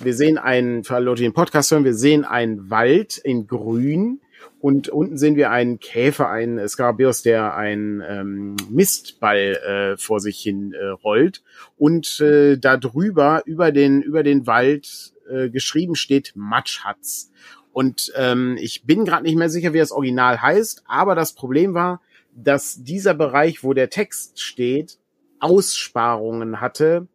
wir 0.00 0.14
sehen 0.14 0.38
einen, 0.38 0.84
für 0.84 0.96
alle 0.96 1.06
Leute, 1.06 1.22
die 1.22 1.28
den 1.28 1.34
Podcast 1.34 1.70
hören, 1.70 1.84
wir 1.84 1.94
sehen 1.94 2.24
einen 2.24 2.70
Wald 2.70 3.18
in 3.18 3.46
grün 3.46 4.20
und 4.60 4.88
unten 4.88 5.16
sehen 5.16 5.36
wir 5.36 5.50
einen 5.50 5.80
Käfer, 5.80 6.28
einen 6.28 6.66
Skarabeus, 6.68 7.22
der 7.22 7.56
einen 7.56 8.02
ähm, 8.06 8.56
Mistball 8.68 9.94
äh, 9.94 9.96
vor 9.96 10.20
sich 10.20 10.38
hin 10.40 10.72
äh, 10.72 10.86
rollt 10.86 11.42
und 11.78 12.20
äh, 12.20 12.58
da 12.58 12.76
drüber, 12.76 13.42
über 13.46 13.72
den, 13.72 14.02
über 14.02 14.22
den 14.22 14.46
Wald 14.46 15.14
äh, 15.30 15.48
geschrieben 15.48 15.94
steht 15.94 16.32
Matschhatz. 16.34 17.30
Und 17.72 18.12
ähm, 18.16 18.58
ich 18.60 18.84
bin 18.84 19.04
gerade 19.04 19.22
nicht 19.22 19.36
mehr 19.36 19.48
sicher, 19.48 19.72
wie 19.72 19.78
das 19.78 19.92
Original 19.92 20.42
heißt, 20.42 20.82
aber 20.86 21.14
das 21.14 21.34
Problem 21.34 21.72
war, 21.72 22.02
dass 22.34 22.82
dieser 22.82 23.14
Bereich, 23.14 23.62
wo 23.62 23.72
der 23.72 23.90
Text 23.90 24.40
steht, 24.40 24.98
Aussparungen 25.38 26.60
hatte 26.60 27.06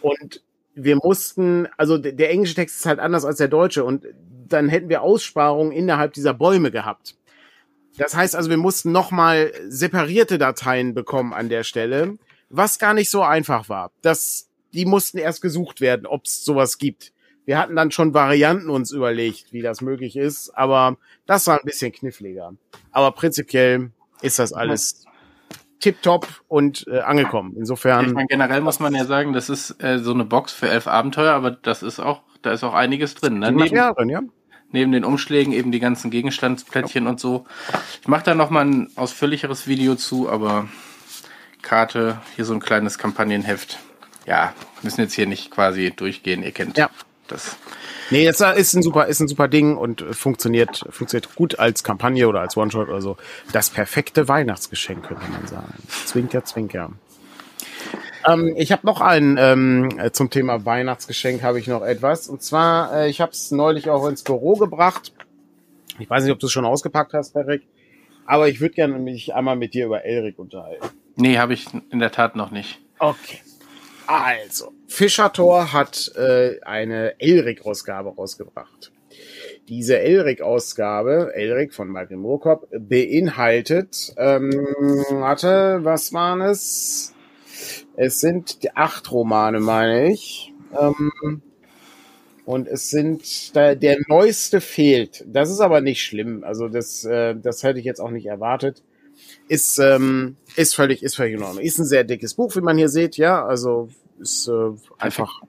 und 0.00 0.42
wir 0.74 0.96
mussten, 0.96 1.66
also 1.76 1.98
der, 1.98 2.30
englische 2.30 2.54
Text 2.54 2.76
ist 2.76 2.86
halt 2.86 3.00
anders 3.00 3.24
als 3.24 3.38
der 3.38 3.48
deutsche 3.48 3.84
und 3.84 4.06
dann 4.48 4.68
hätten 4.68 4.88
wir 4.88 5.02
Aussparungen 5.02 5.72
innerhalb 5.72 6.12
dieser 6.12 6.34
Bäume 6.34 6.70
gehabt. 6.70 7.16
Das 7.96 8.14
heißt 8.14 8.36
also, 8.36 8.48
wir 8.48 8.56
mussten 8.56 8.92
nochmal 8.92 9.52
separierte 9.66 10.38
Dateien 10.38 10.94
bekommen 10.94 11.34
an 11.34 11.48
der 11.48 11.64
Stelle, 11.64 12.16
was 12.48 12.78
gar 12.78 12.94
nicht 12.94 13.10
so 13.10 13.22
einfach 13.22 13.68
war. 13.68 13.90
Das, 14.02 14.48
die 14.72 14.86
mussten 14.86 15.18
erst 15.18 15.42
gesucht 15.42 15.80
werden, 15.80 16.06
ob 16.06 16.24
es 16.24 16.44
sowas 16.44 16.78
gibt. 16.78 17.12
Wir 17.44 17.58
hatten 17.58 17.74
dann 17.74 17.90
schon 17.90 18.14
Varianten 18.14 18.70
uns 18.70 18.92
überlegt, 18.92 19.52
wie 19.52 19.62
das 19.62 19.80
möglich 19.80 20.16
ist, 20.16 20.50
aber 20.50 20.96
das 21.26 21.46
war 21.46 21.58
ein 21.58 21.64
bisschen 21.64 21.92
kniffliger. 21.92 22.54
Aber 22.92 23.10
prinzipiell 23.12 23.90
ist 24.22 24.38
das 24.38 24.52
alles 24.52 25.04
tipptopp 25.80 26.26
und 26.48 26.86
äh, 26.88 27.00
angekommen. 27.00 27.52
Ich 27.52 27.60
Insofern, 27.60 28.12
meine, 28.12 28.26
generell 28.26 28.60
muss 28.60 28.80
man 28.80 28.94
ja 28.94 29.04
sagen, 29.04 29.32
das 29.32 29.48
ist 29.48 29.82
äh, 29.82 29.98
so 29.98 30.12
eine 30.12 30.24
Box 30.24 30.52
für 30.52 30.68
elf 30.68 30.86
Abenteuer, 30.86 31.32
aber 31.32 31.50
das 31.50 31.82
ist 31.82 32.00
auch, 32.00 32.22
da 32.42 32.52
ist 32.52 32.64
auch 32.64 32.74
einiges 32.74 33.14
drin. 33.14 33.38
Ne? 33.38 33.46
Neben, 33.46 33.58
Material 33.58 33.94
drin, 33.94 34.08
ja. 34.08 34.20
neben 34.70 34.92
den 34.92 35.04
Umschlägen 35.04 35.52
eben 35.52 35.72
die 35.72 35.80
ganzen 35.80 36.10
Gegenstandsplättchen 36.10 37.06
und 37.06 37.20
so. 37.20 37.46
Ich 38.00 38.08
mache 38.08 38.24
da 38.24 38.34
noch 38.34 38.50
mal 38.50 38.64
ein 38.64 38.90
ausführlicheres 38.96 39.66
Video 39.66 39.94
zu, 39.94 40.28
aber 40.28 40.68
Karte, 41.62 42.20
hier 42.36 42.44
so 42.44 42.54
ein 42.54 42.60
kleines 42.60 42.98
Kampagnenheft. 42.98 43.78
Ja, 44.26 44.52
müssen 44.82 45.00
jetzt 45.00 45.14
hier 45.14 45.26
nicht 45.26 45.50
quasi 45.50 45.92
durchgehen, 45.94 46.42
ihr 46.42 46.52
kennt 46.52 46.76
Ja. 46.76 46.90
das. 47.28 47.56
Nee, 48.10 48.24
das 48.24 48.40
ist 48.40 48.74
ein 48.74 48.82
super, 48.82 49.06
ist 49.06 49.20
ein 49.20 49.28
super 49.28 49.48
Ding 49.48 49.76
und 49.76 50.00
äh, 50.00 50.12
funktioniert, 50.12 50.86
funktioniert 50.90 51.34
gut 51.34 51.58
als 51.58 51.84
Kampagne 51.84 52.28
oder 52.28 52.40
als 52.40 52.56
One-Shot 52.56 52.88
oder 52.88 53.02
so. 53.02 53.16
Das 53.52 53.70
perfekte 53.70 54.28
Weihnachtsgeschenk, 54.28 55.06
könnte 55.06 55.30
man 55.30 55.46
sagen. 55.46 55.74
Zwinker, 56.06 56.44
zwinker. 56.44 56.90
Ähm, 58.26 58.54
ich 58.56 58.72
habe 58.72 58.86
noch 58.86 59.00
ein 59.00 59.36
ähm, 59.38 59.98
äh, 59.98 60.10
zum 60.10 60.30
Thema 60.30 60.64
Weihnachtsgeschenk 60.64 61.42
habe 61.42 61.58
ich 61.58 61.66
noch 61.66 61.82
etwas. 61.82 62.28
Und 62.28 62.42
zwar, 62.42 62.92
äh, 62.94 63.10
ich 63.10 63.20
habe 63.20 63.32
es 63.32 63.50
neulich 63.50 63.90
auch 63.90 64.06
ins 64.08 64.22
Büro 64.22 64.54
gebracht. 64.54 65.12
Ich 65.98 66.08
weiß 66.08 66.24
nicht, 66.24 66.32
ob 66.32 66.38
du 66.38 66.46
es 66.46 66.52
schon 66.52 66.64
ausgepackt 66.64 67.12
hast, 67.12 67.34
Patrick. 67.34 67.62
Aber 68.26 68.48
ich 68.48 68.60
würde 68.60 68.74
gerne 68.74 68.98
mich 68.98 69.34
einmal 69.34 69.56
mit 69.56 69.74
dir 69.74 69.86
über 69.86 70.04
Elric 70.04 70.38
unterhalten. 70.38 70.86
Nee, 71.16 71.38
habe 71.38 71.54
ich 71.54 71.66
in 71.90 71.98
der 71.98 72.12
Tat 72.12 72.36
noch 72.36 72.50
nicht. 72.50 72.78
Okay. 72.98 73.40
Also, 74.08 74.72
Fischertor 74.86 75.74
hat 75.74 76.12
äh, 76.16 76.62
eine 76.62 77.20
Elric-Ausgabe 77.20 78.08
rausgebracht. 78.08 78.90
Diese 79.68 79.98
Elric-Ausgabe, 79.98 81.32
Elric 81.34 81.74
von 81.74 81.88
Martin 81.88 82.20
Murkop, 82.20 82.68
beinhaltet, 82.70 84.14
ähm, 84.16 84.50
warte, 85.10 85.80
was 85.82 86.14
waren 86.14 86.40
es? 86.40 87.12
Es 87.96 88.20
sind 88.20 88.56
acht 88.74 89.12
Romane, 89.12 89.60
meine 89.60 90.10
ich. 90.10 90.54
Ähm, 90.80 91.42
und 92.46 92.66
es 92.66 92.88
sind, 92.88 93.54
da, 93.54 93.74
der 93.74 93.98
neueste 94.08 94.62
fehlt. 94.62 95.22
Das 95.26 95.50
ist 95.50 95.60
aber 95.60 95.82
nicht 95.82 96.02
schlimm. 96.02 96.44
Also 96.44 96.68
das, 96.68 97.04
äh, 97.04 97.36
das 97.36 97.62
hätte 97.62 97.78
ich 97.78 97.84
jetzt 97.84 98.00
auch 98.00 98.10
nicht 98.10 98.24
erwartet 98.24 98.82
ist 99.48 99.78
ähm, 99.78 100.36
ist 100.56 100.74
völlig 100.74 101.02
ist 101.02 101.16
völlig 101.16 101.34
in 101.34 101.42
Ordnung. 101.42 101.62
Ist 101.62 101.78
ein 101.78 101.84
sehr 101.84 102.04
dickes 102.04 102.34
Buch, 102.34 102.54
wie 102.56 102.60
man 102.60 102.78
hier 102.78 102.88
sieht, 102.88 103.16
ja, 103.16 103.44
also 103.44 103.88
ist 104.20 104.48
äh, 104.48 104.70
einfach 104.98 105.42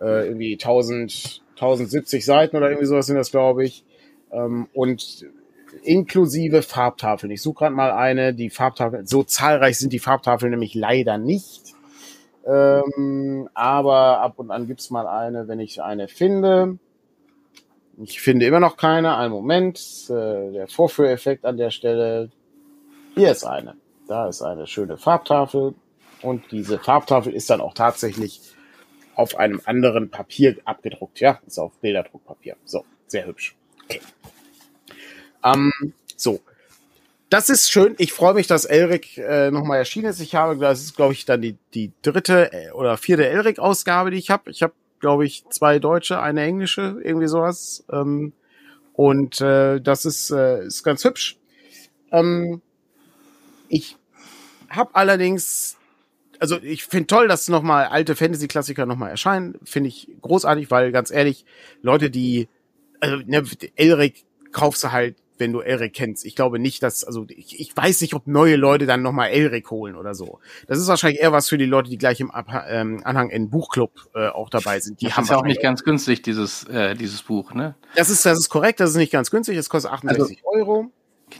äh, 0.00 0.26
irgendwie 0.26 0.54
1000 0.54 1.42
1070 1.60 2.24
Seiten 2.24 2.56
oder 2.56 2.68
irgendwie 2.68 2.86
sowas 2.86 3.06
sind 3.06 3.16
das, 3.16 3.30
glaube 3.30 3.64
ich. 3.64 3.84
Ähm, 4.30 4.68
und 4.72 5.26
inklusive 5.82 6.62
Farbtafeln. 6.62 7.30
Ich 7.30 7.42
suche 7.42 7.60
gerade 7.60 7.74
mal 7.74 7.92
eine, 7.92 8.34
die 8.34 8.50
Farbtafeln, 8.50 9.06
so 9.06 9.22
zahlreich 9.22 9.78
sind 9.78 9.92
die 9.92 9.98
Farbtafeln 9.98 10.50
nämlich 10.50 10.74
leider 10.74 11.18
nicht. 11.18 11.74
Ähm, 12.46 13.48
aber 13.54 14.20
ab 14.20 14.34
und 14.38 14.50
an 14.50 14.66
gibt's 14.66 14.90
mal 14.90 15.06
eine, 15.06 15.48
wenn 15.48 15.60
ich 15.60 15.82
eine 15.82 16.08
finde. 16.08 16.78
Ich 18.00 18.20
finde 18.20 18.46
immer 18.46 18.60
noch 18.60 18.76
keine. 18.76 19.16
Einen 19.16 19.32
Moment. 19.32 19.78
Äh, 20.08 20.52
der 20.52 20.68
Vorführeffekt 20.68 21.44
an 21.44 21.56
der 21.56 21.70
Stelle. 21.70 22.30
Hier 23.18 23.32
ist 23.32 23.44
eine. 23.44 23.76
Da 24.06 24.28
ist 24.28 24.42
eine 24.42 24.66
schöne 24.66 24.96
Farbtafel. 24.96 25.74
Und 26.22 26.50
diese 26.50 26.78
Farbtafel 26.78 27.32
ist 27.32 27.50
dann 27.50 27.60
auch 27.60 27.74
tatsächlich 27.74 28.40
auf 29.14 29.36
einem 29.36 29.60
anderen 29.64 30.10
Papier 30.10 30.56
abgedruckt. 30.64 31.20
Ja, 31.20 31.40
ist 31.46 31.58
auf 31.58 31.72
Bilderdruckpapier. 31.80 32.56
So, 32.64 32.84
sehr 33.06 33.26
hübsch. 33.26 33.56
Okay. 33.84 34.00
Ähm, 35.44 35.72
so. 36.16 36.40
Das 37.30 37.50
ist 37.50 37.70
schön. 37.70 37.94
Ich 37.98 38.12
freue 38.12 38.34
mich, 38.34 38.46
dass 38.46 38.64
Elric 38.64 39.18
äh, 39.18 39.50
nochmal 39.50 39.78
erschienen 39.78 40.06
ist. 40.06 40.20
Ich 40.20 40.34
habe, 40.34 40.56
das 40.56 40.80
ist, 40.80 40.96
glaube 40.96 41.12
ich, 41.12 41.26
dann 41.26 41.42
die, 41.42 41.58
die 41.74 41.92
dritte 42.02 42.52
äh, 42.52 42.70
oder 42.70 42.96
vierte 42.96 43.28
Elric-Ausgabe, 43.28 44.10
die 44.10 44.18
ich 44.18 44.30
habe. 44.30 44.50
Ich 44.50 44.62
habe, 44.62 44.72
glaube 45.00 45.26
ich, 45.26 45.44
zwei 45.50 45.78
deutsche, 45.78 46.20
eine 46.20 46.42
englische, 46.42 46.98
irgendwie 47.02 47.28
sowas. 47.28 47.84
Ähm, 47.92 48.32
und 48.94 49.40
äh, 49.40 49.80
das 49.80 50.06
ist, 50.06 50.30
äh, 50.30 50.64
ist 50.64 50.82
ganz 50.84 51.04
hübsch. 51.04 51.38
Ähm, 52.10 52.62
ich 53.68 53.96
habe 54.68 54.94
allerdings, 54.94 55.76
also 56.38 56.58
ich 56.62 56.84
finde 56.84 57.06
toll, 57.06 57.28
dass 57.28 57.48
nochmal 57.48 57.86
alte 57.86 58.16
Fantasy-Klassiker 58.16 58.86
nochmal 58.86 59.10
erscheinen. 59.10 59.58
Finde 59.64 59.88
ich 59.88 60.10
großartig, 60.20 60.70
weil 60.70 60.92
ganz 60.92 61.10
ehrlich, 61.10 61.44
Leute, 61.82 62.10
die, 62.10 62.48
also 63.00 63.16
ne, 63.26 63.44
Elric 63.76 64.24
kaufst 64.52 64.84
du 64.84 64.92
halt 64.92 65.16
wenn 65.38 65.52
du 65.52 65.60
Elric 65.60 65.94
kennst. 65.94 66.24
Ich 66.24 66.34
glaube 66.34 66.58
nicht, 66.58 66.82
dass, 66.82 67.04
also 67.04 67.26
ich, 67.28 67.58
ich 67.58 67.76
weiß 67.76 68.00
nicht, 68.00 68.14
ob 68.14 68.26
neue 68.26 68.56
Leute 68.56 68.86
dann 68.86 69.02
nochmal 69.02 69.30
Elric 69.30 69.70
holen 69.70 69.96
oder 69.96 70.14
so. 70.14 70.40
Das 70.66 70.78
ist 70.78 70.88
wahrscheinlich 70.88 71.20
eher 71.20 71.32
was 71.32 71.48
für 71.48 71.58
die 71.58 71.66
Leute, 71.66 71.90
die 71.90 71.98
gleich 71.98 72.20
im 72.20 72.30
Ab 72.30 72.48
ähm, 72.68 73.00
Anhang 73.04 73.30
in 73.30 73.50
Buchclub 73.50 73.92
äh, 74.14 74.28
auch 74.28 74.50
dabei 74.50 74.80
sind. 74.80 75.00
Die 75.00 75.06
das 75.06 75.16
haben 75.16 75.24
ist 75.24 75.30
ja 75.30 75.36
auch 75.36 75.44
nicht 75.44 75.62
ganz 75.62 75.84
günstig, 75.84 76.22
dieses, 76.22 76.64
äh, 76.64 76.94
dieses 76.94 77.22
Buch, 77.22 77.54
ne? 77.54 77.74
Das 77.94 78.10
ist, 78.10 78.24
das 78.26 78.38
ist 78.38 78.48
korrekt, 78.48 78.80
das 78.80 78.90
ist 78.90 78.96
nicht 78.96 79.12
ganz 79.12 79.30
günstig, 79.30 79.56
es 79.56 79.68
kostet 79.68 79.92
68 79.92 80.38
also, 80.44 80.58
Euro. 80.58 80.90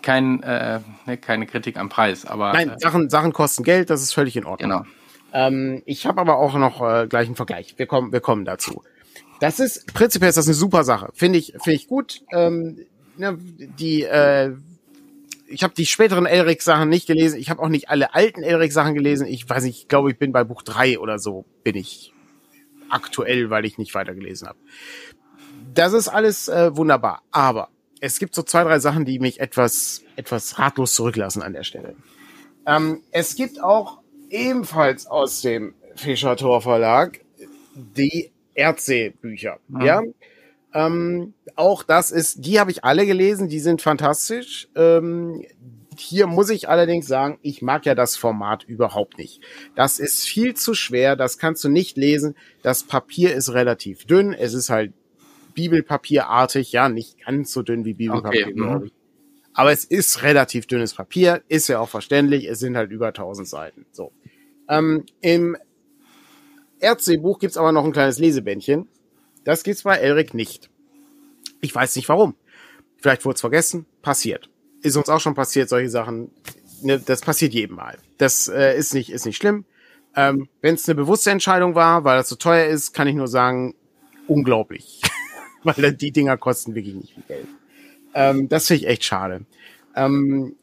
Kein, 0.02 0.42
äh, 0.42 0.80
ne, 1.06 1.16
keine 1.16 1.46
Kritik 1.46 1.76
am 1.76 1.88
Preis, 1.88 2.24
aber. 2.24 2.52
Nein, 2.52 2.70
äh, 2.70 2.78
Sachen, 2.78 3.10
Sachen 3.10 3.32
kosten 3.32 3.64
Geld, 3.64 3.90
das 3.90 4.02
ist 4.02 4.12
völlig 4.12 4.36
in 4.36 4.44
Ordnung. 4.44 4.70
Genau. 4.70 4.84
Ähm, 5.32 5.82
ich 5.84 6.06
habe 6.06 6.20
aber 6.20 6.38
auch 6.38 6.54
noch 6.54 6.80
äh, 6.80 7.06
gleich 7.06 7.26
einen 7.26 7.36
Vergleich. 7.36 7.74
Wir 7.76 7.86
kommen, 7.86 8.12
wir 8.12 8.20
kommen 8.20 8.44
dazu. 8.44 8.82
Das 9.40 9.60
ist 9.60 9.92
prinzipiell 9.94 10.30
ist 10.30 10.36
das 10.38 10.46
eine 10.46 10.54
super 10.54 10.84
Sache. 10.84 11.10
Finde 11.14 11.38
ich, 11.38 11.52
finde 11.62 11.72
ich 11.72 11.86
gut. 11.86 12.22
Ähm, 12.32 12.78
ne, 13.16 13.38
die, 13.38 14.02
äh, 14.02 14.54
ich 15.46 15.62
habe 15.62 15.74
die 15.74 15.86
späteren 15.86 16.26
Elric-Sachen 16.26 16.88
nicht 16.88 17.06
gelesen. 17.06 17.38
Ich 17.38 17.50
habe 17.50 17.62
auch 17.62 17.68
nicht 17.68 17.88
alle 17.88 18.14
alten 18.14 18.42
Elric-Sachen 18.42 18.94
gelesen. 18.94 19.26
Ich 19.26 19.48
weiß 19.48 19.64
nicht, 19.64 19.82
ich 19.82 19.88
glaube, 19.88 20.10
ich 20.10 20.18
bin 20.18 20.32
bei 20.32 20.44
Buch 20.44 20.62
drei 20.62 20.98
oder 20.98 21.18
so 21.18 21.44
bin 21.62 21.76
ich 21.76 22.12
aktuell, 22.88 23.50
weil 23.50 23.64
ich 23.64 23.78
nicht 23.78 23.94
weitergelesen 23.94 24.48
habe. 24.48 24.58
Das 25.74 25.92
ist 25.92 26.08
alles 26.08 26.48
äh, 26.48 26.76
wunderbar. 26.76 27.22
Aber 27.30 27.68
es 28.00 28.18
gibt 28.18 28.34
so 28.34 28.42
zwei, 28.42 28.64
drei 28.64 28.78
Sachen, 28.78 29.04
die 29.04 29.18
mich 29.18 29.40
etwas, 29.40 30.02
etwas 30.16 30.58
ratlos 30.58 30.94
zurücklassen 30.94 31.42
an 31.42 31.52
der 31.52 31.64
Stelle. 31.64 31.96
Ähm, 32.66 33.02
es 33.10 33.34
gibt 33.34 33.62
auch 33.62 34.00
ebenfalls 34.30 35.06
aus 35.06 35.40
dem 35.40 35.74
Fischer 35.96 36.36
Tor 36.36 36.60
Verlag 36.60 37.20
die 37.74 38.30
Erdsee-Bücher. 38.54 39.58
Mhm. 39.68 39.80
Ja. 39.80 40.02
Ähm, 40.74 41.34
auch 41.56 41.82
das 41.82 42.10
ist, 42.10 42.44
die 42.44 42.60
habe 42.60 42.70
ich 42.70 42.84
alle 42.84 43.06
gelesen, 43.06 43.48
die 43.48 43.60
sind 43.60 43.80
fantastisch. 43.80 44.68
Ähm, 44.76 45.44
hier 45.96 46.26
muss 46.26 46.50
ich 46.50 46.68
allerdings 46.68 47.06
sagen, 47.06 47.38
ich 47.42 47.62
mag 47.62 47.86
ja 47.86 47.94
das 47.94 48.16
Format 48.16 48.64
überhaupt 48.64 49.18
nicht. 49.18 49.40
Das 49.74 49.98
ist 49.98 50.26
viel 50.26 50.54
zu 50.54 50.74
schwer, 50.74 51.16
das 51.16 51.38
kannst 51.38 51.64
du 51.64 51.68
nicht 51.68 51.96
lesen. 51.96 52.36
Das 52.62 52.84
Papier 52.84 53.34
ist 53.34 53.52
relativ 53.52 54.04
dünn, 54.04 54.32
es 54.32 54.54
ist 54.54 54.70
halt 54.70 54.92
Bibelpapierartig, 55.58 56.70
ja, 56.70 56.88
nicht 56.88 57.24
ganz 57.26 57.52
so 57.52 57.62
dünn 57.62 57.84
wie 57.84 57.94
Bibelpapier, 57.94 58.46
okay. 58.46 58.54
glaube 58.54 58.86
ich. 58.86 58.92
Aber 59.54 59.72
es 59.72 59.84
ist 59.84 60.22
relativ 60.22 60.68
dünnes 60.68 60.94
Papier, 60.94 61.42
ist 61.48 61.66
ja 61.66 61.80
auch 61.80 61.88
verständlich, 61.88 62.44
es 62.44 62.60
sind 62.60 62.76
halt 62.76 62.92
über 62.92 63.08
1000 63.08 63.48
Seiten. 63.48 63.86
So. 63.90 64.12
Ähm, 64.68 65.04
Im 65.20 65.56
Erdseebuch 66.78 67.40
gibt's 67.40 67.56
aber 67.56 67.72
noch 67.72 67.84
ein 67.84 67.90
kleines 67.90 68.20
Lesebändchen. 68.20 68.86
Das 69.42 69.64
gibt's 69.64 69.82
bei 69.82 69.96
Elric 69.96 70.32
nicht. 70.32 70.70
Ich 71.60 71.74
weiß 71.74 71.96
nicht 71.96 72.08
warum. 72.08 72.36
Vielleicht 72.98 73.24
wurde 73.24 73.34
es 73.34 73.40
vergessen. 73.40 73.84
Passiert. 74.00 74.48
Ist 74.82 74.96
uns 74.96 75.08
auch 75.08 75.18
schon 75.18 75.34
passiert, 75.34 75.68
solche 75.68 75.90
Sachen. 75.90 76.30
Ne, 76.82 77.00
das 77.04 77.22
passiert 77.22 77.52
jedem 77.52 77.74
Mal. 77.74 77.98
Das 78.18 78.46
äh, 78.46 78.78
ist 78.78 78.94
nicht, 78.94 79.10
ist 79.10 79.26
nicht 79.26 79.38
schlimm. 79.38 79.64
Ähm, 80.14 80.48
Wenn 80.60 80.76
es 80.76 80.88
eine 80.88 80.94
bewusste 80.94 81.32
Entscheidung 81.32 81.74
war, 81.74 82.04
weil 82.04 82.18
das 82.18 82.28
so 82.28 82.36
teuer 82.36 82.66
ist, 82.66 82.92
kann 82.92 83.08
ich 83.08 83.16
nur 83.16 83.26
sagen, 83.26 83.74
unglaublich. 84.28 85.00
weil 85.62 85.92
die 85.92 86.12
Dinger 86.12 86.36
kosten 86.36 86.74
wirklich 86.74 86.94
nicht 86.94 87.14
viel 87.14 87.24
Geld. 87.26 87.48
Ähm, 88.14 88.48
das 88.48 88.66
finde 88.66 88.82
ich 88.82 88.88
echt 88.88 89.04
schade. 89.04 89.44
Ähm, 89.94 90.56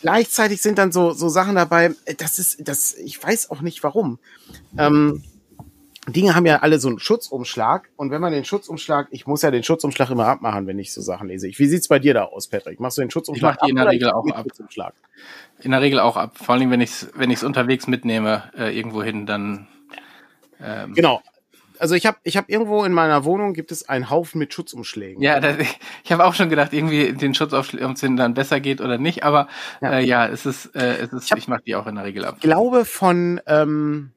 gleichzeitig 0.00 0.62
sind 0.62 0.78
dann 0.78 0.92
so, 0.92 1.12
so 1.12 1.28
Sachen 1.28 1.56
dabei, 1.56 1.92
das 2.18 2.38
ist, 2.38 2.68
das, 2.68 2.94
ich 2.94 3.22
weiß 3.22 3.50
auch 3.50 3.60
nicht 3.60 3.82
warum. 3.82 4.18
Ähm, 4.78 5.22
Dinge 6.08 6.36
haben 6.36 6.46
ja 6.46 6.58
alle 6.58 6.78
so 6.78 6.88
einen 6.88 7.00
Schutzumschlag 7.00 7.88
und 7.96 8.10
wenn 8.12 8.20
man 8.20 8.32
den 8.32 8.44
Schutzumschlag, 8.44 9.08
ich 9.10 9.26
muss 9.26 9.42
ja 9.42 9.50
den 9.50 9.64
Schutzumschlag 9.64 10.10
immer 10.10 10.26
abmachen, 10.26 10.66
wenn 10.68 10.78
ich 10.78 10.92
so 10.92 11.00
Sachen 11.00 11.26
lese. 11.28 11.48
Wie 11.48 11.66
sieht's 11.66 11.88
bei 11.88 11.98
dir 11.98 12.14
da 12.14 12.24
aus, 12.24 12.46
Patrick? 12.46 12.78
Machst 12.78 12.98
du 12.98 13.02
den 13.02 13.10
Schutzumschlag 13.10 13.56
ich 13.56 13.60
mach 13.60 13.66
die 13.66 13.70
in 13.70 13.76
der 13.76 13.88
Regel 13.88 14.10
auch 14.12 14.26
ab. 14.28 14.46
In 15.60 15.70
der 15.72 15.80
Regel 15.80 15.98
auch 15.98 16.16
ab. 16.16 16.38
Vor 16.38 16.54
allem, 16.54 16.70
wenn 16.70 16.80
ich's, 16.80 17.08
wenn 17.14 17.30
ich's 17.30 17.42
unterwegs 17.42 17.88
mitnehme, 17.88 18.44
äh, 18.56 18.76
irgendwo 18.76 19.02
hin, 19.02 19.26
dann. 19.26 19.66
Ähm, 20.60 20.94
genau. 20.94 21.22
Also 21.80 21.94
ich 21.94 22.06
habe 22.06 22.18
ich 22.22 22.36
hab 22.36 22.48
irgendwo 22.48 22.84
in 22.84 22.92
meiner 22.92 23.24
Wohnung 23.24 23.54
gibt 23.54 23.72
es 23.72 23.88
einen 23.88 24.10
Haufen 24.10 24.38
mit 24.38 24.52
Schutzumschlägen. 24.52 25.22
Ja, 25.22 25.40
das, 25.40 25.56
ich 26.04 26.12
habe 26.12 26.24
auch 26.24 26.34
schon 26.34 26.50
gedacht, 26.50 26.72
irgendwie 26.72 27.12
den 27.12 27.34
Schutzumschlägen 27.34 28.16
dann 28.16 28.34
besser 28.34 28.60
geht 28.60 28.80
oder 28.80 28.98
nicht, 28.98 29.24
aber 29.24 29.48
ja, 29.80 29.92
äh, 29.92 30.04
ja 30.04 30.26
es 30.26 30.46
ist, 30.46 30.74
äh, 30.74 30.96
es 30.96 31.12
ist, 31.12 31.30
ich, 31.30 31.38
ich 31.38 31.48
mache 31.48 31.62
die 31.66 31.76
auch 31.76 31.86
in 31.86 31.96
der 31.96 32.04
Regel 32.04 32.24
ab. 32.24 32.36
Ich 32.36 32.42
glaube 32.42 32.84
von 32.84 33.40
ähm, 33.46 34.12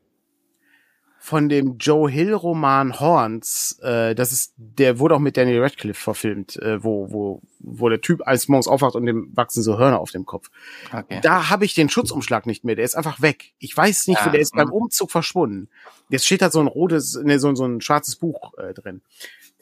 von 1.30 1.48
dem 1.48 1.78
Joe 1.78 2.10
Hill 2.10 2.34
Roman 2.34 3.00
Horns, 3.00 3.78
äh, 3.84 4.16
das 4.16 4.32
ist, 4.32 4.54
der 4.58 4.98
wurde 4.98 5.14
auch 5.14 5.20
mit 5.20 5.38
Daniel 5.38 5.62
Radcliffe 5.62 6.02
verfilmt, 6.02 6.56
äh, 6.58 6.84
wo, 6.84 7.12
wo, 7.12 7.42
wo 7.60 7.88
der 7.88 8.02
Typ 8.02 8.26
als 8.26 8.48
morgens 8.48 8.68
aufwacht 8.68 8.96
und 8.96 9.06
dem 9.06 9.30
wachsen 9.36 9.62
so 9.62 9.78
Hörner 9.78 10.00
auf 10.00 10.10
dem 10.10 10.26
Kopf. 10.26 10.50
Okay. 10.92 11.20
Da 11.22 11.52
habe 11.52 11.66
ich 11.66 11.76
den 11.76 11.88
Schutzumschlag 11.88 12.48
nicht 12.48 12.66
mehr, 12.66 12.76
der 12.76 12.84
ist 12.84 12.96
einfach 12.96 13.22
weg. 13.22 13.54
Ich 13.60 13.78
weiß 13.78 14.08
nicht, 14.08 14.22
ja, 14.22 14.26
wo 14.26 14.32
der 14.32 14.42
ist 14.42 14.56
beim 14.56 14.72
Umzug 14.72 15.12
verschwunden. 15.12 15.70
Jetzt 16.10 16.26
steht 16.26 16.42
da 16.42 16.50
so 16.50 16.62
ein 16.62 16.68
rotes, 16.68 17.14
ne, 17.24 17.38
so, 17.38 17.54
so 17.54 17.66
ein 17.66 17.80
schwarzes 17.80 18.16
Buch 18.16 18.58
äh, 18.58 18.74
drin. 18.74 19.02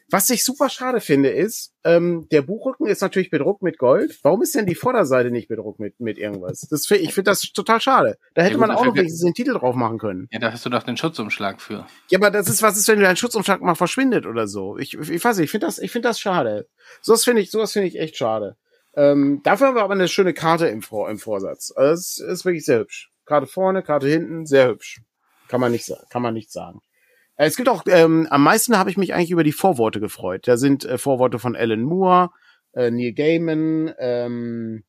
Was 0.10 0.30
ich 0.30 0.46
super 0.46 0.70
schade 0.70 1.02
finde, 1.02 1.30
ist, 1.30 1.74
ähm, 1.84 2.28
der 2.32 2.41
Buchrücken 2.41 2.88
ist 2.88 3.02
natürlich 3.02 3.30
bedruckt 3.30 3.62
mit 3.62 3.78
Gold. 3.78 4.17
Warum 4.24 4.41
ist 4.41 4.56
denn 4.56 4.65
die 4.65 4.76
Vorderseite 4.76 5.32
nicht 5.32 5.50
bedruckt 5.50 5.80
mit, 5.80 6.00
mit 6.00 6.17
irgendwas? 6.17 6.62
Das, 6.70 6.89
ich 6.91 7.13
finde 7.13 7.32
das 7.32 7.41
total 7.41 7.82
schade. 7.82 8.17
Da 8.34 8.41
hätte 8.41 8.54
ja, 8.54 8.60
man 8.60 8.72
auch 8.72 8.86
noch 8.86 8.93
den 8.93 9.34
Titel 9.34 9.54
drauf 9.54 9.76
machen 9.76 9.98
können. 9.98 10.30
Ja, 10.32 10.39
da 10.39 10.54
hast 10.54 10.65
du 10.65 10.70
doch 10.70 10.84
den 10.84 10.96
Schutzumschlag 10.96 11.62
für. 11.62 11.88
Ja, 12.10 12.20
aber 12.20 12.32
das 12.32 12.48
ist, 12.48 12.62
was 12.62 12.78
ist, 12.78 12.88
wenn 12.88 13.02
dein 13.02 13.17
Schutzumschlag 13.17 13.62
mal 13.62 13.76
verschwindet 13.76 14.26
oder 14.26 14.48
so? 14.48 14.78
Ich, 14.78 14.93
ich 14.93 15.24
weiß 15.24 15.38
nicht, 15.38 15.46
ich 15.46 15.52
finde 15.52 15.67
das, 15.67 15.78
ich 15.78 15.91
finde 15.91 16.08
das 16.08 16.20
schade. 16.20 16.70
Sowas 17.02 17.26
finde 17.26 17.41
ich, 17.41 17.52
sowas 17.52 17.74
finde 17.74 17.89
ich 17.89 18.00
echt 18.00 18.15
schade. 18.15 18.56
Ähm, 18.96 19.41
dafür 19.43 19.67
haben 19.67 19.76
wir 19.76 19.84
aber 19.84 19.93
eine 19.93 20.08
schöne 20.08 20.34
Karte 20.34 20.67
im, 20.67 20.82
Vor 20.82 21.10
im 21.10 21.20
Vorsatz. 21.20 21.74
Also 21.76 21.91
das 21.91 22.17
ist 22.17 22.46
wirklich 22.46 22.65
sehr 22.65 22.80
hübsch. 22.80 23.12
Karte 23.26 23.46
vorne, 23.46 23.84
Karte 23.84 24.08
hinten, 24.08 24.46
sehr 24.46 24.70
hübsch. 24.70 25.02
Kann 25.50 25.60
man 25.60 25.72
nicht, 25.72 25.91
kann 26.10 26.22
man 26.22 26.34
nicht 26.34 26.52
sagen. 26.52 26.80
Es 27.38 27.56
gibt 27.56 27.69
auch, 27.69 27.84
ähm, 27.88 28.28
am 28.30 28.43
meisten 28.43 28.78
habe 28.78 28.89
ich 28.89 28.97
mich 28.97 29.13
eigentlich 29.13 29.32
über 29.32 29.43
die 29.43 29.52
Vorworte 29.52 30.00
gefreut. 30.00 30.47
Da 30.47 30.58
sind 30.58 30.86
äh, 30.86 30.97
Vorworte 30.97 31.39
von 31.39 31.56
Alan 31.56 31.84
Moore, 31.84 32.32
äh, 32.73 32.89
Neil 32.89 33.13
Gaiman, 33.13 33.93
ähm, 34.00 34.84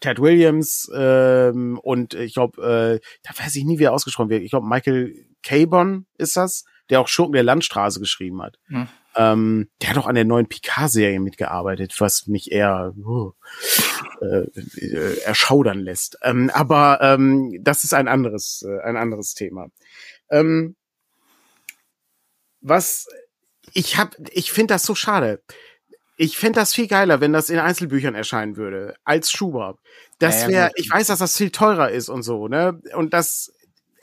Ted 0.00 0.20
Williams 0.20 0.90
ähm, 0.94 1.78
und 1.82 2.14
ich 2.14 2.34
glaube, 2.34 2.60
äh, 2.62 3.06
da 3.22 3.42
weiß 3.42 3.56
ich 3.56 3.64
nie, 3.64 3.78
wie 3.78 3.84
er 3.84 3.92
ausgesprochen 3.92 4.28
wird. 4.28 4.42
Ich 4.42 4.50
glaube, 4.50 4.66
Michael 4.66 5.14
Cabon 5.42 6.06
ist 6.18 6.36
das, 6.36 6.64
der 6.90 7.00
auch 7.00 7.08
Schurken 7.08 7.32
der 7.32 7.42
Landstraße 7.42 8.00
geschrieben 8.00 8.42
hat. 8.42 8.58
Hm. 8.66 8.88
Ähm, 9.16 9.68
der 9.80 9.90
hat 9.90 9.98
auch 9.98 10.06
an 10.06 10.14
der 10.14 10.26
neuen 10.26 10.46
Picard-Serie 10.46 11.20
mitgearbeitet, 11.20 11.94
was 11.98 12.26
mich 12.26 12.52
eher 12.52 12.92
uh, 12.98 13.32
äh, 14.20 14.46
äh, 14.78 15.18
erschaudern 15.20 15.78
lässt. 15.78 16.18
Ähm, 16.22 16.50
aber 16.52 16.98
ähm, 17.00 17.58
das 17.62 17.84
ist 17.84 17.94
ein 17.94 18.08
anderes, 18.08 18.62
äh, 18.68 18.82
ein 18.82 18.96
anderes 18.96 19.32
Thema. 19.32 19.68
Ähm, 20.30 20.76
was 22.66 23.06
ich 23.72 23.96
hab, 23.96 24.16
ich 24.30 24.52
finde 24.52 24.74
das 24.74 24.84
so 24.84 24.94
schade. 24.94 25.42
Ich 26.16 26.38
fände 26.38 26.60
das 26.60 26.74
viel 26.74 26.86
geiler, 26.86 27.20
wenn 27.20 27.32
das 27.32 27.50
in 27.50 27.58
Einzelbüchern 27.58 28.14
erscheinen 28.14 28.56
würde, 28.56 28.94
als 29.04 29.30
Schuber. 29.30 29.76
Das 30.18 30.48
wäre, 30.48 30.70
ich 30.76 30.90
weiß, 30.90 31.08
dass 31.08 31.18
das 31.18 31.36
viel 31.36 31.50
teurer 31.50 31.90
ist 31.90 32.08
und 32.08 32.22
so, 32.22 32.48
ne? 32.48 32.80
Und 32.94 33.12
das, 33.12 33.52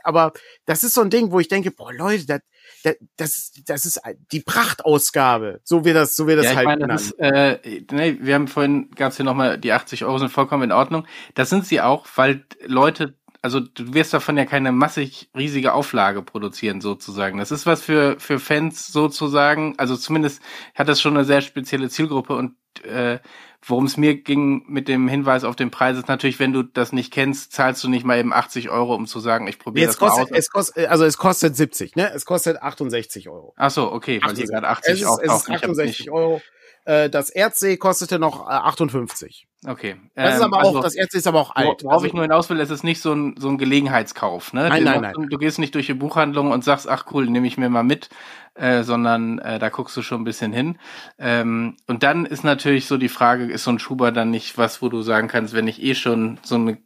aber 0.03 0.31
das 0.65 0.83
ist 0.83 0.93
so 0.93 1.01
ein 1.01 1.09
Ding, 1.09 1.31
wo 1.31 1.39
ich 1.39 1.47
denke, 1.47 1.71
boah, 1.71 1.91
Leute, 1.91 2.25
das, 2.27 2.41
das, 2.83 2.95
das, 3.17 3.51
das 3.65 3.85
ist 3.85 4.01
die 4.31 4.41
Prachtausgabe. 4.41 5.61
So 5.63 5.85
wird 5.85 5.95
das, 5.95 6.15
so 6.15 6.27
wird 6.27 6.37
das 6.37 6.47
ja, 6.47 6.55
halt. 6.55 6.65
Meine, 6.65 6.87
das 6.87 7.05
ist, 7.05 7.19
äh, 7.19 7.81
nee, 7.91 8.17
wir 8.21 8.35
haben 8.35 8.47
vorhin, 8.47 8.91
gab's 8.91 9.15
hier 9.15 9.25
nochmal, 9.25 9.57
die 9.57 9.71
80 9.71 10.05
Euro 10.05 10.19
sind 10.19 10.29
vollkommen 10.29 10.63
in 10.63 10.71
Ordnung. 10.71 11.07
Das 11.33 11.49
sind 11.49 11.65
sie 11.65 11.81
auch, 11.81 12.05
weil 12.15 12.45
Leute 12.63 13.17
also 13.43 13.59
du 13.59 13.93
wirst 13.93 14.13
davon 14.13 14.37
ja 14.37 14.45
keine 14.45 14.71
massig 14.71 15.29
riesige 15.37 15.73
Auflage 15.73 16.23
produzieren 16.23 16.79
sozusagen. 16.79 17.37
Das 17.37 17.51
ist 17.51 17.65
was 17.65 17.81
für 17.81 18.15
für 18.17 18.39
Fans 18.39 18.87
sozusagen. 18.87 19.75
Also 19.77 19.97
zumindest 19.97 20.41
hat 20.73 20.87
das 20.87 21.01
schon 21.01 21.15
eine 21.15 21.25
sehr 21.25 21.41
spezielle 21.41 21.89
Zielgruppe 21.89 22.35
und 22.37 22.55
äh, 22.85 23.19
worum 23.61 23.85
es 23.85 23.97
mir 23.97 24.15
ging 24.15 24.63
mit 24.67 24.87
dem 24.87 25.09
Hinweis 25.09 25.43
auf 25.43 25.57
den 25.57 25.71
Preis 25.71 25.97
ist 25.97 26.07
natürlich, 26.07 26.39
wenn 26.39 26.53
du 26.53 26.63
das 26.63 26.93
nicht 26.93 27.11
kennst, 27.11 27.51
zahlst 27.51 27.83
du 27.83 27.89
nicht 27.89 28.05
mal 28.05 28.17
eben 28.17 28.33
80 28.33 28.69
Euro, 28.69 28.95
um 28.95 29.07
zu 29.07 29.19
sagen, 29.19 29.47
ich 29.47 29.59
probiere 29.59 29.87
das 29.87 29.97
kostet, 29.97 30.31
mal 30.31 30.37
aus. 30.37 30.39
Es 30.39 30.49
kostet, 30.49 30.87
also 30.87 31.03
es 31.03 31.17
kostet 31.17 31.55
70, 31.55 31.95
ne? 31.97 32.11
Es 32.13 32.25
kostet 32.25 32.61
68 32.61 33.27
Euro. 33.29 33.53
Ach 33.57 33.71
so, 33.71 33.91
okay, 33.91 34.21
weil 34.23 34.35
hier 34.35 34.47
gerade 34.47 34.69
80 34.69 34.93
es 34.93 35.01
ist, 35.01 35.19
es 35.21 35.33
ist 35.33 35.49
68 35.49 36.11
Euro. 36.11 36.41
Äh, 36.85 37.09
das 37.09 37.29
Erdsee 37.29 37.77
kostete 37.77 38.19
noch 38.19 38.45
58. 38.47 39.47
Äh, 39.65 39.69
okay. 39.69 39.95
Das 40.15 40.35
ist 40.35 40.41
ähm, 40.41 40.53
aber 40.53 40.57
auch, 40.57 40.67
also, 40.67 40.81
das 40.81 40.95
Erdsee 40.95 41.19
ist 41.19 41.27
aber 41.27 41.39
auch 41.39 41.55
alt. 41.55 41.83
Worauf 41.83 41.95
also, 41.95 42.05
ich 42.05 42.13
nur 42.13 42.23
hinaus 42.23 42.49
will, 42.49 42.59
es 42.59 42.69
ist 42.69 42.83
nicht 42.83 43.01
so 43.01 43.13
ein, 43.13 43.35
so 43.37 43.47
ein 43.49 43.57
Gelegenheitskauf, 43.57 44.53
ne? 44.53 44.67
Nein, 44.67 44.83
nein, 44.83 45.01
nein. 45.01 45.13
Du 45.29 45.37
gehst 45.37 45.59
nicht 45.59 45.75
durch 45.75 45.85
die 45.85 45.93
Buchhandlung 45.93 46.51
und 46.51 46.63
sagst, 46.63 46.89
ach 46.89 47.05
cool, 47.11 47.25
nehme 47.27 47.47
ich 47.47 47.57
mir 47.57 47.69
mal 47.69 47.83
mit, 47.83 48.09
äh, 48.55 48.83
sondern 48.83 49.39
äh, 49.39 49.59
da 49.59 49.69
guckst 49.69 49.95
du 49.95 50.01
schon 50.01 50.21
ein 50.21 50.25
bisschen 50.25 50.51
hin. 50.51 50.77
Ähm, 51.17 51.77
und 51.87 52.03
dann 52.03 52.25
ist 52.25 52.43
natürlich 52.43 52.87
so 52.87 52.97
die 52.97 53.09
Frage, 53.09 53.45
ist 53.45 53.63
so 53.63 53.71
ein 53.71 53.79
Schuber 53.79 54.11
dann 54.11 54.31
nicht 54.31 54.57
was, 54.57 54.81
wo 54.81 54.89
du 54.89 55.01
sagen 55.01 55.27
kannst, 55.29 55.53
wenn 55.53 55.67
ich 55.67 55.81
eh 55.81 55.95
schon 55.95 56.39
so 56.43 56.55
eine 56.55 56.77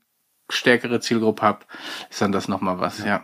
stärkere 0.49 0.99
Zielgruppe 0.99 1.41
habe, 1.41 1.65
ist 2.09 2.21
dann 2.21 2.31
das 2.31 2.47
nochmal 2.47 2.79
was, 2.79 2.99
ja. 2.99 3.05
ja. 3.05 3.23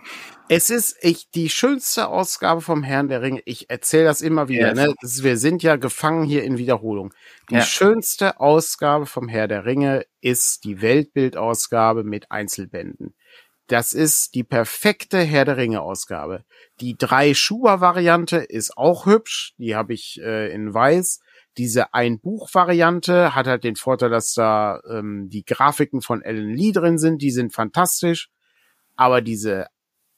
Es 0.50 0.70
ist 0.70 0.98
ich 1.02 1.30
die 1.32 1.50
schönste 1.50 2.08
Ausgabe 2.10 2.62
vom 2.62 2.84
Herrn 2.84 3.08
der 3.08 3.22
Ringe. 3.22 3.42
Ich 3.46 3.70
erzähle 3.70 4.06
das 4.06 4.22
immer 4.22 4.50
wieder. 4.50 4.68
Ja. 4.68 4.74
Ne? 4.74 4.94
Ist, 5.02 5.24
wir 5.24 5.38
sind 5.38 5.64
ja 5.64 5.78
gefangen 5.78 6.24
hier 6.26 6.44
in 6.44 6.58
Wiederholung. 6.58 7.14
Die 7.50 7.56
Ja. 7.56 7.62
schönste 7.62 8.40
Ausgabe 8.40 9.06
vom 9.06 9.28
Herr 9.28 9.48
der 9.48 9.66
Ringe 9.66 10.06
ist 10.22 10.64
die 10.66 10.82
Weltbildausgabe 10.82 12.04
mit 12.04 12.32
Einzelbänden. 12.32 13.16
Das 13.68 13.94
ist 13.94 14.36
die 14.36 14.44
perfekte 14.44 15.20
Herr 15.20 15.46
der 15.46 15.58
Ringe 15.58 15.82
Ausgabe. 15.82 16.44
Die 16.82 16.98
drei 16.98 17.34
Schuber 17.34 17.80
Variante 17.80 18.38
ist 18.38 18.78
auch 18.78 19.06
hübsch. 19.06 19.54
Die 19.58 19.76
habe 19.76 19.94
ich 19.94 20.20
äh, 20.22 20.52
in 20.54 20.74
weiß. 20.74 21.22
Diese 21.58 21.94
Ein-Buch-Variante 21.94 23.36
hat 23.36 23.48
halt 23.48 23.64
den 23.64 23.76
Vorteil, 23.76 24.10
dass 24.10 24.34
da 24.34 24.82
ähm, 24.90 25.30
die 25.30 25.46
Grafiken 25.46 26.02
von 26.02 26.22
Alan 26.24 26.50
Lee 26.54 26.72
drin 26.74 26.98
sind. 26.98 27.22
Die 27.22 27.32
sind 27.32 27.54
fantastisch. 27.54 28.30
Aber 28.96 29.22
diese 29.22 29.68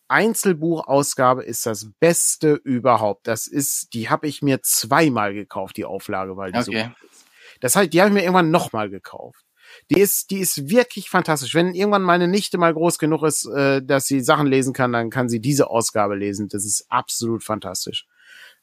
Einzelbuchausgabe 0.08 1.43
ist 1.43 1.66
das 1.66 1.91
Beste 1.99 2.53
überhaupt. 2.53 3.28
Das 3.28 3.47
ist, 3.47 3.93
die 3.93 4.10
habe 4.10 4.28
ich 4.28 4.41
mir 4.41 4.62
zweimal 4.62 5.34
gekauft, 5.34 5.78
die 5.78 5.86
Auflage, 5.86 6.38
weil 6.38 6.51
die 6.51 6.62
so 6.62 6.72
Okay. 6.72 6.88
gut 6.89 7.12
ist. 7.12 7.26
Das 7.62 7.76
heißt, 7.76 7.93
die 7.93 8.01
habe 8.01 8.10
ich 8.10 8.14
mir 8.14 8.24
irgendwann 8.24 8.51
nochmal 8.51 8.89
gekauft. 8.89 9.43
Die 9.89 9.99
ist, 9.99 10.30
die 10.30 10.39
ist 10.39 10.70
wirklich 10.70 11.10
fantastisch. 11.10 11.56
Wenn 11.56 11.74
irgendwann 11.74 12.03
meine 12.03 12.28
Nichte 12.28 12.58
mal 12.58 12.74
groß 12.74 12.99
genug 12.99 13.24
ist, 13.24 13.45
äh, 13.47 13.82
dass 13.84 14.06
sie 14.06 14.22
Sachen 14.22 14.47
lesen 14.47 14.74
kann, 14.74 14.93
dann 14.93 15.10
kann 15.10 15.30
sie 15.30 15.41
diese 15.41 15.70
Ausgabe 15.70 16.16
lesen. 16.16 16.47
Das 16.49 16.66
ist 16.66 16.86
absolut 16.89 17.43
fantastisch. 17.43 18.06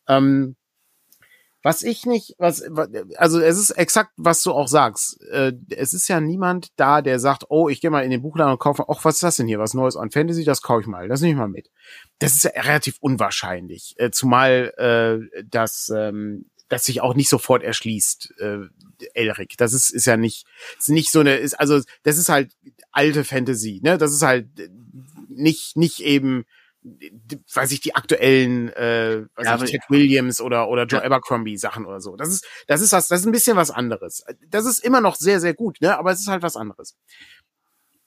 Ähm, 0.09 0.57
was 1.63 1.83
ich 1.83 2.07
nicht, 2.07 2.35
was, 2.39 2.63
wa- 2.69 2.89
also 3.17 3.41
es 3.41 3.59
ist 3.59 3.71
exakt, 3.71 4.11
was 4.17 4.43
du 4.43 4.53
auch 4.53 4.69
sagst. 4.69 5.21
Äh, 5.31 5.53
es 5.71 5.95
ist 5.95 6.09
ja 6.09 6.21
niemand 6.21 6.69
da, 6.77 7.03
der 7.03 7.19
sagt, 7.21 7.45
oh, 7.49 7.69
ich 7.69 7.81
gehe 7.81 7.91
mal 7.91 8.05
in 8.05 8.11
den 8.11 8.23
Buchladen 8.23 8.53
und 8.53 8.59
kaufe, 8.59 8.85
ach, 8.89 9.05
was 9.05 9.15
ist 9.17 9.23
das 9.23 9.37
denn 9.37 9.47
hier? 9.47 9.59
Was 9.59 9.75
Neues 9.75 9.97
an 9.97 10.11
Fantasy? 10.11 10.45
Das 10.45 10.63
kaufe 10.63 10.81
ich 10.83 10.87
mal. 10.87 11.09
Das 11.09 11.21
nehme 11.21 11.33
ich 11.33 11.39
mal 11.39 11.49
mit. 11.49 11.71
Das 12.19 12.35
ist 12.35 12.45
ja 12.45 12.51
relativ 12.63 12.97
unwahrscheinlich. 13.01 13.95
Äh, 13.99 14.11
zumal 14.11 14.73
äh, 14.77 15.45
das, 15.49 15.91
ähm, 15.95 16.47
das 16.69 16.85
sich 16.85 17.01
auch 17.01 17.15
nicht 17.15 17.29
sofort 17.29 17.63
erschließt, 17.63 18.35
äh, 18.39 18.59
Elric. 19.15 19.57
Das 19.59 19.73
ist, 19.73 19.91
ist 19.91 20.07
ja 20.07 20.17
nicht, 20.17 20.47
ist 20.79 20.89
nicht 20.89 21.11
so 21.13 21.21
eine, 21.21 21.37
ist, 21.37 21.55
also 21.55 21.81
das 22.03 22.19
ist 22.19 22.29
halt 22.29 22.53
alte 22.93 23.25
Fantasy, 23.25 23.81
ne? 23.83 23.99
Das 23.99 24.13
ist 24.13 24.23
halt 24.23 24.47
äh, 24.59 24.69
nicht, 25.29 25.77
nicht 25.77 26.01
eben 26.01 26.45
weiß 26.83 27.71
ich, 27.73 27.81
die 27.81 27.95
aktuellen, 27.95 28.69
äh, 28.71 29.25
weiß 29.37 29.47
Ja, 29.47 29.63
ich, 29.63 29.71
Ted 29.71 29.83
Williams 29.89 30.41
oder, 30.41 30.69
oder 30.69 30.85
Joe 30.87 31.01
Ja. 31.01 31.07
Abercrombie 31.07 31.57
Sachen 31.57 31.87
oder 31.87 32.01
so. 32.01 32.17
Das 32.17 32.29
ist, 32.29 32.47
das 32.67 32.81
ist 32.81 32.93
was, 32.93 33.09
das 33.09 33.21
ist 33.21 33.27
ein 33.27 33.33
bisschen 33.33 33.57
was 33.57 33.71
anderes. 33.71 34.25
Das 34.49 34.67
ist 34.67 34.85
immer 34.85 35.01
noch 35.01 35.17
sehr, 35.17 35.41
sehr 35.41 35.55
gut, 35.55 35.81
ne, 35.81 35.97
aber 35.97 36.11
es 36.13 36.21
ist 36.21 36.29
halt 36.29 36.43
was 36.43 36.57
anderes. 36.57 36.97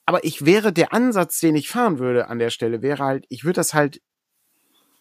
Aber 0.04 0.24
ich 0.24 0.44
wäre, 0.44 0.72
der 0.72 0.92
Ansatz, 0.92 1.40
den 1.40 1.56
ich 1.56 1.68
fahren 1.68 1.98
würde 1.98 2.28
an 2.28 2.38
der 2.38 2.50
Stelle, 2.50 2.82
wäre 2.82 3.02
halt, 3.02 3.24
ich 3.28 3.44
würde 3.44 3.54
das 3.54 3.74
halt 3.74 4.00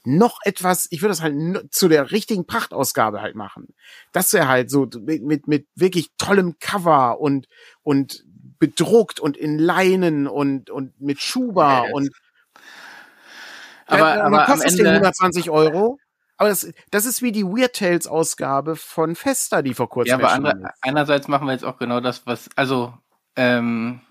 noch 0.03 0.39
etwas, 0.43 0.87
ich 0.91 1.01
würde 1.01 1.11
das 1.11 1.21
halt 1.21 1.35
zu 1.73 1.87
der 1.87 2.11
richtigen 2.11 2.45
Prachtausgabe 2.45 3.21
halt 3.21 3.35
machen. 3.35 3.73
Das 4.13 4.33
wäre 4.33 4.47
halt 4.47 4.69
so 4.69 4.87
mit, 5.01 5.23
mit, 5.23 5.47
mit 5.47 5.67
wirklich 5.75 6.09
tollem 6.17 6.57
Cover 6.59 7.19
und, 7.19 7.47
und 7.83 8.23
bedruckt 8.59 9.19
und 9.19 9.35
in 9.35 9.59
Leinen 9.59 10.27
und, 10.27 10.69
und 10.69 10.99
mit 11.01 11.19
Schuber 11.21 11.85
Ja, 11.87 11.93
und 11.93 12.09
Aber, 13.87 14.15
ja, 14.15 14.23
aber 14.23 14.45
kostet 14.45 14.71
Ding 14.71 14.79
Ende, 14.79 14.91
120 14.91 15.49
Euro. 15.49 15.97
Aber 16.37 16.49
das, 16.49 16.71
das 16.91 17.05
ist 17.05 17.21
wie 17.21 17.31
die 17.31 17.45
Weird 17.45 17.75
Tales 17.75 18.07
Ausgabe 18.07 18.75
von 18.75 19.15
Festa, 19.15 19.61
die 19.61 19.73
vor 19.73 19.89
kurzem 19.89 20.19
ja, 20.19 20.25
aber 20.25 20.33
andere, 20.33 20.71
einerseits 20.81 21.27
machen 21.27 21.47
wir 21.47 21.53
jetzt 21.53 21.63
auch 21.63 21.77
genau 21.77 22.01
das, 22.01 22.25
was, 22.25 22.49
also, 22.55 22.93
ähm, 23.35 24.01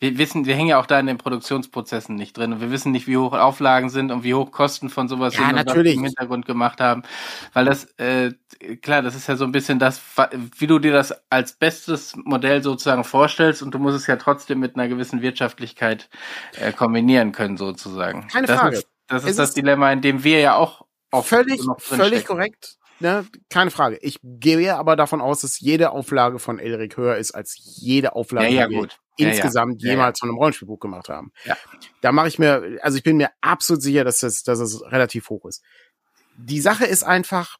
wir 0.00 0.16
wissen, 0.16 0.46
wir 0.46 0.54
hängen 0.54 0.68
ja 0.68 0.78
auch 0.78 0.86
da 0.86 1.00
in 1.00 1.06
den 1.06 1.18
Produktionsprozessen 1.18 2.14
nicht 2.14 2.36
drin 2.36 2.52
und 2.52 2.60
wir 2.60 2.70
wissen 2.70 2.92
nicht, 2.92 3.08
wie 3.08 3.16
hoch 3.16 3.32
Auflagen 3.32 3.90
sind 3.90 4.12
und 4.12 4.22
wie 4.22 4.32
hoch 4.32 4.52
Kosten 4.52 4.90
von 4.90 5.08
sowas 5.08 5.34
Ja, 5.34 5.40
sind 5.40 5.50
und 5.50 5.56
was 5.56 5.64
natürlich. 5.66 5.96
im 5.96 6.04
Hintergrund 6.04 6.46
gemacht 6.46 6.80
haben. 6.80 7.02
Weil 7.52 7.64
das, 7.64 7.86
äh, 7.98 8.32
klar, 8.80 9.02
das 9.02 9.16
ist 9.16 9.26
ja 9.26 9.34
so 9.34 9.44
ein 9.44 9.50
bisschen 9.50 9.80
das, 9.80 10.00
wie 10.56 10.68
du 10.68 10.78
dir 10.78 10.92
das 10.92 11.12
als 11.30 11.52
bestes 11.52 12.14
Modell 12.16 12.62
sozusagen 12.62 13.02
vorstellst 13.02 13.60
und 13.60 13.74
du 13.74 13.80
musst 13.80 13.96
es 13.96 14.06
ja 14.06 14.14
trotzdem 14.16 14.60
mit 14.60 14.76
einer 14.76 14.86
gewissen 14.86 15.20
Wirtschaftlichkeit 15.20 16.08
äh, 16.60 16.72
kombinieren 16.72 17.32
können, 17.32 17.56
sozusagen. 17.56 18.28
Keine 18.28 18.46
das 18.46 18.60
Frage. 18.60 18.76
Ist, 18.76 18.88
das 19.08 19.24
ist 19.24 19.38
das 19.38 19.50
ist- 19.50 19.56
Dilemma, 19.56 19.92
in 19.92 20.00
dem 20.00 20.24
wir 20.24 20.40
ja 20.40 20.56
auch 20.56 20.86
oft 21.10 21.28
Völlig, 21.28 21.64
noch 21.64 21.80
völlig 21.80 22.24
korrekt. 22.26 22.76
Ne? 23.00 23.26
Keine 23.48 23.70
Frage. 23.70 23.96
Ich 24.02 24.18
gehe 24.22 24.76
aber 24.76 24.96
davon 24.96 25.20
aus, 25.20 25.42
dass 25.42 25.60
jede 25.60 25.90
Auflage 25.90 26.38
von 26.40 26.58
Elric 26.58 26.96
höher 26.96 27.16
ist 27.16 27.30
als 27.32 27.54
jede 27.56 28.14
Auflage, 28.16 28.48
Ja, 28.48 28.62
ja, 28.62 28.68
die 28.68 28.74
wir. 28.74 28.88
Ja, 29.18 29.28
insgesamt 29.28 29.82
jemals 29.82 30.18
von 30.20 30.28
einem 30.28 30.38
Rollenspielbuch 30.38 30.78
gemacht 30.80 31.08
haben. 31.08 31.32
Ja. 31.44 31.56
Da 32.00 32.12
mache 32.12 32.28
ich 32.28 32.38
mir, 32.38 32.78
also 32.82 32.96
ich 32.98 33.04
bin 33.04 33.16
mir 33.16 33.30
absolut 33.40 33.82
sicher, 33.82 34.04
dass 34.04 34.20
das, 34.20 34.42
dass 34.42 34.58
es 34.60 34.82
relativ 34.82 35.28
hoch 35.28 35.44
ist. 35.46 35.62
Die 36.36 36.60
Sache 36.60 36.86
ist 36.86 37.02
einfach, 37.02 37.56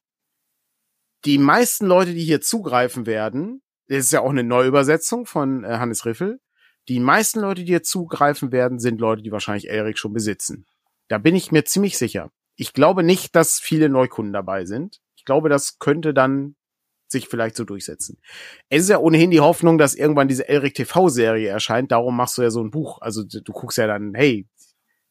die 1.24 1.38
meisten 1.38 1.86
Leute, 1.86 2.14
die 2.14 2.22
hier 2.22 2.40
zugreifen 2.40 3.06
werden, 3.06 3.62
das 3.88 3.98
ist 3.98 4.12
ja 4.12 4.20
auch 4.20 4.30
eine 4.30 4.44
Neuübersetzung 4.44 5.26
von 5.26 5.64
äh, 5.64 5.78
Hannes 5.78 6.04
Riffel, 6.04 6.40
die 6.88 7.00
meisten 7.00 7.40
Leute, 7.40 7.62
die 7.62 7.72
hier 7.72 7.82
zugreifen 7.82 8.52
werden, 8.52 8.78
sind 8.78 9.00
Leute, 9.00 9.22
die 9.22 9.32
wahrscheinlich 9.32 9.68
Elric 9.68 9.98
schon 9.98 10.12
besitzen. 10.12 10.66
Da 11.08 11.18
bin 11.18 11.34
ich 11.34 11.52
mir 11.52 11.64
ziemlich 11.64 11.98
sicher. 11.98 12.30
Ich 12.56 12.72
glaube 12.72 13.02
nicht, 13.02 13.34
dass 13.34 13.60
viele 13.60 13.88
Neukunden 13.88 14.32
dabei 14.32 14.64
sind. 14.64 15.00
Ich 15.16 15.24
glaube, 15.24 15.48
das 15.48 15.78
könnte 15.78 16.12
dann 16.14 16.56
sich 17.08 17.28
vielleicht 17.28 17.56
so 17.56 17.64
durchsetzen. 17.64 18.20
Es 18.68 18.82
ist 18.82 18.90
ja 18.90 18.98
ohnehin 18.98 19.30
die 19.30 19.40
Hoffnung, 19.40 19.78
dass 19.78 19.94
irgendwann 19.94 20.28
diese 20.28 20.48
Elric 20.48 20.74
TV-Serie 20.74 21.48
erscheint. 21.48 21.90
Darum 21.90 22.16
machst 22.16 22.36
du 22.36 22.42
ja 22.42 22.50
so 22.50 22.62
ein 22.62 22.70
Buch. 22.70 23.00
Also 23.00 23.24
du 23.24 23.52
guckst 23.52 23.78
ja 23.78 23.86
dann, 23.86 24.14
hey, 24.14 24.46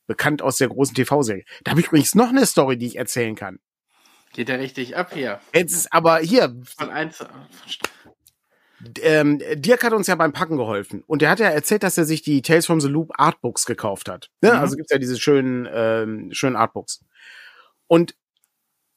bekannt 0.05 0.41
aus 0.41 0.57
der 0.57 0.69
großen 0.69 0.95
TV-Serie. 0.95 1.43
Da 1.63 1.71
habe 1.71 1.81
ich 1.81 1.87
übrigens 1.87 2.15
noch 2.15 2.29
eine 2.29 2.45
Story, 2.45 2.77
die 2.77 2.87
ich 2.87 2.97
erzählen 2.97 3.35
kann. 3.35 3.59
Geht 4.33 4.49
ja 4.49 4.55
richtig 4.55 4.95
ab 4.95 5.13
hier. 5.13 5.39
Jetzt 5.53 5.73
ist 5.73 5.91
aber 5.91 6.19
hier, 6.19 6.55
Von 6.77 6.89
eins, 6.89 7.25
ähm, 9.01 9.41
Dirk 9.55 9.84
hat 9.84 9.93
uns 9.93 10.07
ja 10.07 10.15
beim 10.15 10.34
Packen 10.34 10.57
geholfen 10.57 11.03
und 11.07 11.21
der 11.21 11.30
hat 11.30 11.39
ja 11.39 11.47
erzählt, 11.47 11.84
dass 11.84 11.97
er 11.97 12.05
sich 12.05 12.21
die 12.21 12.41
Tales 12.41 12.65
from 12.65 12.80
the 12.80 12.88
Loop 12.88 13.11
Artbooks 13.15 13.65
gekauft 13.65 14.09
hat. 14.09 14.30
Ne? 14.41 14.51
Mhm. 14.51 14.59
Also 14.59 14.75
gibt's 14.75 14.91
ja 14.91 14.99
diese 14.99 15.19
schönen, 15.19 15.67
ähm, 15.71 16.30
schönen 16.32 16.55
Artbooks. 16.55 17.03
Und 17.88 18.15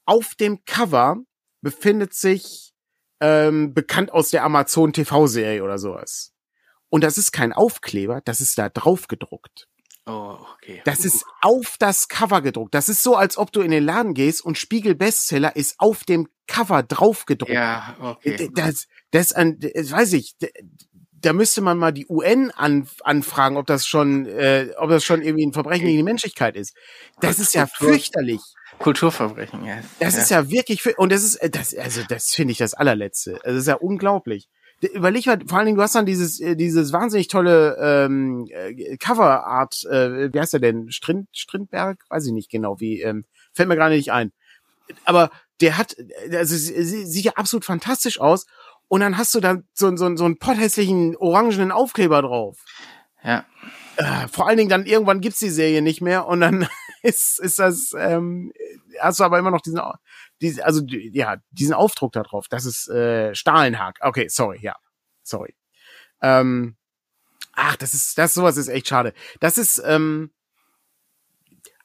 auf 0.05 0.35
dem 0.35 0.65
Cover 0.65 1.19
befindet 1.63 2.15
sich 2.15 2.73
ähm, 3.21 3.75
bekannt 3.75 4.13
aus 4.13 4.31
der 4.31 4.45
Amazon 4.45 4.93
TV-Serie 4.93 5.63
oder 5.63 5.79
sowas. 5.79 6.33
Und 6.89 7.05
das 7.05 7.19
ist 7.19 7.33
kein 7.33 7.53
Aufkleber, 7.53 8.21
das 8.25 8.41
ist 8.41 8.59
da 8.59 8.69
drauf 8.69 9.07
gedruckt. 9.07 9.69
Oh, 10.07 10.39
okay. 10.55 10.83
Das 10.85 11.05
ist 11.05 11.25
auf 11.41 11.77
das 11.79 12.09
Cover 12.09 12.41
gedruckt. 12.41 12.75
Das 12.75 12.89
ist 12.89 13.03
so, 13.03 13.15
als 13.17 13.37
ob 13.37 13.53
du 13.53 13.61
in 13.61 13.71
den 13.71 13.85
Laden 13.85 14.15
gehst 14.15 14.45
und 14.45 14.59
Spiegel 14.59 14.95
Bestseller 14.95 15.55
ist 15.55 15.79
auf 15.79 16.05
dem 16.05 16.29
Cover 16.49 16.83
drauf 16.83 17.27
gedruckt. 17.27 17.53
Ja, 17.53 17.97
okay. 18.01 18.51
Das, 18.55 18.89
das, 19.11 19.33
an, 19.33 19.59
das 19.61 19.91
weiß 19.91 20.13
ich. 20.15 20.35
Da 21.23 21.33
müsste 21.35 21.61
man 21.61 21.77
mal 21.77 21.93
die 21.93 22.07
UN 22.09 22.51
an, 22.53 22.89
anfragen, 23.03 23.57
ob 23.59 23.67
das 23.67 23.87
schon, 23.87 24.25
äh, 24.27 24.69
ob 24.79 24.89
das 24.89 25.05
schon 25.05 25.21
irgendwie 25.21 25.45
ein 25.47 25.53
Verbrechen 25.53 25.85
gegen 25.85 25.99
die 25.99 26.03
Menschlichkeit 26.03 26.57
ist. 26.57 26.75
Das 27.21 27.39
ist 27.39 27.53
ja 27.55 27.67
fürchterlich. 27.67 28.41
Kulturverbrechen, 28.79 29.65
ja. 29.67 29.83
Das 29.99 30.17
ist 30.17 30.31
ja 30.31 30.49
wirklich, 30.51 30.81
für, 30.83 30.95
und 30.95 31.13
das 31.13 31.23
ist, 31.23 31.37
äh, 31.37 31.51
das, 31.51 31.75
also 31.75 32.01
das 32.09 32.31
finde 32.31 32.53
ich 32.53 32.59
das 32.59 32.73
allerletzte. 32.73 33.33
Also 33.45 33.49
Das 33.49 33.57
ist 33.57 33.67
ja 33.67 33.75
unglaublich. 33.75 34.49
Überleg 34.95 35.27
mal, 35.27 35.39
vor 35.47 35.59
allen 35.59 35.67
Dingen, 35.67 35.77
du 35.77 35.83
hast 35.83 35.95
dann 35.95 36.07
dieses, 36.07 36.41
äh, 36.41 36.57
dieses 36.57 36.91
wahnsinnig 36.91 37.29
tolle 37.29 37.77
ähm, 37.79 38.47
äh, 38.49 38.97
Coverart, 38.97 39.85
äh, 39.91 40.33
wie 40.33 40.41
heißt 40.41 40.55
der 40.55 40.61
denn? 40.61 40.91
Strind, 40.91 41.29
Strindberg? 41.33 42.03
Weiß 42.09 42.25
ich 42.25 42.33
nicht 42.33 42.51
genau, 42.51 42.81
wie, 42.81 43.03
ähm, 43.03 43.27
fällt 43.53 43.69
mir 43.69 43.77
gerade 43.77 43.95
nicht 43.95 44.11
ein. 44.13 44.33
Aber 45.05 45.31
der 45.61 45.77
hat, 45.77 45.95
also 46.33 46.57
sie- 46.57 46.83
sie- 46.83 47.05
sieht 47.05 47.25
ja 47.27 47.33
absolut 47.35 47.67
fantastisch 47.67 48.19
aus. 48.19 48.47
Und 48.91 49.03
dann 49.03 49.17
hast 49.17 49.33
du 49.37 49.41
da 49.41 49.59
so, 49.73 49.97
so, 49.97 50.17
so 50.17 50.25
einen 50.25 50.39
potthässlichen 50.39 51.17
orangenen 51.17 51.71
Aufkleber 51.71 52.23
drauf. 52.23 52.59
Ja. 53.23 53.47
Äh, 53.97 54.27
vor 54.27 54.49
allen 54.49 54.57
Dingen 54.57 54.69
dann 54.69 54.85
irgendwann 54.85 55.21
gibt's 55.21 55.39
die 55.39 55.49
Serie 55.49 55.81
nicht 55.81 56.01
mehr 56.01 56.27
und 56.27 56.41
dann 56.41 56.69
ist, 57.03 57.39
ist 57.39 57.61
das, 57.61 57.95
ähm, 57.97 58.53
hast 58.99 59.21
du 59.21 59.25
aber 59.25 59.39
immer 59.39 59.53
noch 59.53 59.61
diesen, 59.61 59.79
Au- 59.79 59.95
diese, 60.41 60.65
also 60.65 60.83
ja, 60.89 61.37
diesen 61.53 61.73
Aufdruck 61.73 62.13
da 62.13 62.25
drauf. 62.25 62.47
Das 62.51 62.65
ist 62.65 62.89
äh, 62.89 63.33
Stahlenhag. 63.33 63.99
Okay, 64.01 64.27
sorry, 64.29 64.59
ja. 64.61 64.75
Sorry. 65.23 65.55
Ähm, 66.21 66.77
ach, 67.53 67.77
das 67.77 67.95
ist, 67.95 68.19
das 68.19 68.35
sowas 68.35 68.57
ist 68.57 68.67
echt 68.69 68.89
schade. 68.89 69.15
Das 69.39 69.57
ist, 69.57 69.81
ähm, 69.87 70.33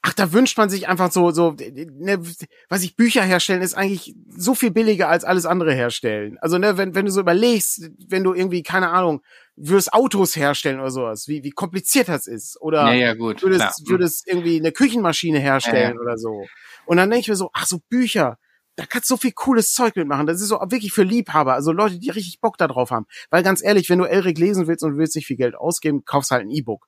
ach, 0.06 0.14
da 0.14 0.32
wünscht 0.32 0.56
man 0.56 0.70
sich 0.70 0.86
einfach 0.86 1.10
so, 1.10 1.32
so, 1.32 1.56
ne, 1.58 2.22
was 2.68 2.84
ich 2.84 2.94
Bücher 2.94 3.22
herstellen, 3.22 3.60
ist 3.60 3.74
eigentlich 3.74 4.14
so 4.28 4.54
viel 4.54 4.70
billiger 4.70 5.08
als 5.08 5.24
alles 5.24 5.46
andere 5.46 5.74
herstellen. 5.74 6.38
Also, 6.40 6.58
ne, 6.58 6.78
wenn, 6.78 6.94
wenn 6.94 7.06
du 7.06 7.10
so 7.10 7.20
überlegst, 7.20 7.90
wenn 8.06 8.22
du 8.22 8.32
irgendwie, 8.32 8.62
keine 8.62 8.90
Ahnung, 8.90 9.22
würdest 9.56 9.92
Autos 9.92 10.36
herstellen 10.36 10.78
oder 10.78 10.92
sowas, 10.92 11.26
wie, 11.26 11.42
wie 11.42 11.50
kompliziert 11.50 12.08
das 12.08 12.28
ist. 12.28 12.56
Oder 12.60 12.84
Ja, 12.86 12.92
ja, 12.92 13.14
gut. 13.14 13.42
würdest, 13.42 13.84
klar. 13.84 13.88
würdest 13.88 14.28
irgendwie 14.28 14.60
eine 14.60 14.70
Küchenmaschine 14.70 15.40
herstellen 15.40 15.96
Ja, 15.96 16.00
oder 16.00 16.18
so. 16.18 16.46
Und 16.84 16.98
dann 16.98 17.10
denke 17.10 17.22
ich 17.22 17.28
mir 17.28 17.36
so, 17.36 17.50
ach 17.52 17.66
so, 17.66 17.80
Bücher, 17.88 18.38
da 18.76 18.86
kannst 18.86 19.10
du 19.10 19.14
so 19.14 19.20
viel 19.20 19.32
cooles 19.32 19.72
Zeug 19.72 19.96
mitmachen. 19.96 20.28
Das 20.28 20.40
ist 20.40 20.48
so 20.48 20.60
wirklich 20.60 20.92
für 20.92 21.02
Liebhaber, 21.02 21.54
also 21.54 21.72
Leute, 21.72 21.98
die 21.98 22.10
richtig 22.10 22.40
Bock 22.40 22.58
da 22.58 22.68
drauf 22.68 22.92
haben. 22.92 23.06
Weil 23.30 23.42
ganz 23.42 23.60
ehrlich, 23.60 23.90
wenn 23.90 23.98
du 23.98 24.04
Elric 24.04 24.38
lesen 24.38 24.68
willst 24.68 24.84
und 24.84 24.92
du 24.92 24.98
willst 24.98 25.16
nicht 25.16 25.26
viel 25.26 25.36
Geld 25.36 25.56
ausgeben, 25.56 26.04
kaufst 26.04 26.30
halt 26.30 26.42
ein 26.42 26.50
E-Book. 26.50 26.86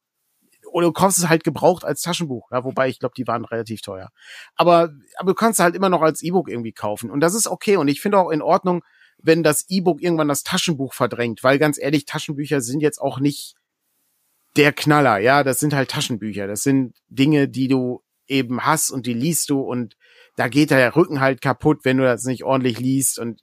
Oder 0.79 0.87
du 0.87 0.93
kaufst 0.93 1.19
es 1.19 1.29
halt 1.29 1.43
gebraucht 1.43 1.85
als 1.85 2.03
Taschenbuch, 2.03 2.53
ja, 2.53 2.63
wobei 2.63 2.89
ich 2.89 3.01
glaube, 3.01 3.15
die 3.17 3.27
waren 3.27 3.45
relativ 3.45 3.83
teuer. 3.83 4.11
Aber, 4.55 4.91
aber 5.17 5.33
du 5.33 5.35
kannst 5.35 5.59
es 5.59 5.65
halt 5.65 5.75
immer 5.75 5.89
noch 5.89 6.03
als 6.03 6.23
E-Book 6.23 6.49
irgendwie 6.49 6.71
kaufen. 6.71 7.11
Und 7.11 7.19
das 7.19 7.35
ist 7.35 7.49
okay. 7.49 7.77
Und 7.77 7.89
ich 7.89 8.01
finde 8.01 8.19
auch 8.19 8.31
in 8.31 8.43
Ordnung, 8.43 8.85
wenn 9.21 9.43
das 9.43 9.65
E-Book 9.69 10.01
irgendwann 10.01 10.29
das 10.29 10.45
Taschenbuch 10.45 10.95
verdrängt, 10.95 11.43
weil 11.43 11.59
ganz 11.59 11.81
ehrlich, 11.81 12.05
Taschenbücher 12.05 12.61
sind 12.61 12.79
jetzt 12.79 13.01
auch 13.01 13.19
nicht 13.19 13.57
der 14.55 14.73
Knaller, 14.73 15.19
ja, 15.19 15.43
das 15.43 15.59
sind 15.59 15.75
halt 15.75 15.91
Taschenbücher, 15.91 16.47
das 16.47 16.63
sind 16.63 16.95
Dinge, 17.09 17.49
die 17.49 17.67
du 17.67 18.05
eben 18.29 18.65
hast 18.65 18.93
und 18.93 19.05
die 19.07 19.15
liest 19.15 19.51
du 19.51 19.61
und 19.61 19.97
da 20.37 20.47
geht 20.47 20.71
der 20.71 20.95
Rücken 20.95 21.19
halt 21.19 21.41
kaputt, 21.41 21.81
wenn 21.83 21.97
du 21.97 22.05
das 22.05 22.23
nicht 22.23 22.45
ordentlich 22.45 22.79
liest 22.79 23.19
und 23.19 23.43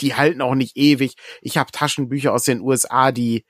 die 0.00 0.14
halten 0.14 0.40
auch 0.40 0.54
nicht 0.54 0.76
ewig. 0.76 1.16
Ich 1.42 1.58
habe 1.58 1.72
Taschenbücher 1.72 2.32
aus 2.32 2.44
den 2.44 2.60
USA, 2.60 3.10
die, 3.10 3.44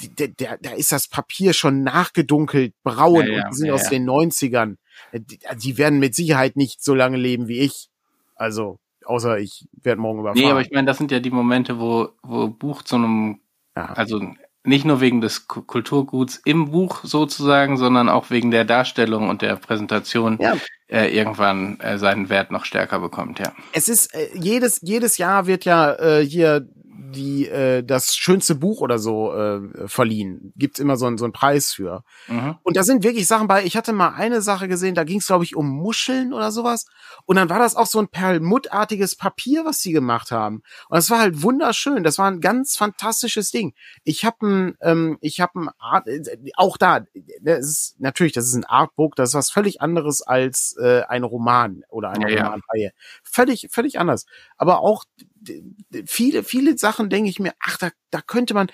die 0.00 0.34
da, 0.36 0.56
da 0.60 0.70
ist 0.70 0.92
das 0.92 1.08
Papier 1.08 1.52
schon 1.52 1.82
nachgedunkelt, 1.82 2.74
braun 2.82 3.26
ja, 3.26 3.32
ja, 3.32 3.44
und 3.44 3.50
die 3.50 3.56
sind 3.56 3.66
ja, 3.68 3.74
aus 3.74 3.88
den 3.88 4.08
90ern. 4.08 4.76
Die, 5.12 5.38
die 5.56 5.78
werden 5.78 5.98
mit 5.98 6.14
Sicherheit 6.14 6.56
nicht 6.56 6.82
so 6.82 6.94
lange 6.94 7.16
leben 7.16 7.48
wie 7.48 7.60
ich. 7.60 7.88
Also, 8.34 8.78
außer 9.04 9.38
ich 9.38 9.66
werde 9.82 10.00
morgen 10.00 10.20
überfahren. 10.20 10.44
Nee, 10.44 10.50
aber 10.50 10.60
ich 10.60 10.70
meine, 10.70 10.86
das 10.86 10.98
sind 10.98 11.10
ja 11.10 11.20
die 11.20 11.30
Momente, 11.30 11.78
wo, 11.78 12.10
wo 12.22 12.48
Buch 12.48 12.82
zu 12.82 12.96
einem, 12.96 13.40
ja. 13.76 13.86
also 13.86 14.20
nicht 14.64 14.84
nur 14.84 15.00
wegen 15.00 15.20
des 15.20 15.46
Kulturguts 15.46 16.40
im 16.44 16.70
Buch 16.70 17.04
sozusagen, 17.04 17.76
sondern 17.76 18.08
auch 18.08 18.30
wegen 18.30 18.50
der 18.50 18.64
Darstellung 18.64 19.28
und 19.28 19.42
der 19.42 19.56
Präsentation 19.56 20.38
ja. 20.40 20.56
Äh, 20.88 21.16
irgendwann 21.16 21.80
äh, 21.80 21.98
seinen 21.98 22.28
Wert 22.28 22.50
noch 22.50 22.64
stärker 22.64 23.00
bekommt, 23.00 23.38
ja. 23.38 23.52
Es 23.72 23.88
ist 23.88 24.14
äh, 24.14 24.28
jedes 24.34 24.80
jedes 24.82 25.18
Jahr 25.18 25.46
wird 25.46 25.64
ja 25.64 25.94
äh, 25.94 26.24
hier 26.24 26.68
die 27.14 27.48
äh, 27.48 27.82
das 27.82 28.16
schönste 28.16 28.54
Buch 28.54 28.80
oder 28.80 28.98
so 28.98 29.32
äh, 29.32 29.88
verliehen. 29.88 30.52
Gibt's 30.56 30.80
immer 30.80 30.96
so, 30.96 31.06
einen 31.06 31.18
so 31.18 31.24
einen 31.24 31.32
Preis 31.32 31.72
für. 31.72 32.04
Mhm. 32.28 32.56
Und 32.62 32.76
da 32.76 32.82
sind 32.82 33.04
wirklich 33.04 33.26
Sachen 33.26 33.46
bei. 33.46 33.64
Ich 33.64 33.76
hatte 33.76 33.92
mal 33.92 34.14
eine 34.14 34.42
Sache 34.42 34.68
gesehen, 34.68 34.94
da 34.94 35.04
ging 35.04 35.18
es, 35.18 35.26
glaube 35.26 35.44
ich, 35.44 35.56
um 35.56 35.68
Muscheln 35.68 36.32
oder 36.32 36.52
sowas. 36.52 36.86
Und 37.24 37.36
dann 37.36 37.48
war 37.48 37.58
das 37.58 37.76
auch 37.76 37.86
so 37.86 37.98
ein 37.98 38.08
perlmuttartiges 38.08 39.16
Papier, 39.16 39.64
was 39.64 39.80
sie 39.80 39.92
gemacht 39.92 40.30
haben. 40.30 40.62
Und 40.88 40.96
das 40.96 41.10
war 41.10 41.20
halt 41.20 41.42
wunderschön. 41.42 42.04
Das 42.04 42.18
war 42.18 42.30
ein 42.30 42.40
ganz 42.40 42.76
fantastisches 42.76 43.50
Ding. 43.50 43.74
Ich 44.02 44.24
habe 44.24 44.46
ein, 44.46 44.74
ähm, 44.80 45.18
ich 45.20 45.40
habe 45.40 45.60
ein 45.60 45.68
Art, 45.78 46.06
äh, 46.08 46.22
auch 46.56 46.76
da, 46.76 47.00
das 47.42 47.66
ist 47.66 47.96
natürlich, 47.98 48.32
das 48.32 48.46
ist 48.46 48.54
ein 48.54 48.64
Artbook, 48.64 49.16
das 49.16 49.30
ist 49.30 49.34
was 49.34 49.50
völlig 49.50 49.80
anderes 49.80 50.22
als 50.22 50.73
äh, 50.76 51.02
ein 51.08 51.24
Roman 51.24 51.82
oder 51.88 52.10
eine 52.10 52.32
ja, 52.32 52.44
Romanreihe. 52.44 52.92
Völlig, 53.22 53.68
völlig 53.70 53.98
anders. 53.98 54.26
Aber 54.56 54.80
auch 54.80 55.04
viele, 56.06 56.44
viele 56.44 56.78
Sachen 56.78 57.10
denke 57.10 57.30
ich 57.30 57.38
mir, 57.38 57.52
ach, 57.60 57.76
da, 57.78 57.90
da 58.10 58.20
könnte 58.20 58.54
man, 58.54 58.70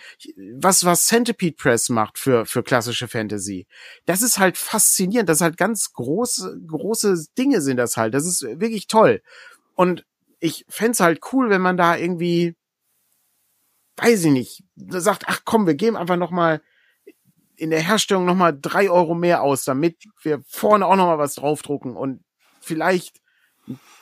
was, 0.56 0.84
was 0.84 1.06
Centipede 1.06 1.56
Press 1.56 1.88
macht 1.88 2.18
für, 2.18 2.46
für 2.46 2.62
klassische 2.62 3.08
Fantasy. 3.08 3.66
Das 4.06 4.22
ist 4.22 4.38
halt 4.38 4.56
faszinierend. 4.56 5.28
Das 5.28 5.38
ist 5.38 5.42
halt 5.42 5.56
ganz 5.56 5.92
große, 5.92 6.60
große 6.66 7.26
Dinge 7.36 7.60
sind 7.60 7.76
das 7.76 7.96
halt. 7.96 8.14
Das 8.14 8.26
ist 8.26 8.42
wirklich 8.42 8.86
toll. 8.86 9.22
Und 9.74 10.04
ich 10.40 10.64
fände 10.68 10.98
halt 10.98 11.20
cool, 11.32 11.50
wenn 11.50 11.60
man 11.60 11.76
da 11.76 11.96
irgendwie, 11.96 12.56
weiß 13.96 14.24
ich 14.24 14.32
nicht, 14.32 14.64
sagt, 14.76 15.24
ach 15.26 15.42
komm, 15.44 15.66
wir 15.66 15.74
geben 15.74 15.96
einfach 15.96 16.16
noch 16.16 16.30
mal 16.30 16.62
in 17.60 17.70
der 17.70 17.80
Herstellung 17.80 18.24
noch 18.24 18.34
mal 18.34 18.56
drei 18.58 18.90
Euro 18.90 19.14
mehr 19.14 19.42
aus, 19.42 19.64
damit 19.64 19.96
wir 20.22 20.42
vorne 20.48 20.86
auch 20.86 20.96
noch 20.96 21.06
mal 21.06 21.18
was 21.18 21.34
draufdrucken 21.34 21.96
und 21.96 22.24
vielleicht 22.60 23.20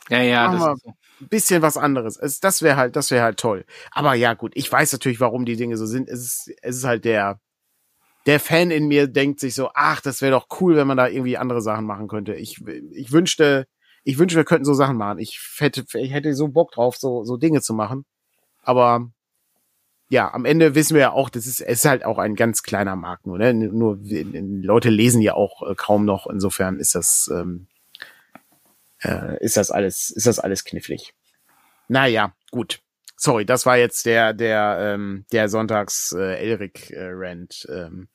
ja, 0.09 0.21
ja, 0.23 0.51
das 0.51 0.77
ist 0.77 0.85
ein 0.87 1.27
bisschen 1.27 1.61
was 1.61 1.77
anderes. 1.77 2.17
Es, 2.17 2.39
das 2.39 2.61
wäre 2.63 2.77
halt, 2.77 2.95
das 2.95 3.11
wäre 3.11 3.23
halt 3.23 3.37
toll. 3.37 3.65
Aber 3.91 4.15
ja, 4.15 4.33
gut, 4.33 4.53
ich 4.55 4.71
weiß 4.71 4.91
natürlich, 4.93 5.19
warum 5.19 5.45
die 5.45 5.55
Dinge 5.55 5.77
so 5.77 5.85
sind. 5.85 6.09
Es 6.09 6.21
ist, 6.21 6.51
es 6.63 6.77
ist 6.77 6.83
halt 6.83 7.05
der, 7.05 7.39
der 8.25 8.39
Fan 8.39 8.71
in 8.71 8.87
mir 8.87 9.07
denkt 9.07 9.39
sich 9.39 9.53
so, 9.53 9.69
ach, 9.73 10.01
das 10.01 10.21
wäre 10.21 10.31
doch 10.31 10.47
cool, 10.59 10.75
wenn 10.75 10.87
man 10.87 10.97
da 10.97 11.07
irgendwie 11.07 11.37
andere 11.37 11.61
Sachen 11.61 11.85
machen 11.85 12.07
könnte. 12.07 12.33
Ich, 12.33 12.59
ich 12.91 13.11
wünschte, 13.11 13.67
ich 14.03 14.17
wünschte, 14.17 14.37
wir 14.37 14.45
könnten 14.45 14.65
so 14.65 14.73
Sachen 14.73 14.97
machen. 14.97 15.19
Ich 15.19 15.39
hätte, 15.57 15.85
ich 15.93 16.11
hätte 16.11 16.33
so 16.33 16.47
Bock 16.47 16.71
drauf, 16.71 16.97
so, 16.97 17.23
so 17.23 17.37
Dinge 17.37 17.61
zu 17.61 17.73
machen. 17.73 18.05
Aber 18.63 19.11
ja, 20.09 20.33
am 20.33 20.45
Ende 20.45 20.73
wissen 20.73 20.95
wir 20.95 21.01
ja 21.01 21.11
auch, 21.11 21.29
das 21.29 21.45
ist, 21.45 21.61
es 21.61 21.79
ist 21.79 21.85
halt 21.85 22.03
auch 22.03 22.17
ein 22.17 22.35
ganz 22.35 22.63
kleiner 22.63 22.95
Markt 22.95 23.27
nur, 23.27 23.37
ne? 23.37 23.53
Nur 23.53 23.99
Leute 24.01 24.89
lesen 24.89 25.21
ja 25.21 25.35
auch 25.35 25.69
äh, 25.69 25.75
kaum 25.75 26.03
noch. 26.03 26.25
Insofern 26.27 26.79
ist 26.79 26.95
das, 26.95 27.29
ähm, 27.31 27.67
äh, 29.03 29.37
ist 29.43 29.55
das 29.55 29.69
alles, 29.69 30.09
ist 30.09 30.25
das 30.25 30.39
alles 30.39 30.65
knifflig. 30.65 31.13
Naja, 31.87 32.33
gut. 32.49 32.81
Sorry, 33.17 33.45
das 33.45 33.65
war 33.65 33.77
jetzt 33.77 34.05
der, 34.05 34.33
der, 34.33 34.77
ähm, 34.79 35.25
der 35.31 35.47
Sonntags 35.47 36.13
äh, 36.13 36.37
Elric 36.37 36.89
äh, 36.89 37.09
Rant. 37.11 37.67
Ähm, 37.69 38.07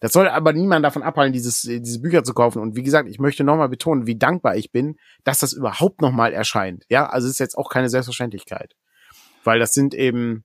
das 0.00 0.12
soll 0.12 0.28
aber 0.28 0.52
niemand 0.52 0.84
davon 0.84 1.02
abhalten, 1.02 1.32
dieses, 1.32 1.62
diese 1.62 2.00
Bücher 2.00 2.22
zu 2.22 2.32
kaufen. 2.32 2.62
Und 2.62 2.76
wie 2.76 2.84
gesagt, 2.84 3.08
ich 3.08 3.18
möchte 3.18 3.44
nochmal 3.44 3.68
betonen, 3.68 4.06
wie 4.06 4.16
dankbar 4.16 4.56
ich 4.56 4.70
bin, 4.70 4.96
dass 5.24 5.40
das 5.40 5.52
überhaupt 5.52 6.00
nochmal 6.00 6.32
erscheint. 6.32 6.84
Ja, 6.88 7.08
also 7.08 7.26
es 7.26 7.32
ist 7.32 7.40
jetzt 7.40 7.58
auch 7.58 7.68
keine 7.68 7.90
Selbstverständlichkeit. 7.90 8.76
Weil 9.42 9.58
das 9.58 9.72
sind 9.72 9.92
eben 9.94 10.44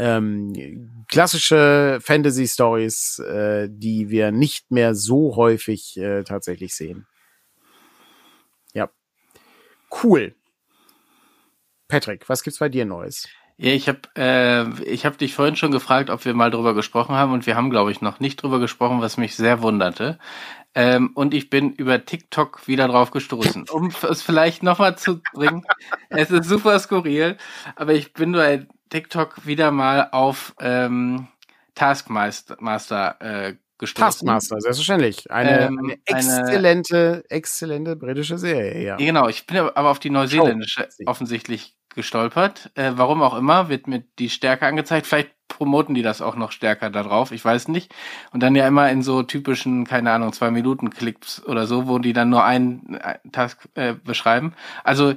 ähm, 0.00 1.04
klassische 1.08 1.98
Fantasy-Stories, 2.02 3.18
äh, 3.20 3.68
die 3.70 4.10
wir 4.10 4.32
nicht 4.32 4.70
mehr 4.70 4.94
so 4.94 5.36
häufig 5.36 5.96
äh, 5.96 6.24
tatsächlich 6.24 6.74
sehen. 6.74 7.06
Cool. 9.90 10.34
Patrick, 11.88 12.28
was 12.28 12.42
gibt's 12.42 12.60
bei 12.60 12.68
dir 12.68 12.84
Neues? 12.84 13.28
Ja, 13.62 13.72
ich 13.72 13.88
habe 13.88 14.00
äh, 14.16 14.82
ich 14.84 15.04
hab 15.04 15.18
dich 15.18 15.34
vorhin 15.34 15.54
schon 15.54 15.70
gefragt, 15.70 16.08
ob 16.08 16.24
wir 16.24 16.32
mal 16.32 16.50
drüber 16.50 16.72
gesprochen 16.72 17.14
haben 17.14 17.32
und 17.32 17.44
wir 17.46 17.56
haben, 17.56 17.68
glaube 17.68 17.92
ich, 17.92 18.00
noch 18.00 18.18
nicht 18.18 18.42
drüber 18.42 18.58
gesprochen, 18.58 19.02
was 19.02 19.18
mich 19.18 19.36
sehr 19.36 19.60
wunderte. 19.60 20.18
Ähm, 20.74 21.10
und 21.14 21.34
ich 21.34 21.50
bin 21.50 21.72
über 21.74 22.06
TikTok 22.06 22.66
wieder 22.66 22.88
drauf 22.88 23.10
gestoßen. 23.10 23.68
Um 23.68 23.90
es 24.10 24.22
vielleicht 24.22 24.62
nochmal 24.62 24.96
zu 24.96 25.20
bringen, 25.34 25.66
es 26.08 26.30
ist 26.30 26.48
super 26.48 26.78
skurril, 26.78 27.36
aber 27.76 27.92
ich 27.92 28.14
bin 28.14 28.32
bei 28.32 28.66
TikTok 28.88 29.44
wieder 29.44 29.72
mal 29.72 30.08
auf 30.10 30.54
ähm, 30.60 31.28
Taskmaster 31.74 33.20
äh, 33.20 33.56
gestoßen. 33.80 34.06
Taskmaster, 34.06 34.60
selbstverständlich. 34.60 35.30
Eine, 35.30 35.60
ähm, 35.62 35.78
eine 35.78 35.98
exzellente, 36.04 36.96
eine, 36.96 37.30
exzellente 37.30 37.96
britische 37.96 38.38
Serie, 38.38 38.84
ja. 38.84 38.96
Genau, 38.96 39.28
ich 39.28 39.46
bin 39.46 39.56
aber 39.56 39.90
auf 39.90 39.98
die 39.98 40.10
neuseeländische 40.10 40.88
offensichtlich 41.06 41.76
gestolpert. 41.94 42.70
Äh, 42.74 42.92
warum 42.94 43.22
auch 43.22 43.36
immer, 43.36 43.68
wird 43.68 43.88
mir 43.88 44.04
die 44.18 44.28
stärker 44.28 44.66
angezeigt. 44.66 45.06
Vielleicht 45.06 45.32
promoten 45.48 45.94
die 45.94 46.02
das 46.02 46.22
auch 46.22 46.36
noch 46.36 46.52
stärker 46.52 46.90
da 46.90 47.02
drauf, 47.02 47.32
ich 47.32 47.44
weiß 47.44 47.68
nicht. 47.68 47.92
Und 48.32 48.42
dann 48.42 48.54
ja 48.54 48.68
immer 48.68 48.88
in 48.90 49.02
so 49.02 49.22
typischen, 49.22 49.86
keine 49.86 50.12
Ahnung, 50.12 50.32
zwei 50.32 50.50
Minuten 50.50 50.90
Clips 50.90 51.42
oder 51.44 51.66
so, 51.66 51.88
wo 51.88 51.98
die 51.98 52.12
dann 52.12 52.28
nur 52.28 52.44
einen 52.44 52.94
äh, 52.94 53.18
Task 53.32 53.68
äh, 53.74 53.94
beschreiben. 53.94 54.54
Also 54.84 55.14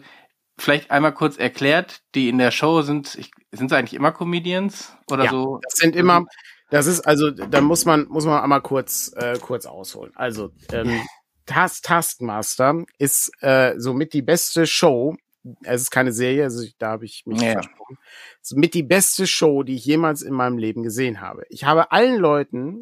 vielleicht 0.57 0.89
einmal 0.89 1.13
kurz 1.13 1.37
erklärt, 1.37 2.01
die 2.15 2.29
in 2.29 2.37
der 2.37 2.51
Show 2.51 2.81
sind, 2.81 3.07
sind 3.51 3.69
sie 3.69 3.75
eigentlich 3.75 3.93
immer 3.93 4.11
Comedians 4.11 4.95
oder 5.11 5.25
ja, 5.25 5.31
so? 5.31 5.59
Das 5.61 5.73
sind 5.73 5.95
immer, 5.95 6.25
das 6.73 6.87
ist 6.87 7.01
also, 7.01 7.29
da 7.29 7.61
muss 7.61 7.85
man 7.85 8.07
muss 8.07 8.25
man 8.25 8.41
einmal 8.41 8.61
kurz 8.61 9.13
äh, 9.15 9.37
kurz 9.39 9.67
ausholen. 9.67 10.11
Also 10.15 10.51
ähm, 10.71 11.01
Task 11.45 11.83
Taskmaster 11.83 12.83
ist 12.97 13.31
äh, 13.41 13.75
somit 13.77 14.13
die 14.13 14.23
beste 14.23 14.65
Show. 14.65 15.15
Es 15.61 15.81
ist 15.81 15.91
keine 15.91 16.11
Serie, 16.11 16.45
also 16.45 16.65
da 16.79 16.91
habe 16.91 17.05
ich 17.05 17.27
mich 17.27 17.41
ja. 17.41 17.51
versprochen. 17.53 17.99
Somit 18.41 18.73
die 18.73 18.81
beste 18.81 19.27
Show, 19.27 19.61
die 19.61 19.75
ich 19.75 19.85
jemals 19.85 20.23
in 20.23 20.33
meinem 20.33 20.57
Leben 20.57 20.81
gesehen 20.81 21.21
habe. 21.21 21.43
Ich 21.49 21.63
habe 21.63 21.91
allen 21.91 22.17
Leuten 22.17 22.81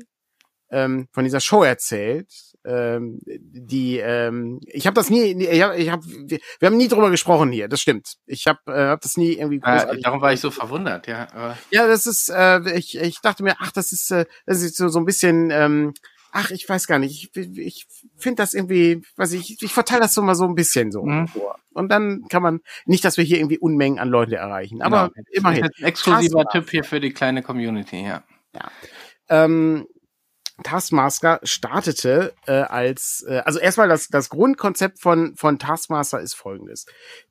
ähm, 0.69 1.09
von 1.11 1.25
dieser 1.25 1.41
Show 1.41 1.63
erzählt, 1.63 2.50
ähm, 2.65 3.19
die 3.25 3.97
ähm, 3.97 4.59
ich 4.67 4.85
habe 4.85 4.93
das 4.93 5.09
nie 5.09 5.33
ich 5.43 5.61
hab, 5.61 5.75
ich 5.75 5.89
hab, 5.89 6.03
wir, 6.05 6.39
wir 6.59 6.65
haben 6.67 6.77
nie 6.77 6.87
drüber 6.87 7.09
gesprochen 7.09 7.51
hier 7.51 7.67
das 7.67 7.81
stimmt. 7.81 8.15
Ich 8.25 8.45
habe 8.47 8.59
äh, 8.67 8.89
hab 8.89 9.01
das 9.01 9.17
nie 9.17 9.33
irgendwie 9.33 9.61
äh, 9.63 9.99
darum 10.01 10.21
war 10.21 10.33
ich 10.33 10.39
so 10.39 10.51
verwundert 10.51 11.07
ja 11.07 11.27
aber 11.33 11.57
ja 11.71 11.87
das 11.87 12.05
ist 12.05 12.29
äh, 12.29 12.59
ich 12.77 12.97
ich 12.97 13.19
dachte 13.21 13.43
mir 13.43 13.55
ach 13.59 13.71
das 13.71 13.91
ist 13.91 14.11
äh, 14.11 14.25
das 14.45 14.61
ist 14.61 14.77
so 14.77 14.89
so 14.89 14.99
ein 14.99 15.05
bisschen 15.05 15.49
ähm, 15.51 15.93
ach 16.31 16.51
ich 16.51 16.67
weiß 16.69 16.85
gar 16.85 16.99
nicht 16.99 17.35
ich, 17.35 17.57
ich 17.57 17.87
finde 18.15 18.43
das 18.43 18.53
irgendwie 18.53 19.01
weiß 19.15 19.33
ich 19.33 19.61
ich 19.61 19.73
verteile 19.73 20.01
das 20.01 20.13
so 20.13 20.21
mal 20.21 20.35
so 20.35 20.45
ein 20.45 20.55
bisschen 20.55 20.91
so 20.91 21.03
mhm. 21.03 21.27
vor. 21.27 21.55
Und 21.73 21.89
dann 21.89 22.25
kann 22.29 22.43
man 22.43 22.59
nicht 22.85 23.03
dass 23.05 23.17
wir 23.17 23.23
hier 23.23 23.37
irgendwie 23.37 23.59
Unmengen 23.59 23.97
an 23.97 24.09
Leute 24.09 24.35
erreichen 24.35 24.81
aber 24.81 25.09
genau. 25.09 25.27
immerhin. 25.31 25.63
Ein 25.63 25.83
exklusiver 25.83 26.45
Tipp 26.45 26.69
hier 26.69 26.83
für 26.83 26.99
die 26.99 27.11
kleine 27.11 27.41
Community 27.41 28.03
ja. 28.03 28.23
Ja. 28.53 28.71
Ähm, 29.29 29.87
Taskmaster 30.63 31.39
startete 31.43 32.33
äh, 32.45 32.51
als, 32.51 33.25
äh, 33.27 33.41
also 33.45 33.59
erstmal 33.59 33.87
das, 33.87 34.07
das 34.07 34.29
Grundkonzept 34.29 34.99
von, 34.99 35.35
von 35.35 35.59
Taskmaster 35.59 36.19
ist 36.19 36.35
folgendes. 36.35 36.85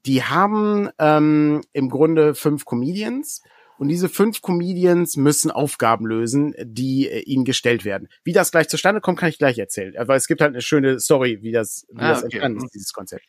Die 0.06 0.22
haben 0.22 0.90
ähm, 0.98 1.62
im 1.72 1.90
Grunde 1.90 2.34
fünf 2.34 2.64
Comedians 2.64 3.42
und 3.80 3.88
diese 3.88 4.10
fünf 4.10 4.42
Comedians 4.42 5.16
müssen 5.16 5.50
Aufgaben 5.50 6.04
lösen, 6.04 6.54
die 6.62 7.08
äh, 7.08 7.20
ihnen 7.20 7.46
gestellt 7.46 7.86
werden. 7.86 8.08
Wie 8.24 8.34
das 8.34 8.50
gleich 8.50 8.68
zustande 8.68 9.00
kommt, 9.00 9.18
kann 9.18 9.30
ich 9.30 9.38
gleich 9.38 9.58
erzählen. 9.58 9.94
Weil 9.96 10.18
es 10.18 10.26
gibt 10.26 10.42
halt 10.42 10.52
eine 10.52 10.60
schöne 10.60 11.00
Story, 11.00 11.38
wie 11.40 11.50
das, 11.50 11.86
wie 11.90 12.02
ah, 12.02 12.10
das 12.10 12.18
okay. 12.18 12.26
entstanden 12.26 12.66
ist, 12.66 12.74
dieses 12.74 12.92
Konzept. 12.92 13.24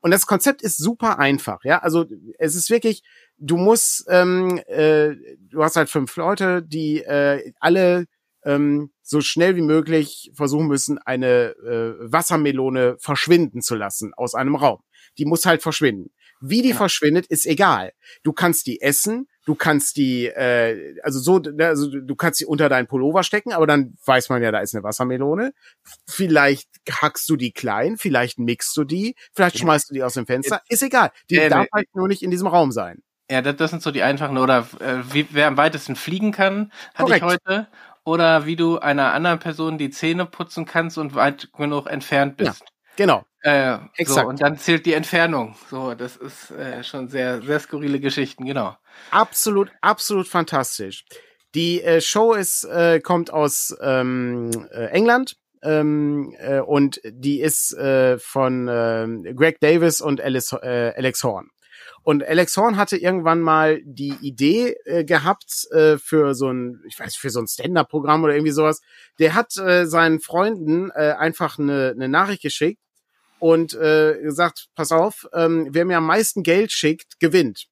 Und 0.00 0.10
das 0.10 0.26
Konzept 0.26 0.60
ist 0.60 0.78
super 0.78 1.20
einfach, 1.20 1.62
ja. 1.62 1.78
Also 1.78 2.04
es 2.40 2.56
ist 2.56 2.68
wirklich, 2.68 3.04
du 3.38 3.56
musst, 3.56 4.04
ähm, 4.08 4.60
äh, 4.66 5.14
du 5.38 5.62
hast 5.62 5.76
halt 5.76 5.88
fünf 5.88 6.16
Leute, 6.16 6.64
die 6.64 7.04
äh, 7.04 7.52
alle 7.60 8.06
ähm, 8.44 8.90
so 9.02 9.20
schnell 9.20 9.56
wie 9.56 9.62
möglich 9.62 10.30
versuchen 10.34 10.66
müssen, 10.66 10.98
eine 10.98 11.54
äh, 11.64 11.94
Wassermelone 12.12 12.96
verschwinden 12.98 13.62
zu 13.62 13.74
lassen 13.74 14.12
aus 14.14 14.34
einem 14.34 14.56
Raum. 14.56 14.80
Die 15.18 15.24
muss 15.24 15.46
halt 15.46 15.62
verschwinden. 15.62 16.10
Wie 16.44 16.60
die 16.60 16.68
genau. 16.68 16.78
verschwindet, 16.78 17.26
ist 17.26 17.46
egal. 17.46 17.92
Du 18.24 18.32
kannst 18.32 18.66
die 18.66 18.80
essen, 18.80 19.28
du 19.46 19.54
kannst 19.54 19.96
die, 19.96 20.26
äh, 20.26 20.96
also 21.02 21.20
so, 21.20 21.38
ne, 21.38 21.68
also 21.68 21.88
du 21.88 22.16
kannst 22.16 22.40
sie 22.40 22.46
unter 22.46 22.68
deinen 22.68 22.88
Pullover 22.88 23.22
stecken, 23.22 23.52
aber 23.52 23.66
dann 23.68 23.94
weiß 24.04 24.28
man 24.28 24.42
ja, 24.42 24.50
da 24.50 24.58
ist 24.58 24.74
eine 24.74 24.82
Wassermelone. 24.82 25.52
Vielleicht 26.08 26.68
hackst 26.90 27.28
du 27.28 27.36
die 27.36 27.52
klein, 27.52 27.96
vielleicht 27.96 28.40
mixst 28.40 28.76
du 28.76 28.82
die, 28.82 29.14
vielleicht 29.32 29.58
schmeißt 29.58 29.90
du 29.90 29.94
die 29.94 30.02
aus 30.02 30.14
dem 30.14 30.26
Fenster, 30.26 30.60
ist 30.68 30.82
egal. 30.82 31.12
Die 31.30 31.36
äh, 31.36 31.48
darf 31.48 31.68
halt 31.72 31.86
nur 31.94 32.08
nicht 32.08 32.22
in 32.22 32.32
diesem 32.32 32.48
Raum 32.48 32.72
sein. 32.72 33.02
Ja, 33.30 33.40
das, 33.40 33.56
das 33.56 33.70
sind 33.70 33.82
so 33.82 33.92
die 33.92 34.02
einfachen, 34.02 34.36
oder 34.36 34.66
äh, 34.80 34.98
wie, 35.12 35.26
wer 35.30 35.46
am 35.46 35.56
weitesten 35.56 35.94
fliegen 35.94 36.32
kann, 36.32 36.72
hatte 36.94 37.18
Korrekt. 37.20 37.24
ich 37.24 37.32
heute. 37.32 37.68
Oder 38.04 38.46
wie 38.46 38.56
du 38.56 38.78
einer 38.78 39.12
anderen 39.12 39.38
Person 39.38 39.78
die 39.78 39.90
Zähne 39.90 40.26
putzen 40.26 40.66
kannst 40.66 40.98
und 40.98 41.14
weit 41.14 41.52
genug 41.52 41.88
entfernt 41.88 42.36
bist. 42.36 42.60
Ja, 42.60 42.66
genau. 42.96 43.24
Äh, 43.42 43.78
Exakt. 43.96 44.22
So, 44.22 44.28
und 44.28 44.40
dann 44.40 44.56
zählt 44.58 44.86
die 44.86 44.94
Entfernung. 44.94 45.56
So, 45.70 45.94
das 45.94 46.16
ist 46.16 46.50
äh, 46.52 46.82
schon 46.84 47.08
sehr, 47.08 47.42
sehr 47.42 47.60
skurrile 47.60 48.00
Geschichten, 48.00 48.44
genau. 48.44 48.76
Absolut, 49.10 49.70
absolut 49.80 50.28
fantastisch. 50.28 51.04
Die 51.54 51.82
äh, 51.82 52.00
Show 52.00 52.34
ist, 52.34 52.64
äh, 52.64 53.00
kommt 53.00 53.32
aus 53.32 53.76
ähm, 53.80 54.50
äh, 54.72 54.86
England 54.86 55.36
ähm, 55.62 56.34
äh, 56.38 56.60
und 56.60 57.00
die 57.04 57.40
ist 57.40 57.72
äh, 57.74 58.18
von 58.18 58.68
äh, 58.68 59.32
Greg 59.34 59.60
Davis 59.60 60.00
und 60.00 60.20
Alice, 60.20 60.52
äh, 60.52 60.92
Alex 60.96 61.22
Horn. 61.24 61.50
Und 62.04 62.24
Alex 62.24 62.56
Horn 62.56 62.76
hatte 62.76 62.96
irgendwann 62.96 63.40
mal 63.40 63.80
die 63.84 64.16
Idee 64.20 64.76
äh, 64.84 65.04
gehabt 65.04 65.68
äh, 65.70 65.98
für 65.98 66.34
so 66.34 66.50
ein, 66.50 66.82
ich 66.88 66.98
weiß, 66.98 67.14
für 67.14 67.30
so 67.30 67.40
ein 67.40 67.46
Stand-up-Programm 67.46 68.24
oder 68.24 68.34
irgendwie 68.34 68.52
sowas. 68.52 68.80
Der 69.18 69.34
hat 69.34 69.56
äh, 69.56 69.86
seinen 69.86 70.20
Freunden 70.20 70.90
äh, 70.90 71.14
einfach 71.16 71.58
eine, 71.58 71.92
eine 71.94 72.08
Nachricht 72.08 72.42
geschickt 72.42 72.80
und 73.38 73.74
äh, 73.74 74.18
gesagt, 74.22 74.68
pass 74.74 74.92
auf, 74.92 75.28
ähm, 75.32 75.68
wer 75.70 75.84
mir 75.84 75.98
am 75.98 76.06
meisten 76.06 76.42
Geld 76.42 76.72
schickt, 76.72 77.20
gewinnt. 77.20 77.66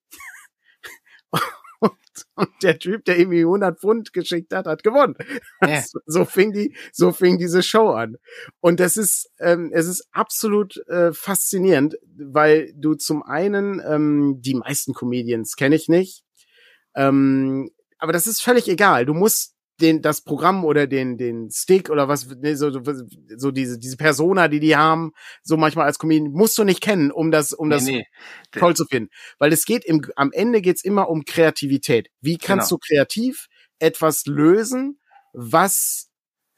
und, 1.80 1.92
und, 2.34 2.50
der 2.62 2.78
Typ, 2.78 3.04
der 3.04 3.18
irgendwie 3.18 3.40
100 3.40 3.80
Pfund 3.80 4.12
geschickt 4.12 4.54
hat, 4.54 4.66
hat 4.66 4.82
gewonnen. 4.82 5.16
Ja. 5.62 5.82
So, 6.06 6.24
fing 6.24 6.52
die, 6.52 6.74
so 6.92 7.12
fing 7.12 7.38
diese 7.38 7.62
Show 7.62 7.90
an. 7.90 8.16
Und 8.60 8.80
das 8.80 8.96
ist, 8.96 9.30
ähm, 9.38 9.70
es 9.72 9.86
ist 9.86 10.08
absolut 10.12 10.76
äh, 10.88 11.12
faszinierend, 11.12 11.96
weil 12.16 12.72
du 12.74 12.94
zum 12.94 13.22
einen 13.22 13.80
ähm, 13.86 14.38
die 14.40 14.54
meisten 14.54 14.92
Comedians 14.92 15.56
kenne 15.56 15.76
ich 15.76 15.88
nicht, 15.88 16.24
ähm, 16.94 17.70
aber 17.98 18.12
das 18.12 18.26
ist 18.26 18.42
völlig 18.42 18.68
egal. 18.68 19.06
Du 19.06 19.14
musst 19.14 19.54
den, 19.80 20.02
das 20.02 20.22
Programm 20.22 20.64
oder 20.64 20.86
den, 20.86 21.16
den 21.16 21.50
Stick 21.50 21.90
oder 21.90 22.08
was, 22.08 22.26
ne, 22.28 22.56
so, 22.56 22.70
so 23.36 23.50
diese, 23.50 23.78
diese 23.78 23.96
Persona, 23.96 24.48
die 24.48 24.60
die 24.60 24.76
haben, 24.76 25.12
so 25.42 25.56
manchmal 25.56 25.86
als 25.86 25.98
Comedian, 25.98 26.32
musst 26.32 26.58
du 26.58 26.64
nicht 26.64 26.80
kennen, 26.80 27.10
um 27.10 27.30
das, 27.30 27.52
um 27.52 27.68
nee, 27.68 27.74
das 27.74 27.84
nee. 27.84 28.06
toll 28.52 28.76
zu 28.76 28.84
finden. 28.84 29.10
Weil 29.38 29.52
es 29.52 29.64
geht 29.64 29.84
im, 29.84 30.02
am 30.16 30.32
Ende 30.32 30.60
geht's 30.60 30.84
immer 30.84 31.08
um 31.08 31.24
Kreativität. 31.24 32.08
Wie 32.20 32.38
kannst 32.38 32.70
genau. 32.70 32.78
du 32.78 32.94
kreativ 32.94 33.48
etwas 33.78 34.26
lösen, 34.26 35.00
was 35.32 36.10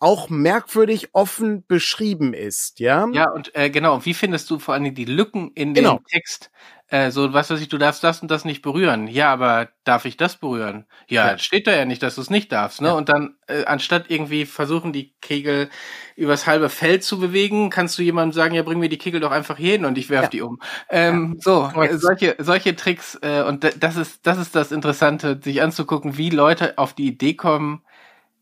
auch 0.02 0.28
merkwürdig 0.28 1.10
offen 1.12 1.64
beschrieben 1.66 2.34
ist, 2.34 2.80
ja? 2.80 3.08
Ja, 3.12 3.30
und 3.30 3.54
äh, 3.54 3.70
genau, 3.70 4.04
wie 4.04 4.14
findest 4.14 4.50
du 4.50 4.58
vor 4.58 4.74
allem 4.74 4.92
die 4.94 5.04
Lücken 5.04 5.52
in 5.54 5.74
genau. 5.74 5.98
dem 5.98 6.06
Text? 6.06 6.50
Äh, 6.92 7.10
so, 7.10 7.32
was 7.32 7.48
weiß 7.48 7.58
ich, 7.62 7.70
du 7.70 7.78
darfst 7.78 8.04
das 8.04 8.20
und 8.20 8.30
das 8.30 8.44
nicht 8.44 8.60
berühren. 8.60 9.08
Ja, 9.08 9.32
aber 9.32 9.70
darf 9.84 10.04
ich 10.04 10.18
das 10.18 10.36
berühren? 10.36 10.84
Ja, 11.08 11.28
ja. 11.28 11.38
steht 11.38 11.66
da 11.66 11.74
ja 11.74 11.86
nicht, 11.86 12.02
dass 12.02 12.16
du 12.16 12.20
es 12.20 12.28
nicht 12.28 12.52
darfst, 12.52 12.82
ne? 12.82 12.88
Ja. 12.88 12.92
Und 12.92 13.08
dann, 13.08 13.34
äh, 13.46 13.64
anstatt 13.64 14.10
irgendwie 14.10 14.44
versuchen, 14.44 14.92
die 14.92 15.14
Kegel 15.22 15.70
übers 16.16 16.46
halbe 16.46 16.68
Feld 16.68 17.02
zu 17.02 17.18
bewegen, 17.18 17.70
kannst 17.70 17.98
du 17.98 18.02
jemandem 18.02 18.34
sagen, 18.34 18.54
ja, 18.54 18.62
bring 18.62 18.78
mir 18.78 18.90
die 18.90 18.98
Kegel 18.98 19.20
doch 19.20 19.30
einfach 19.30 19.56
hier 19.56 19.72
hin 19.72 19.86
und 19.86 19.96
ich 19.96 20.10
werf 20.10 20.24
ja. 20.24 20.28
die 20.28 20.42
um. 20.42 20.60
Ähm, 20.90 21.38
so, 21.40 21.72
äh, 21.74 21.96
solche, 21.96 22.36
solche 22.38 22.76
Tricks, 22.76 23.18
äh, 23.22 23.42
und 23.42 23.66
das 23.82 23.96
ist, 23.96 24.26
das 24.26 24.36
ist 24.36 24.54
das 24.54 24.70
Interessante, 24.70 25.40
sich 25.42 25.62
anzugucken, 25.62 26.18
wie 26.18 26.28
Leute 26.28 26.76
auf 26.76 26.92
die 26.92 27.06
Idee 27.06 27.32
kommen, 27.32 27.80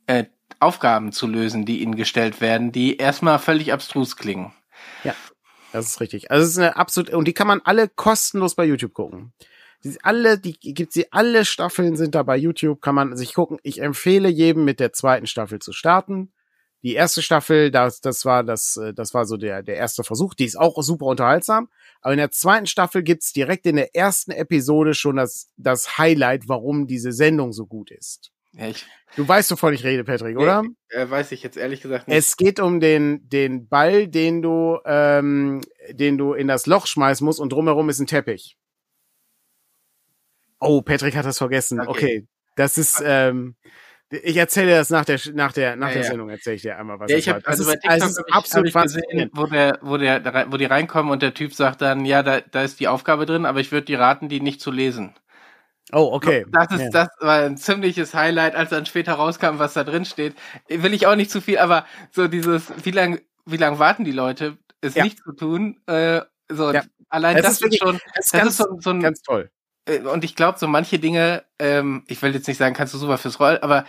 äh, 0.08 0.24
Aufgaben 0.58 1.12
zu 1.12 1.28
lösen, 1.28 1.66
die 1.66 1.82
ihnen 1.82 1.94
gestellt 1.94 2.40
werden, 2.40 2.72
die 2.72 2.96
erstmal 2.96 3.38
völlig 3.38 3.72
abstrus 3.72 4.16
klingen. 4.16 4.52
Ja, 5.04 5.14
das 5.72 5.86
ist 5.86 6.00
richtig. 6.00 6.30
Also 6.30 6.44
es 6.44 6.50
ist 6.50 6.58
eine 6.58 6.76
absolut 6.76 7.10
und 7.10 7.26
die 7.26 7.32
kann 7.32 7.46
man 7.46 7.60
alle 7.64 7.88
kostenlos 7.88 8.54
bei 8.54 8.64
YouTube 8.64 8.94
gucken. 8.94 9.32
Die 9.82 9.96
alle, 10.02 10.38
die 10.38 10.58
gibt 10.58 10.92
sie 10.92 11.10
alle 11.12 11.44
Staffeln 11.44 11.96
sind 11.96 12.14
da 12.14 12.22
bei 12.22 12.36
YouTube, 12.36 12.82
kann 12.82 12.94
man 12.94 13.16
sich 13.16 13.34
gucken. 13.34 13.58
Ich 13.62 13.80
empfehle 13.80 14.28
jedem 14.28 14.64
mit 14.64 14.78
der 14.78 14.92
zweiten 14.92 15.26
Staffel 15.26 15.58
zu 15.58 15.72
starten. 15.72 16.32
Die 16.82 16.94
erste 16.94 17.22
Staffel, 17.22 17.70
das, 17.70 18.00
das 18.00 18.24
war 18.24 18.42
das, 18.42 18.80
das 18.94 19.12
war 19.12 19.26
so 19.26 19.36
der, 19.36 19.62
der 19.62 19.76
erste 19.76 20.02
Versuch. 20.02 20.34
Die 20.34 20.44
ist 20.44 20.58
auch 20.58 20.82
super 20.82 21.06
unterhaltsam. 21.06 21.68
Aber 22.00 22.12
in 22.12 22.18
der 22.18 22.30
zweiten 22.30 22.66
Staffel 22.66 23.02
gibt's 23.02 23.32
direkt 23.32 23.66
in 23.66 23.76
der 23.76 23.94
ersten 23.94 24.30
Episode 24.30 24.94
schon 24.94 25.16
das, 25.16 25.50
das 25.56 25.98
Highlight, 25.98 26.48
warum 26.48 26.86
diese 26.86 27.12
Sendung 27.12 27.52
so 27.52 27.66
gut 27.66 27.90
ist. 27.90 28.32
Ich, 28.56 28.84
du 29.16 29.26
weißt, 29.26 29.50
wovon 29.52 29.74
ich 29.74 29.84
rede, 29.84 30.04
Patrick, 30.04 30.36
nee, 30.36 30.42
oder? 30.42 30.64
Äh, 30.88 31.08
weiß 31.08 31.32
ich 31.32 31.42
jetzt 31.42 31.56
ehrlich 31.56 31.80
gesagt 31.80 32.08
nicht. 32.08 32.16
Es 32.16 32.36
geht 32.36 32.58
um 32.58 32.80
den, 32.80 33.28
den 33.28 33.68
Ball, 33.68 34.08
den 34.08 34.42
du, 34.42 34.78
ähm, 34.84 35.60
den 35.90 36.18
du 36.18 36.32
in 36.32 36.48
das 36.48 36.66
Loch 36.66 36.86
schmeißen 36.86 37.24
musst 37.24 37.40
und 37.40 37.52
drumherum 37.52 37.88
ist 37.88 38.00
ein 38.00 38.06
Teppich. 38.06 38.56
Oh, 40.58 40.82
Patrick 40.82 41.16
hat 41.16 41.24
das 41.24 41.38
vergessen. 41.38 41.80
Okay. 41.80 41.90
okay. 41.90 42.26
Das 42.56 42.76
ist, 42.76 43.02
ähm, 43.04 43.54
ich 44.10 44.36
erzähle 44.36 44.72
das 44.72 44.90
nach 44.90 45.04
der 45.04 45.20
nach 45.34 45.52
der 45.52 45.76
nach 45.76 45.88
ja, 45.88 45.94
der 45.94 46.04
Sendung 46.04 46.30
erzähle 46.30 46.56
ich 46.56 46.62
dir 46.62 46.76
einmal 46.76 46.98
was. 46.98 47.10
Ja, 47.10 47.16
ich 47.16 47.28
habe 47.28 47.46
also 47.46 47.64
bei 47.64 47.74
TikTok 47.74 47.90
also 47.90 48.06
ist 48.06 48.32
absolut 48.32 48.74
hab 48.74 48.86
ich 48.86 48.94
gesehen, 48.94 49.30
wo 49.32 49.46
der 49.46 49.78
wo 49.82 49.96
der 49.96 50.46
wo 50.50 50.56
die 50.56 50.64
reinkommen 50.64 51.12
und 51.12 51.22
der 51.22 51.32
Typ 51.32 51.54
sagt 51.54 51.80
dann 51.80 52.04
ja 52.04 52.24
da 52.24 52.40
da 52.40 52.64
ist 52.64 52.80
die 52.80 52.88
Aufgabe 52.88 53.24
drin, 53.24 53.46
aber 53.46 53.60
ich 53.60 53.70
würde 53.70 53.84
die 53.84 53.94
raten, 53.94 54.28
die 54.28 54.40
nicht 54.40 54.60
zu 54.60 54.72
lesen. 54.72 55.14
Oh, 55.92 56.10
okay. 56.12 56.46
Das 56.50 56.70
ist, 56.70 56.80
ja. 56.80 56.90
das 56.90 57.08
war 57.20 57.42
ein 57.42 57.56
ziemliches 57.56 58.14
Highlight, 58.14 58.54
als 58.54 58.70
dann 58.70 58.86
später 58.86 59.14
rauskam, 59.14 59.58
was 59.58 59.74
da 59.74 59.84
drin 59.84 60.04
steht. 60.04 60.34
Will 60.68 60.94
ich 60.94 61.06
auch 61.06 61.16
nicht 61.16 61.30
zu 61.30 61.40
viel, 61.40 61.58
aber 61.58 61.84
so 62.12 62.28
dieses, 62.28 62.72
wie 62.84 62.90
lang, 62.92 63.20
wie 63.46 63.56
lang 63.56 63.78
warten 63.78 64.04
die 64.04 64.12
Leute, 64.12 64.56
es 64.80 64.94
ja. 64.94 65.04
nicht 65.04 65.18
zu 65.18 65.32
tun, 65.32 65.80
äh, 65.86 66.22
so, 66.48 66.72
ja. 66.72 66.82
allein 67.08 67.36
das, 67.36 67.44
das 67.44 67.52
ist 67.54 67.62
wirklich, 67.62 67.80
schon, 67.80 67.98
das, 68.14 68.30
das 68.30 68.46
ist 68.46 68.56
so, 68.58 68.64
so 68.80 68.90
ein, 68.90 69.00
ganz 69.00 69.22
toll. 69.22 69.50
Äh, 69.86 70.00
und 70.00 70.24
ich 70.24 70.36
glaube, 70.36 70.58
so 70.58 70.66
manche 70.68 70.98
Dinge, 70.98 71.44
ähm, 71.58 72.04
ich 72.06 72.20
will 72.22 72.34
jetzt 72.34 72.48
nicht 72.48 72.58
sagen, 72.58 72.74
kannst 72.74 72.94
du 72.94 72.98
super 72.98 73.18
fürs 73.18 73.40
Roll, 73.40 73.58
aber 73.60 73.84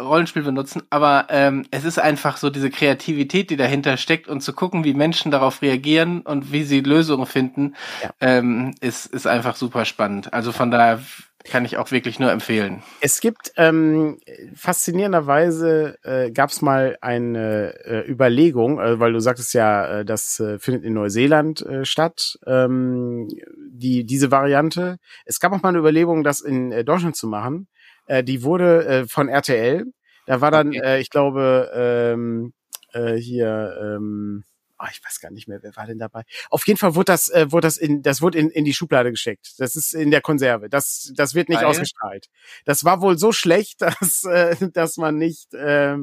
Rollenspiel 0.00 0.42
benutzen, 0.42 0.82
aber 0.90 1.26
ähm, 1.28 1.66
es 1.72 1.84
ist 1.84 1.98
einfach 1.98 2.36
so 2.36 2.50
diese 2.50 2.70
Kreativität, 2.70 3.50
die 3.50 3.56
dahinter 3.56 3.96
steckt 3.96 4.28
und 4.28 4.42
zu 4.42 4.52
gucken, 4.52 4.84
wie 4.84 4.94
Menschen 4.94 5.32
darauf 5.32 5.60
reagieren 5.60 6.20
und 6.20 6.52
wie 6.52 6.62
sie 6.62 6.80
Lösungen 6.80 7.26
finden, 7.26 7.74
ja. 8.02 8.10
ähm, 8.20 8.74
ist, 8.80 9.06
ist 9.06 9.26
einfach 9.26 9.56
super 9.56 9.84
spannend. 9.84 10.32
Also 10.32 10.52
von 10.52 10.70
daher 10.70 11.00
kann 11.44 11.64
ich 11.64 11.76
auch 11.76 11.90
wirklich 11.90 12.18
nur 12.18 12.30
empfehlen. 12.30 12.82
Es 13.00 13.20
gibt 13.20 13.52
ähm, 13.56 14.18
faszinierenderweise 14.54 15.98
äh, 16.02 16.30
gab 16.30 16.50
es 16.50 16.62
mal 16.62 16.98
eine 17.00 17.74
äh, 17.84 18.10
Überlegung, 18.10 18.80
äh, 18.80 18.98
weil 18.98 19.12
du 19.12 19.20
sagtest 19.20 19.54
ja, 19.54 20.00
äh, 20.00 20.04
das 20.04 20.40
äh, 20.40 20.58
findet 20.58 20.84
in 20.84 20.94
Neuseeland 20.94 21.64
äh, 21.64 21.84
statt, 21.84 22.38
ähm, 22.46 23.28
die 23.70 24.04
diese 24.04 24.30
Variante. 24.30 24.98
Es 25.24 25.40
gab 25.40 25.52
auch 25.52 25.62
mal 25.62 25.70
eine 25.70 25.78
Überlegung, 25.78 26.24
das 26.24 26.40
in 26.40 26.72
äh, 26.72 26.84
Deutschland 26.84 27.16
zu 27.16 27.28
machen. 27.28 27.68
Äh, 28.06 28.24
die 28.24 28.42
wurde 28.42 28.86
äh, 28.86 29.06
von 29.06 29.28
RTL. 29.28 29.84
Da 30.26 30.40
war 30.40 30.50
dann, 30.50 30.68
okay. 30.68 30.80
äh, 30.82 31.00
ich 31.00 31.10
glaube, 31.10 31.70
ähm, 31.74 32.52
äh, 32.92 33.14
hier. 33.14 33.78
Ähm, 33.80 34.44
oh, 34.78 34.86
ich 34.90 35.04
weiß 35.04 35.20
gar 35.20 35.30
nicht 35.30 35.48
mehr, 35.48 35.62
wer 35.62 35.74
war 35.76 35.86
denn 35.86 35.98
dabei? 35.98 36.22
Auf 36.50 36.66
jeden 36.66 36.78
Fall 36.78 36.94
wurde 36.94 37.12
das, 37.12 37.28
äh, 37.28 37.50
wurde 37.50 37.66
das 37.66 37.76
in, 37.76 38.02
das 38.02 38.22
wurde 38.22 38.38
in, 38.38 38.50
in 38.50 38.64
die 38.64 38.74
Schublade 38.74 39.10
gesteckt. 39.10 39.54
Das 39.58 39.76
ist 39.76 39.94
in 39.94 40.10
der 40.10 40.20
Konserve. 40.20 40.68
Das, 40.68 41.12
das 41.16 41.34
wird 41.34 41.48
nicht 41.48 41.60
Weil? 41.60 41.66
ausgestrahlt. 41.66 42.28
Das 42.64 42.84
war 42.84 43.00
wohl 43.00 43.18
so 43.18 43.32
schlecht, 43.32 43.80
dass, 43.82 44.24
äh, 44.24 44.56
dass 44.72 44.96
man 44.96 45.16
nicht, 45.16 45.54
äh, 45.54 45.96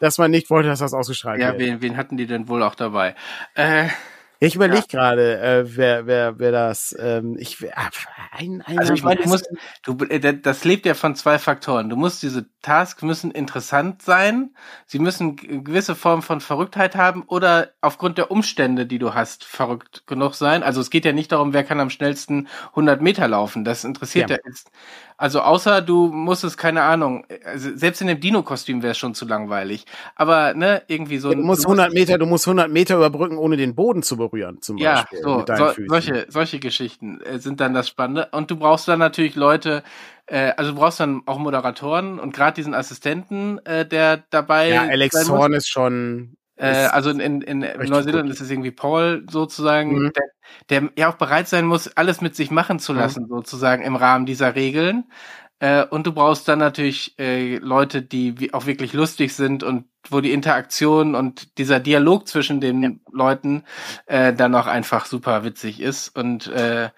dass 0.00 0.18
man 0.18 0.30
nicht 0.30 0.50
wollte, 0.50 0.68
dass 0.68 0.80
das 0.80 0.94
ausgestrahlt 0.94 1.40
ja, 1.40 1.52
wird. 1.52 1.60
Ja, 1.60 1.66
wen, 1.66 1.82
wen 1.82 1.96
hatten 1.96 2.16
die 2.16 2.26
denn 2.26 2.48
wohl 2.48 2.62
auch 2.62 2.74
dabei? 2.74 3.14
Äh, 3.54 3.88
ich 4.38 4.54
überlege 4.54 4.84
ja. 4.90 4.98
gerade, 4.98 5.40
äh, 5.40 5.76
wer, 5.76 6.06
wer, 6.06 6.38
wer 6.38 6.52
das. 6.52 6.94
Ähm, 6.98 7.36
ich, 7.38 7.62
äh, 7.62 7.70
ein, 8.32 8.62
ein 8.62 8.78
also 8.78 8.92
ich 8.92 9.02
meine, 9.02 9.22
du 9.22 9.28
musst, 9.28 9.48
du, 9.82 9.96
äh, 10.04 10.38
das 10.38 10.64
lebt 10.64 10.84
ja 10.84 10.94
von 10.94 11.14
zwei 11.14 11.38
Faktoren. 11.38 11.88
Du 11.88 11.96
musst 11.96 12.22
diese 12.22 12.46
Tasks 12.60 13.02
müssen 13.02 13.30
interessant 13.30 14.02
sein, 14.02 14.54
sie 14.86 14.98
müssen 14.98 15.36
gewisse 15.36 15.94
Form 15.94 16.22
von 16.22 16.40
Verrücktheit 16.40 16.96
haben 16.96 17.22
oder 17.22 17.70
aufgrund 17.80 18.18
der 18.18 18.30
Umstände, 18.30 18.86
die 18.86 18.98
du 18.98 19.14
hast, 19.14 19.44
verrückt 19.44 20.06
genug 20.06 20.34
sein. 20.34 20.62
Also 20.62 20.80
es 20.80 20.90
geht 20.90 21.04
ja 21.04 21.12
nicht 21.12 21.32
darum, 21.32 21.52
wer 21.54 21.64
kann 21.64 21.80
am 21.80 21.90
schnellsten 21.90 22.48
100 22.70 23.00
Meter 23.00 23.28
laufen. 23.28 23.64
Das 23.64 23.84
interessiert 23.84 24.30
ja, 24.30 24.36
ja 24.36 24.42
jetzt 24.46 24.70
Also 25.18 25.40
außer 25.40 25.80
du 25.80 26.08
musstest, 26.08 26.58
keine 26.58 26.82
Ahnung, 26.82 27.26
also 27.44 27.70
selbst 27.74 28.02
in 28.02 28.08
dem 28.08 28.20
Dino-Kostüm 28.20 28.82
wäre 28.82 28.90
es 28.90 28.98
schon 28.98 29.14
zu 29.14 29.26
langweilig. 29.26 29.86
Aber 30.14 30.52
ne, 30.52 30.82
irgendwie 30.88 31.18
so. 31.18 31.32
Du 31.32 31.38
musst 31.38 31.64
100 31.64 31.92
Meter, 31.92 32.18
du 32.18 32.26
musst 32.26 32.46
100 32.46 32.70
Meter 32.70 32.96
überbrücken, 32.96 33.38
ohne 33.38 33.56
den 33.56 33.74
Boden 33.74 34.02
zu 34.02 34.18
berühren, 34.18 34.60
zum 34.60 34.76
ja, 34.76 35.02
Beispiel. 35.02 35.20
so, 35.22 35.44
so 35.46 35.72
solche, 35.86 36.26
solche 36.28 36.58
Geschichten 36.58 37.20
äh, 37.22 37.38
sind 37.38 37.60
dann 37.60 37.72
das 37.72 37.88
Spannende. 37.88 38.28
Und 38.32 38.50
du 38.50 38.56
brauchst 38.56 38.88
dann 38.88 38.98
natürlich 38.98 39.36
Leute, 39.36 39.82
äh, 40.26 40.52
also 40.56 40.72
du 40.72 40.78
brauchst 40.78 41.00
dann 41.00 41.22
auch 41.24 41.38
Moderatoren 41.38 42.18
und 42.18 42.34
gerade 42.34 42.54
diesen 42.54 42.74
Assistenten, 42.74 43.58
äh, 43.64 43.86
der 43.86 44.24
dabei. 44.28 44.68
ja, 44.68 44.82
Alex. 44.82 45.28
Horn 45.30 45.54
ist 45.54 45.68
schon. 45.68 46.36
Äh, 46.56 46.86
also 46.86 47.10
in, 47.10 47.20
in, 47.20 47.62
in 47.62 47.88
Neuseeland 47.88 48.30
ist 48.30 48.40
es 48.40 48.50
irgendwie 48.50 48.70
Paul 48.70 49.26
sozusagen, 49.30 50.04
Mhm. 50.04 50.12
der, 50.14 50.24
der 50.80 50.90
ja 50.96 51.08
auch 51.10 51.16
bereit 51.16 51.48
sein 51.48 51.66
muss, 51.66 51.88
alles 51.96 52.20
mit 52.20 52.34
sich 52.34 52.50
machen 52.50 52.78
zu 52.78 52.92
Mhm. 52.92 52.98
lassen, 52.98 53.26
sozusagen 53.28 53.82
im 53.82 53.96
Rahmen 53.96 54.26
dieser 54.26 54.54
Regeln. 54.54 55.04
Äh, 55.58 55.84
und 55.84 56.06
du 56.06 56.12
brauchst 56.12 56.48
dann 56.48 56.58
natürlich 56.58 57.18
äh, 57.18 57.56
Leute, 57.56 58.02
die 58.02 58.38
wie- 58.40 58.52
auch 58.52 58.66
wirklich 58.66 58.92
lustig 58.92 59.34
sind 59.34 59.62
und 59.62 59.86
wo 60.10 60.20
die 60.20 60.32
Interaktion 60.32 61.14
und 61.14 61.56
dieser 61.58 61.80
Dialog 61.80 62.28
zwischen 62.28 62.60
den 62.60 63.00
Leuten 63.10 63.64
äh, 64.06 64.32
dann 64.34 64.54
auch 64.54 64.66
einfach 64.66 65.06
super 65.06 65.44
witzig 65.44 65.80
ist. 65.80 66.14
Und 66.16 66.46
äh, 66.48 66.90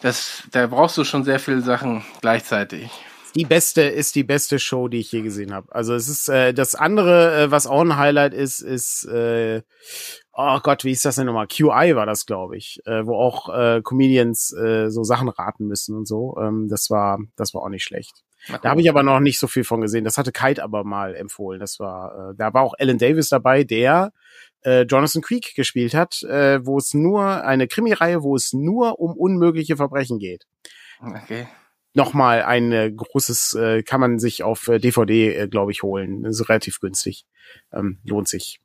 das, 0.00 0.44
da 0.50 0.66
brauchst 0.66 0.96
du 0.96 1.04
schon 1.04 1.24
sehr 1.24 1.38
viele 1.38 1.60
Sachen 1.60 2.02
gleichzeitig. 2.22 2.90
Die 3.34 3.44
beste 3.44 3.82
ist 3.82 4.14
die 4.14 4.24
beste 4.24 4.58
Show, 4.58 4.88
die 4.88 4.98
ich 4.98 5.12
je 5.12 5.22
gesehen 5.22 5.52
habe. 5.52 5.74
Also 5.74 5.94
es 5.94 6.08
ist 6.08 6.28
äh, 6.28 6.52
das 6.52 6.74
andere, 6.74 7.42
äh, 7.42 7.50
was 7.50 7.66
auch 7.66 7.80
ein 7.80 7.96
Highlight 7.96 8.34
ist, 8.34 8.60
ist 8.60 9.04
äh, 9.04 9.62
oh 10.32 10.58
Gott, 10.62 10.84
wie 10.84 10.92
ist 10.92 11.04
das 11.04 11.16
denn 11.16 11.26
nochmal? 11.26 11.46
QI 11.46 11.94
war 11.94 12.06
das, 12.06 12.26
glaube 12.26 12.56
ich, 12.56 12.80
äh, 12.86 13.06
wo 13.06 13.14
auch 13.14 13.48
äh, 13.48 13.82
Comedians 13.82 14.52
äh, 14.52 14.90
so 14.90 15.02
Sachen 15.02 15.28
raten 15.28 15.66
müssen 15.66 15.96
und 15.96 16.06
so. 16.06 16.36
Ähm, 16.40 16.68
das 16.68 16.90
war 16.90 17.18
das 17.36 17.54
war 17.54 17.62
auch 17.62 17.68
nicht 17.68 17.84
schlecht. 17.84 18.22
Da 18.62 18.70
habe 18.70 18.80
ich 18.80 18.88
aber 18.88 19.02
noch 19.02 19.20
nicht 19.20 19.38
so 19.38 19.46
viel 19.46 19.64
von 19.64 19.82
gesehen. 19.82 20.04
Das 20.04 20.16
hatte 20.16 20.32
Kite 20.32 20.62
aber 20.62 20.82
mal 20.82 21.14
empfohlen. 21.14 21.60
Das 21.60 21.78
war, 21.78 22.30
äh, 22.30 22.34
da 22.36 22.54
war 22.54 22.62
auch 22.62 22.74
Alan 22.78 22.96
Davis 22.96 23.28
dabei, 23.28 23.64
der 23.64 24.12
äh, 24.64 24.82
Jonathan 24.82 25.22
Creek 25.22 25.54
gespielt 25.54 25.94
hat, 25.94 26.22
äh, 26.22 26.64
wo 26.64 26.78
es 26.78 26.94
nur 26.94 27.44
eine 27.44 27.68
Krimireihe, 27.68 28.22
wo 28.22 28.34
es 28.36 28.52
nur 28.52 28.98
um 28.98 29.12
unmögliche 29.12 29.76
Verbrechen 29.76 30.18
geht. 30.18 30.46
Okay. 31.02 31.48
Nochmal 31.92 32.42
ein 32.42 32.72
äh, 32.72 32.92
großes, 32.92 33.54
äh, 33.54 33.82
kann 33.82 34.00
man 34.00 34.18
sich 34.18 34.42
auf 34.42 34.68
äh, 34.68 34.78
DVD, 34.78 35.34
äh, 35.34 35.48
glaube 35.48 35.72
ich, 35.72 35.82
holen. 35.82 36.22
Das 36.22 36.38
ist 36.38 36.48
relativ 36.48 36.80
günstig. 36.80 37.24
Ähm, 37.72 37.98
lohnt 38.04 38.28
sich. 38.28 38.60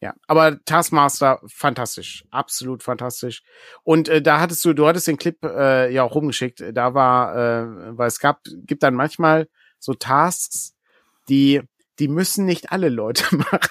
Ja, 0.00 0.14
aber 0.28 0.64
Taskmaster 0.64 1.40
fantastisch, 1.48 2.24
absolut 2.30 2.84
fantastisch. 2.84 3.42
Und 3.82 4.08
äh, 4.08 4.22
da 4.22 4.38
hattest 4.38 4.64
du, 4.64 4.72
du 4.72 4.86
hattest 4.86 5.08
den 5.08 5.16
Clip 5.16 5.36
äh, 5.44 5.92
ja 5.92 6.04
auch 6.04 6.14
rumgeschickt. 6.14 6.62
Da 6.72 6.94
war, 6.94 7.36
äh, 7.36 7.98
weil 7.98 8.06
es 8.06 8.20
gab, 8.20 8.40
gibt 8.64 8.84
dann 8.84 8.94
manchmal 8.94 9.48
so 9.80 9.94
Tasks, 9.94 10.76
die, 11.28 11.62
die 11.98 12.08
müssen 12.08 12.44
nicht 12.44 12.70
alle 12.70 12.90
Leute 12.90 13.24
machen. 13.36 13.70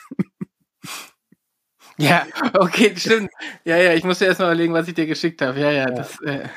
Ja, 1.97 2.27
okay, 2.53 2.93
stimmt. 2.95 3.31
Ja, 3.63 3.77
ja, 3.77 3.93
ich 3.93 4.03
musste 4.03 4.25
erst 4.25 4.39
mal 4.39 4.47
überlegen, 4.47 4.73
was 4.73 4.87
ich 4.87 4.93
dir 4.93 5.07
geschickt 5.07 5.41
habe. 5.41 5.59
Ja, 5.59 5.71
ja, 5.71 5.85
das. 5.85 6.21
Äh, 6.21 6.47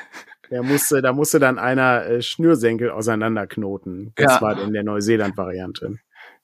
Da 0.51 0.61
musste, 0.61 1.01
da 1.01 1.13
musste 1.13 1.39
dann 1.39 1.57
einer 1.57 2.05
äh, 2.05 2.21
Schnürsenkel 2.21 2.91
auseinanderknoten. 2.91 4.11
Das 4.17 4.35
Ja. 4.35 4.41
war 4.41 4.61
in 4.61 4.73
der 4.73 4.83
Neuseeland-Variante. 4.83 5.97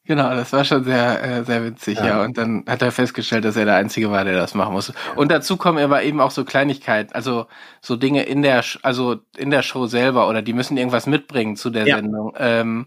Genau, 0.06 0.30
das 0.34 0.54
war 0.54 0.64
schon 0.64 0.86
sehr, 0.86 1.22
äh, 1.22 1.44
sehr 1.44 1.66
witzig, 1.66 1.98
ja. 2.00 2.06
Ja. 2.08 2.24
Und 2.24 2.38
dann 2.38 2.64
hat 2.66 2.82
er 2.82 2.94
festgestellt, 2.94 3.44
dass 3.44 3.58
er 3.58 3.66
der 3.66 3.76
Einzige 3.76 4.10
war, 4.10 4.24
der 4.24 4.38
das 4.38 4.56
machen 4.56 4.72
musste. 4.72 4.94
Und 5.18 5.30
dazu 5.30 5.58
kommen 5.58 5.80
aber 5.84 6.02
eben 6.04 6.22
auch 6.22 6.32
so 6.32 6.46
Kleinigkeiten, 6.46 7.12
also 7.14 7.48
so 7.82 7.98
Dinge 7.98 8.24
in 8.24 8.42
der, 8.42 8.64
also 8.84 9.18
in 9.36 9.52
der 9.52 9.64
Show 9.64 9.88
selber 9.88 10.30
oder 10.30 10.42
die 10.42 10.54
müssen 10.54 10.78
irgendwas 10.78 11.08
mitbringen 11.08 11.58
zu 11.58 11.70
der 11.70 11.86
Ja. 11.86 11.98
Sendung. 11.98 12.34
Ähm, 12.40 12.86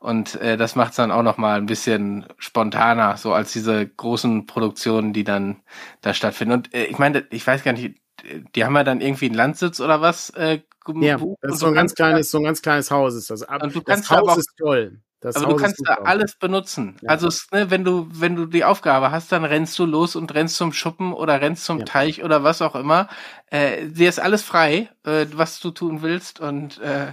und 0.00 0.36
äh, 0.40 0.56
das 0.56 0.74
macht 0.74 0.92
es 0.92 0.96
dann 0.96 1.10
auch 1.10 1.22
noch 1.22 1.36
mal 1.36 1.58
ein 1.58 1.66
bisschen 1.66 2.24
spontaner, 2.38 3.18
so 3.18 3.34
als 3.34 3.52
diese 3.52 3.86
großen 3.86 4.46
Produktionen, 4.46 5.12
die 5.12 5.24
dann 5.24 5.60
da 6.00 6.14
stattfinden. 6.14 6.54
Und 6.54 6.74
äh, 6.74 6.84
ich 6.84 6.98
meine, 6.98 7.24
ich 7.28 7.46
weiß 7.46 7.62
gar 7.64 7.74
nicht, 7.74 7.96
die 8.54 8.64
haben 8.64 8.74
ja 8.76 8.84
dann 8.84 9.00
irgendwie 9.00 9.26
einen 9.26 9.34
Landsitz 9.34 9.80
oder 9.80 10.00
was 10.00 10.30
äh, 10.30 10.60
Ja, 10.96 11.18
das 11.40 11.54
ist 11.54 11.60
so 11.60 11.66
ein 11.66 11.74
ganz 11.74 11.94
kleines, 11.94 12.30
so 12.30 12.38
ein 12.38 12.44
ganz 12.44 12.62
kleines 12.62 12.90
Haus 12.90 13.14
ist 13.14 13.30
das. 13.30 13.42
Ab- 13.42 13.62
Und 13.62 13.74
du 13.74 13.80
das 13.80 13.86
kannst 13.96 14.10
da 14.10 14.16
aber 14.18 14.26
Haus 14.28 14.34
auch- 14.34 14.38
ist 14.38 14.54
toll. 14.58 15.00
Das 15.22 15.36
aber 15.36 15.46
Haus 15.46 15.52
du 15.54 15.62
kannst 15.62 15.78
ist 15.78 15.88
da 15.88 15.94
alles 16.04 16.34
benutzen. 16.34 16.96
Ja. 17.00 17.10
Also 17.10 17.28
ne, 17.52 17.70
wenn 17.70 17.84
du 17.84 18.08
wenn 18.12 18.36
du 18.36 18.46
die 18.46 18.64
Aufgabe 18.64 19.10
hast, 19.12 19.30
dann 19.32 19.44
rennst 19.44 19.78
du 19.78 19.86
los 19.86 20.16
und 20.16 20.34
rennst 20.34 20.56
zum 20.56 20.72
Schuppen 20.72 21.12
oder 21.12 21.40
rennst 21.40 21.64
zum 21.64 21.78
Ja. 21.78 21.84
Teich 21.84 22.24
oder 22.24 22.42
was 22.44 22.60
auch 22.60 22.74
immer. 22.74 23.08
Äh, 23.50 23.86
dir 23.86 24.08
ist 24.08 24.18
alles 24.20 24.42
frei, 24.42 24.88
äh, 25.04 25.26
was 25.32 25.60
du 25.60 25.70
tun 25.70 26.02
willst 26.02 26.40
und 26.40 26.80
äh, 26.80 27.12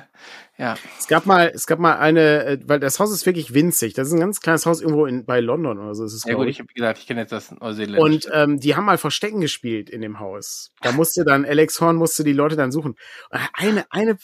ja. 0.58 0.76
Es 1.00 1.08
gab 1.08 1.26
mal, 1.26 1.52
es 1.54 1.68
gab 1.68 1.80
mal 1.80 1.98
eine, 1.98 2.44
äh, 2.46 2.60
weil 2.66 2.82
das 2.82 3.00
Haus 3.00 3.12
ist 3.12 3.26
wirklich 3.26 3.54
winzig. 3.54 3.94
Das 3.94 4.08
ist 4.10 4.14
ein 4.14 4.20
ganz 4.20 4.42
kleines 4.42 4.66
Haus 4.66 4.82
irgendwo 4.82 5.06
in, 5.06 5.26
bei 5.26 5.40
London 5.40 5.80
oder 5.80 5.96
so. 5.96 6.04
Ist 6.04 6.12
es, 6.14 6.26
Ja 6.26 6.34
gut, 6.34 6.48
ich. 6.48 6.60
habe 6.60 6.68
gesagt, 6.74 7.00
ich 7.00 7.08
kenne 7.08 7.22
jetzt 7.22 7.32
das 7.32 7.52
Neuseeland. 7.52 8.04
Und 8.04 8.30
ähm, 8.34 8.60
die 8.60 8.76
haben 8.76 8.84
mal 8.86 8.98
Verstecken 8.98 9.40
gespielt 9.40 9.90
in 9.90 10.02
dem 10.02 10.20
Haus. 10.20 10.72
Da 10.82 10.92
musste 10.92 11.24
dann 11.24 11.46
Alex 11.46 11.80
Horn 11.80 11.96
musste 11.96 12.26
die 12.26 12.34
Leute 12.34 12.58
dann 12.58 12.72
suchen. 12.74 12.96
Und 13.30 13.40
Eine 13.54 13.86
eine 13.90 14.18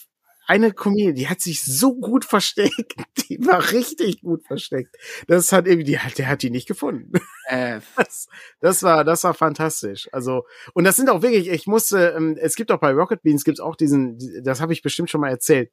eine 0.47 0.71
Comedian, 0.71 1.15
die 1.15 1.27
hat 1.27 1.41
sich 1.41 1.63
so 1.63 1.95
gut 1.95 2.25
versteckt, 2.25 2.95
die 3.29 3.39
war 3.45 3.71
richtig 3.71 4.21
gut 4.21 4.45
versteckt. 4.45 4.95
Das 5.27 5.51
hat 5.51 5.67
irgendwie, 5.67 5.85
die 5.85 5.99
hat, 5.99 6.17
der 6.17 6.27
hat 6.27 6.41
die 6.41 6.49
nicht 6.49 6.67
gefunden. 6.67 7.11
äh, 7.47 7.79
Das, 7.95 8.27
das 8.59 8.83
war, 8.83 9.03
das 9.03 9.23
war 9.23 9.33
fantastisch. 9.33 10.07
Also 10.11 10.45
und 10.73 10.83
das 10.83 10.95
sind 10.95 11.09
auch 11.09 11.21
wirklich, 11.21 11.49
ich 11.49 11.67
musste, 11.67 12.13
ähm, 12.17 12.37
es 12.39 12.55
gibt 12.55 12.71
auch 12.71 12.79
bei 12.79 12.91
Rocket 12.91 13.21
Beans 13.21 13.43
gibt's 13.43 13.59
auch 13.59 13.75
diesen, 13.75 14.19
das 14.43 14.61
habe 14.61 14.73
ich 14.73 14.81
bestimmt 14.81 15.09
schon 15.09 15.21
mal 15.21 15.29
erzählt. 15.29 15.71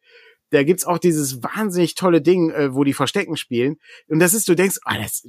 Da 0.50 0.62
gibt's 0.64 0.84
auch 0.84 0.98
dieses 0.98 1.42
wahnsinnig 1.42 1.94
tolle 1.94 2.20
Ding, 2.20 2.50
äh, 2.50 2.74
wo 2.74 2.84
die 2.84 2.92
Verstecken 2.92 3.36
spielen. 3.36 3.76
Und 4.08 4.20
das 4.20 4.34
ist, 4.34 4.48
du 4.48 4.54
denkst, 4.54 4.78
ah, 4.84 4.98
das, 4.98 5.26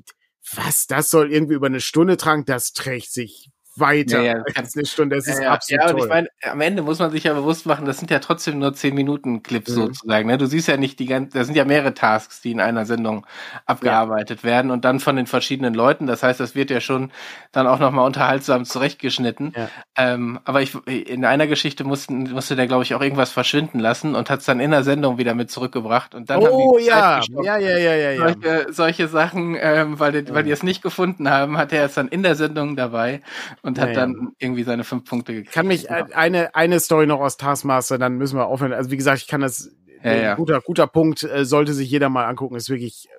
was, 0.54 0.88
das 0.88 1.10
soll 1.10 1.32
irgendwie 1.32 1.54
über 1.56 1.68
eine 1.68 1.82
Stunde 1.82 2.18
tragen, 2.18 2.46
das 2.46 2.74
trägt 2.74 3.12
sich 3.12 3.50
weiter 3.76 4.22
Ja, 4.22 4.38
ja, 4.38 4.44
als 4.56 4.76
eine 4.76 4.86
Stunde. 4.86 5.16
Das 5.16 5.28
ist 5.28 5.38
ja, 5.40 5.46
ja, 5.46 5.52
absolut 5.52 5.84
ja, 5.84 5.90
und 5.90 5.98
toll. 5.98 6.06
ich 6.06 6.10
meine, 6.10 6.28
am 6.44 6.62
Ende 6.62 6.82
muss 6.84 7.00
man 7.00 7.12
sich 7.12 7.24
ja 7.24 7.34
bewusst 7.34 7.66
machen, 7.66 7.86
das 7.86 7.98
sind 7.98 8.12
ja 8.12 8.20
trotzdem 8.20 8.60
nur 8.60 8.74
10 8.74 8.94
Minuten 8.94 9.44
Clips 9.44 9.72
Mhm. 9.72 9.76
sozusagen. 9.76 10.28
Ne? 10.28 10.38
Du 10.38 10.46
siehst 10.46 10.68
ja 10.68 10.78
nicht 10.78 11.00
die 11.00 11.06
ganze, 11.06 11.38
das 11.38 11.48
sind 11.48 11.56
ja 11.56 11.66
mehrere 11.66 11.94
Tasks, 11.94 12.42
die 12.42 12.52
in 12.52 12.60
einer 12.60 12.86
Sendung 12.86 13.26
abgearbeitet 13.66 14.44
werden 14.44 14.72
und 14.72 14.86
dann 14.86 15.00
von 15.00 15.16
den 15.16 15.28
verschiedenen 15.28 15.74
Leuten. 15.74 16.08
Das 16.08 16.24
heißt, 16.24 16.40
das 16.40 16.56
wird 16.56 16.70
ja 16.70 16.82
schon 16.82 17.12
dann 17.52 17.68
auch 17.68 17.80
nochmal 17.80 18.06
unterhaltsam 18.06 18.66
zurechtgeschnitten. 18.66 19.54
Ja. 19.56 19.70
Ähm, 19.98 20.40
aber 20.46 20.62
ich, 20.62 20.76
in 20.88 21.26
einer 21.26 21.48
Geschichte 21.48 21.84
mussten, 21.84 22.32
musste 22.32 22.56
der, 22.56 22.68
glaube 22.68 22.84
ich, 22.84 22.94
auch 22.96 23.02
irgendwas 23.02 23.32
verschwinden 23.32 23.80
lassen 23.80 24.16
und 24.16 24.30
hat 24.30 24.40
es 24.42 24.46
dann 24.46 24.60
in 24.60 24.72
der 24.72 24.84
Sendung 24.84 25.18
wieder 25.18 25.34
mit 25.34 25.52
zurückgebracht. 25.52 26.16
Und 26.16 26.30
dann 26.30 26.44
haben 26.44 26.52
oh 26.52 26.78
die 26.78 26.84
die 26.84 26.90
Zeit 26.90 27.26
ja, 27.44 27.58
ja, 27.58 27.58
ja, 27.58 27.78
ja, 27.78 27.96
ja, 27.96 28.12
ja. 28.12 28.18
Solche, 28.34 28.74
solche 28.74 29.08
Sachen, 29.08 29.58
ähm, 29.60 30.00
weil, 30.00 30.24
die, 30.24 30.34
weil 30.34 30.44
die 30.44 30.52
es 30.52 30.64
nicht 30.64 30.82
gefunden 30.82 31.30
haben, 31.30 31.58
hat 31.58 31.72
er 31.74 31.86
es 31.86 31.94
dann 31.94 32.08
in 32.08 32.24
der 32.24 32.36
Sendung 32.36 32.76
dabei 32.76 33.22
und 33.64 33.80
hat 33.80 33.90
Ja, 33.90 33.94
ja. 33.96 34.00
dann 34.02 34.34
irgendwie 34.38 34.64
seine 34.64 34.84
fünf 34.84 35.06
Punkte 35.06 35.34
gekriegt. 35.34 35.52
kann 35.54 35.66
mich 35.68 35.90
äh, 35.90 36.06
eine 36.14 36.54
eine 36.54 36.80
Story 36.80 37.08
noch 37.08 37.20
aus 37.20 37.38
Taskmaster, 37.38 37.98
dann 37.98 38.18
müssen 38.18 38.38
wir 38.38 38.46
aufhören. 38.46 38.74
Also 38.74 38.92
wie 38.92 38.98
gesagt, 38.98 39.22
ich 39.24 39.28
kann 39.28 39.42
das 39.42 39.72
Ja, 40.04 40.12
äh, 40.12 40.24
ja. 40.24 40.36
guter 40.36 40.62
guter 40.62 40.86
Punkt 40.86 41.24
äh, 41.24 41.44
sollte 41.46 41.74
sich 41.74 41.90
jeder 41.90 42.10
mal 42.10 42.26
angucken. 42.26 42.56
Ist 42.56 42.70
wirklich 42.70 43.10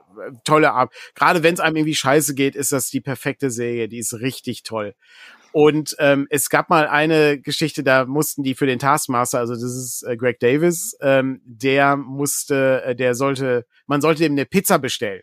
tolle 0.45 0.73
Art. 0.73 0.95
Gerade 1.17 1.43
wenn 1.43 1.55
es 1.55 1.61
einem 1.61 1.77
irgendwie 1.77 1.95
scheiße 1.97 2.35
geht, 2.37 2.55
ist 2.55 2.71
das 2.71 2.89
die 2.91 3.01
perfekte 3.01 3.51
Serie. 3.51 3.89
Die 3.89 3.99
ist 3.99 4.15
richtig 4.15 4.63
toll. 4.63 4.95
Und 5.51 5.95
ähm, 6.01 6.27
es 6.31 6.51
gab 6.51 6.69
mal 6.69 6.89
eine 6.89 7.39
Geschichte, 7.41 7.85
da 7.85 8.07
mussten 8.07 8.43
die 8.43 8.57
für 8.57 8.67
den 8.67 8.81
Taskmaster, 8.81 9.39
also 9.39 9.55
das 9.55 9.63
ist 9.63 10.03
äh, 10.03 10.17
Greg 10.17 10.41
Davis, 10.41 10.97
ähm, 11.01 11.41
der 11.45 11.97
musste, 11.97 12.83
äh, 12.85 12.97
der 12.97 13.15
sollte, 13.15 13.65
man 13.87 14.01
sollte 14.01 14.25
ihm 14.25 14.33
eine 14.33 14.47
Pizza 14.47 14.81
bestellen. 14.81 15.23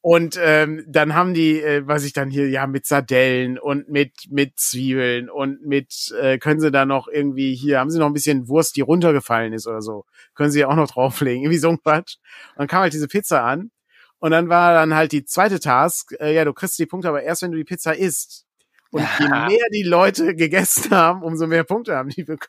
Und 0.00 0.38
ähm, 0.40 0.84
dann 0.86 1.14
haben 1.14 1.34
die, 1.34 1.60
äh, 1.60 1.86
was 1.86 2.04
ich 2.04 2.12
dann 2.12 2.30
hier, 2.30 2.48
ja, 2.48 2.66
mit 2.68 2.86
Sardellen 2.86 3.58
und 3.58 3.88
mit 3.88 4.12
mit 4.30 4.58
Zwiebeln 4.58 5.28
und 5.28 5.66
mit, 5.66 6.14
äh, 6.20 6.38
können 6.38 6.60
sie 6.60 6.70
da 6.70 6.86
noch 6.86 7.08
irgendwie 7.08 7.54
hier, 7.56 7.80
haben 7.80 7.90
sie 7.90 7.98
noch 7.98 8.06
ein 8.06 8.12
bisschen 8.12 8.48
Wurst, 8.48 8.76
die 8.76 8.80
runtergefallen 8.80 9.52
ist 9.52 9.66
oder 9.66 9.82
so, 9.82 10.04
können 10.34 10.52
sie 10.52 10.64
auch 10.64 10.76
noch 10.76 10.88
drauflegen, 10.92 11.42
irgendwie 11.42 11.58
so 11.58 11.70
ein 11.70 11.80
Quatsch. 11.82 12.16
Und 12.52 12.60
dann 12.60 12.68
kam 12.68 12.82
halt 12.82 12.92
diese 12.92 13.08
Pizza 13.08 13.44
an 13.44 13.70
und 14.18 14.30
dann 14.30 14.48
war 14.48 14.74
dann 14.74 14.94
halt 14.94 15.12
die 15.12 15.24
zweite 15.24 15.60
Task, 15.60 16.14
äh, 16.20 16.34
ja, 16.34 16.44
du 16.44 16.52
kriegst 16.52 16.78
die 16.78 16.86
Punkte, 16.86 17.08
aber 17.08 17.22
erst 17.22 17.42
wenn 17.42 17.52
du 17.52 17.58
die 17.58 17.64
Pizza 17.64 17.96
isst. 17.96 18.47
Und 18.90 19.06
je 19.20 19.28
mehr 19.28 19.66
die 19.72 19.82
Leute 19.82 20.34
gegessen 20.34 20.90
haben, 20.92 21.22
umso 21.22 21.46
mehr 21.46 21.64
Punkte 21.64 21.94
haben 21.96 22.08
die 22.08 22.24
bekommen. 22.24 22.48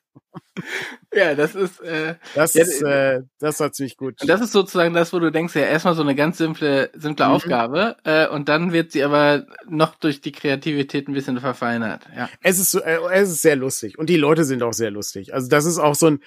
Ja, 1.14 1.36
das 1.36 1.56
ist, 1.56 1.80
äh, 1.82 2.16
Das 2.36 2.54
Ja, 2.54 2.64
ist, 2.64 2.82
äh, 2.82 3.22
das 3.40 3.60
war 3.60 3.72
ziemlich 3.72 3.98
gut. 3.98 4.22
und 4.22 4.28
das 4.30 4.42
ist 4.42 4.52
sozusagen 4.52 4.94
das, 4.94 5.12
wo 5.12 5.20
du 5.20 5.32
denkst, 5.32 5.56
ja, 5.56 5.62
erstmal 5.64 5.96
so 5.96 6.02
eine 6.02 6.16
ganz 6.16 6.38
simple, 6.38 6.90
simple 6.94 7.26
Mhm. 7.26 7.32
Aufgabe, 7.32 7.98
äh, 8.04 8.28
und 8.28 8.48
dann 8.50 8.72
wird 8.74 8.92
sie 8.92 9.04
aber 9.04 9.46
noch 9.68 9.96
durch 9.96 10.22
die 10.22 10.32
Kreativität 10.32 11.08
ein 11.08 11.14
bisschen 11.14 11.40
verfeinert, 11.40 12.04
ja. 12.16 12.30
Es 12.42 12.60
ist, 12.60 12.74
äh, 12.76 13.00
es 13.14 13.30
ist 13.32 13.42
sehr 13.42 13.56
lustig 13.56 13.98
und 13.98 14.10
die 14.10 14.18
Leute 14.18 14.44
sind 14.44 14.62
auch 14.64 14.74
sehr 14.74 14.92
lustig. 14.92 15.34
Also 15.34 15.48
das 15.50 15.66
ist 15.66 15.78
auch 15.80 15.96
so 15.96 16.08
ein, 16.08 16.20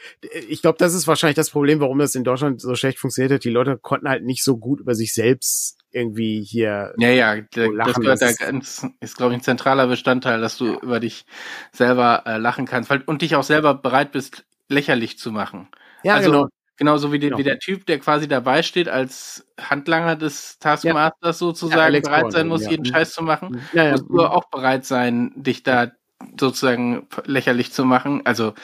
ich 0.48 0.62
glaube, 0.62 0.78
das 0.78 0.94
ist 0.94 1.06
wahrscheinlich 1.06 1.36
das 1.36 1.50
Problem, 1.50 1.80
warum 1.80 1.98
das 1.98 2.14
in 2.14 2.24
Deutschland 2.24 2.60
so 2.60 2.74
schlecht 2.74 2.98
funktioniert 2.98 3.32
hat. 3.32 3.44
Die 3.44 3.50
Leute 3.50 3.78
konnten 3.78 4.08
halt 4.08 4.24
nicht 4.24 4.42
so 4.44 4.56
gut 4.58 4.80
über 4.80 4.94
sich 4.94 5.14
selbst 5.14 5.78
irgendwie 5.93 6.43
hier. 6.43 6.95
Ja, 6.99 7.11
ja, 7.11 7.36
da- 7.36 7.43
das 7.53 7.70
lachen, 7.72 8.05
das 8.05 8.20
da 8.20 8.26
ist- 8.26 8.38
ganz, 8.40 8.86
ist, 9.01 9.16
glaube 9.16 9.32
ich, 9.32 9.40
ein 9.40 9.43
zentraler 9.43 9.86
Bestandteil, 9.86 10.40
dass 10.40 10.57
du 10.57 10.74
über 10.74 11.01
dich 11.01 11.24
selber 11.72 12.22
äh, 12.26 12.38
lachen 12.38 12.66
kannst 12.66 12.90
weil, 12.90 13.03
und 13.03 13.22
dich 13.22 13.36
auch 13.36 13.45
selber 13.45 13.74
bereit 13.74 14.12
bist, 14.12 14.45
lächerlich 14.68 15.18
zu 15.18 15.32
machen. 15.32 15.68
Ja, 16.03 16.14
also, 16.14 16.30
genau. 16.30 16.49
Genauso 16.78 17.12
wie, 17.12 17.18
die, 17.18 17.26
genau. 17.26 17.38
wie 17.38 17.45
der 17.45 17.59
Typ, 17.59 17.86
der 17.86 17.99
quasi 18.01 18.26
dabei 18.26 18.62
steht, 18.62 18.88
als 18.88 19.47
Handlanger 19.61 20.16
des 20.16 20.59
Taskmasters 20.59 21.20
ja. 21.22 21.47
sozusagen 21.47 21.95
ja, 21.95 22.01
bereit 22.01 22.32
sein 22.32 22.49
muss, 22.49 22.64
ja. 22.64 22.70
jeden 22.70 22.86
Scheiß 22.86 23.12
zu 23.12 23.22
machen. 23.22 23.61
Ja, 23.72 23.93
musst 23.93 24.09
du 24.09 24.22
auch 24.22 24.51
bereit 24.51 24.84
sein, 24.84 25.32
dich 25.36 25.62
da 25.62 25.93
sozusagen 26.38 27.06
lächerlich 27.24 27.72
zu 27.72 27.84
machen. 27.84 28.22
Also, 28.24 28.54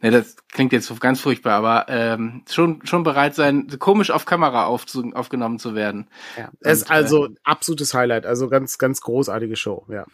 ne, 0.00 0.10
das 0.10 0.36
klingt 0.52 0.72
jetzt 0.72 1.00
ganz 1.00 1.20
furchtbar, 1.20 1.54
aber 1.54 1.86
ähm, 1.88 2.42
schon 2.48 2.84
schon 2.84 3.02
bereit 3.02 3.34
sein, 3.34 3.68
komisch 3.78 4.10
auf 4.10 4.24
Kamera 4.24 4.66
aufzu, 4.66 5.10
aufgenommen 5.14 5.58
zu 5.58 5.74
werden. 5.74 6.08
Ja, 6.36 6.50
es 6.60 6.82
ist 6.82 6.90
also 6.90 7.26
äh, 7.26 7.34
absolutes 7.44 7.94
Highlight, 7.94 8.26
also 8.26 8.48
ganz 8.48 8.78
ganz 8.78 9.00
großartige 9.00 9.56
Show, 9.56 9.86
ja. 9.88 10.06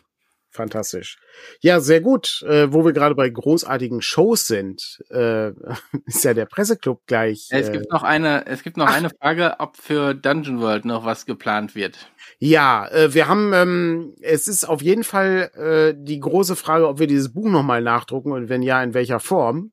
Fantastisch. 0.54 1.18
Ja, 1.60 1.80
sehr 1.80 2.00
gut. 2.00 2.44
Äh, 2.48 2.72
wo 2.72 2.84
wir 2.84 2.92
gerade 2.92 3.16
bei 3.16 3.28
großartigen 3.28 4.00
Shows 4.02 4.46
sind, 4.46 5.02
äh, 5.10 5.48
ist 6.06 6.22
ja 6.22 6.32
der 6.32 6.46
Presseclub 6.46 7.02
gleich. 7.06 7.48
Äh, 7.50 7.58
es 7.58 7.72
gibt 7.72 7.90
noch 7.90 8.04
eine, 8.04 8.46
es 8.46 8.62
gibt 8.62 8.76
noch 8.76 8.86
ach, 8.86 8.94
eine 8.94 9.10
Frage, 9.10 9.56
ob 9.58 9.76
für 9.76 10.14
Dungeon 10.14 10.60
World 10.60 10.84
noch 10.84 11.04
was 11.04 11.26
geplant 11.26 11.74
wird. 11.74 12.08
Ja, 12.38 12.86
äh, 12.86 13.12
wir 13.12 13.26
haben, 13.26 13.52
ähm, 13.52 14.14
es 14.20 14.46
ist 14.46 14.64
auf 14.64 14.80
jeden 14.80 15.02
Fall 15.02 15.50
äh, 15.56 15.94
die 16.00 16.20
große 16.20 16.54
Frage, 16.54 16.86
ob 16.86 17.00
wir 17.00 17.08
dieses 17.08 17.32
Buch 17.32 17.48
nochmal 17.48 17.82
nachdrucken 17.82 18.30
und 18.30 18.48
wenn 18.48 18.62
ja, 18.62 18.80
in 18.80 18.94
welcher 18.94 19.18
Form. 19.18 19.72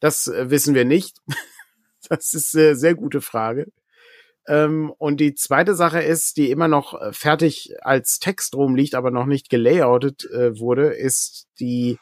Das 0.00 0.26
äh, 0.28 0.48
wissen 0.48 0.74
wir 0.74 0.86
nicht. 0.86 1.18
das 2.08 2.32
ist 2.32 2.56
eine 2.56 2.76
sehr 2.76 2.94
gute 2.94 3.20
Frage. 3.20 3.66
Ähm, 4.46 4.92
und 4.98 5.20
die 5.20 5.34
zweite 5.34 5.74
Sache 5.74 6.02
ist, 6.02 6.36
die 6.36 6.50
immer 6.50 6.68
noch 6.68 7.00
äh, 7.00 7.12
fertig 7.12 7.74
als 7.80 8.18
Text 8.18 8.54
rumliegt, 8.54 8.94
aber 8.94 9.10
noch 9.10 9.26
nicht 9.26 9.48
gelayoutet 9.48 10.24
äh, 10.30 10.58
wurde, 10.58 10.88
ist 10.88 11.48
die 11.58 11.98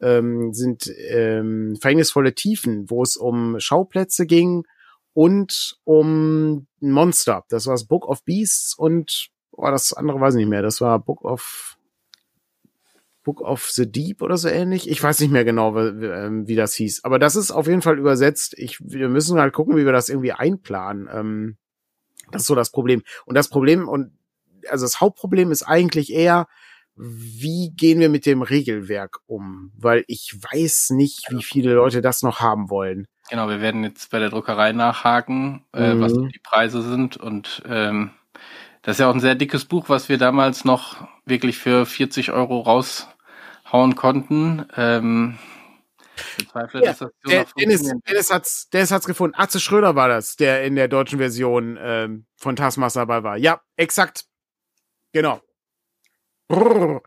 ähm, 0.00 0.52
sind 0.52 0.92
ähm, 1.08 1.76
verhängnisvolle 1.80 2.34
Tiefen, 2.34 2.90
wo 2.90 3.02
es 3.02 3.16
um 3.16 3.60
Schauplätze 3.60 4.26
ging 4.26 4.64
und 5.12 5.76
um 5.84 6.66
Monster. 6.80 7.44
Das 7.48 7.66
war 7.66 7.74
das 7.74 7.86
Book 7.86 8.06
of 8.08 8.24
Beasts 8.24 8.74
und 8.74 9.28
oh, 9.52 9.70
das 9.70 9.92
andere 9.92 10.20
weiß 10.20 10.34
ich 10.34 10.38
nicht 10.38 10.48
mehr. 10.48 10.62
Das 10.62 10.80
war 10.80 10.98
Book 10.98 11.24
of 11.24 11.76
Book 13.22 13.40
of 13.40 13.70
the 13.70 13.90
Deep 13.90 14.20
oder 14.22 14.36
so 14.36 14.48
ähnlich. 14.48 14.90
Ich 14.90 15.00
weiß 15.00 15.20
nicht 15.20 15.30
mehr 15.30 15.44
genau, 15.44 15.76
wie, 15.76 16.06
ähm, 16.06 16.48
wie 16.48 16.56
das 16.56 16.74
hieß. 16.74 17.04
Aber 17.04 17.20
das 17.20 17.36
ist 17.36 17.52
auf 17.52 17.68
jeden 17.68 17.82
Fall 17.82 17.98
übersetzt. 17.98 18.54
Ich, 18.58 18.80
wir 18.80 19.08
müssen 19.08 19.38
halt 19.38 19.52
gucken, 19.52 19.76
wie 19.76 19.84
wir 19.84 19.92
das 19.92 20.08
irgendwie 20.08 20.32
einplanen. 20.32 21.08
Ähm, 21.12 21.56
das 22.32 22.42
ist 22.42 22.48
so 22.48 22.54
das 22.54 22.70
Problem. 22.70 23.02
Und 23.26 23.36
das 23.36 23.48
Problem 23.48 23.88
und 23.88 24.12
also 24.68 24.84
das 24.84 25.00
Hauptproblem 25.00 25.50
ist 25.50 25.62
eigentlich 25.62 26.12
eher, 26.12 26.46
wie 26.94 27.72
gehen 27.74 28.00
wir 28.00 28.08
mit 28.08 28.26
dem 28.26 28.42
Regelwerk 28.42 29.20
um? 29.26 29.72
Weil 29.76 30.04
ich 30.08 30.34
weiß 30.34 30.90
nicht, 30.90 31.26
wie 31.30 31.42
viele 31.42 31.74
Leute 31.74 32.02
das 32.02 32.22
noch 32.22 32.40
haben 32.40 32.70
wollen. 32.70 33.06
Genau, 33.30 33.48
wir 33.48 33.60
werden 33.60 33.82
jetzt 33.82 34.10
bei 34.10 34.18
der 34.18 34.28
Druckerei 34.28 34.72
nachhaken, 34.72 35.64
äh, 35.72 35.94
was 35.96 36.12
mhm. 36.12 36.28
die 36.28 36.40
Preise 36.40 36.82
sind. 36.82 37.16
Und 37.16 37.62
ähm, 37.66 38.10
das 38.82 38.96
ist 38.96 39.00
ja 39.00 39.08
auch 39.08 39.14
ein 39.14 39.20
sehr 39.20 39.34
dickes 39.34 39.64
Buch, 39.64 39.88
was 39.88 40.08
wir 40.08 40.18
damals 40.18 40.64
noch 40.64 41.08
wirklich 41.24 41.56
für 41.56 41.86
40 41.86 42.32
Euro 42.32 42.60
raushauen 42.60 43.94
konnten. 43.94 44.66
Ähm, 44.76 45.38
bezweifle, 46.38 46.80
ja, 46.80 46.86
dass 46.86 46.98
das 46.98 47.10
so 47.22 47.30
der, 47.30 47.46
Dennis, 47.58 47.82
Dennis 48.08 48.30
hat's, 48.30 48.68
Dennis 48.70 48.90
hat's 48.90 49.06
gefunden. 49.06 49.34
Atze 49.36 49.60
Schröder 49.60 49.94
war 49.94 50.08
das, 50.08 50.36
der 50.36 50.64
in 50.64 50.74
der 50.76 50.88
deutschen 50.88 51.18
Version 51.18 51.78
ähm, 51.80 52.26
von 52.36 52.56
Taskmaster 52.56 53.00
dabei 53.00 53.22
war. 53.22 53.36
Ja, 53.36 53.60
exakt. 53.76 54.26
Genau. 55.12 55.40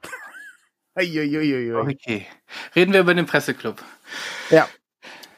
Okay. 0.97 2.25
Reden 2.73 2.93
wir 2.93 3.01
über 3.01 3.13
den 3.13 3.25
Presseclub. 3.25 3.83
Ja. 4.49 4.69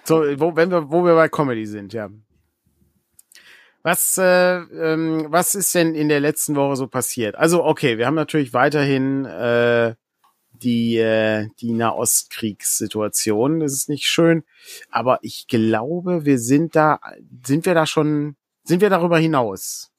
So, 0.03 0.23
wo, 0.39 0.55
wenn 0.55 0.69
wir, 0.69 0.91
wo 0.91 1.03
wir 1.03 1.15
bei 1.15 1.29
Comedy 1.29 1.65
sind, 1.65 1.93
ja. 1.93 2.09
Was, 3.81 4.17
äh, 4.17 4.57
ähm, 4.57 5.27
was 5.29 5.55
ist 5.55 5.73
denn 5.73 5.95
in 5.95 6.09
der 6.09 6.19
letzten 6.19 6.55
Woche 6.55 6.75
so 6.75 6.87
passiert? 6.87 7.35
Also, 7.35 7.63
okay, 7.63 7.97
wir 7.97 8.05
haben 8.05 8.15
natürlich 8.15 8.53
weiterhin 8.53 9.25
äh, 9.25 9.95
die, 10.63 10.97
äh, 10.97 11.49
die 11.59 11.71
Nahostkriegssituation. 11.71 13.59
Das 13.59 13.73
ist 13.73 13.89
nicht 13.89 14.05
schön. 14.05 14.43
Aber 14.89 15.19
ich 15.21 15.47
glaube, 15.47 16.25
wir 16.25 16.39
sind 16.39 16.75
da, 16.75 16.99
sind 17.45 17.65
wir 17.65 17.73
da 17.73 17.85
schon, 17.85 18.35
sind 18.63 18.81
wir 18.81 18.89
darüber 18.89 19.17
hinaus? 19.17 19.91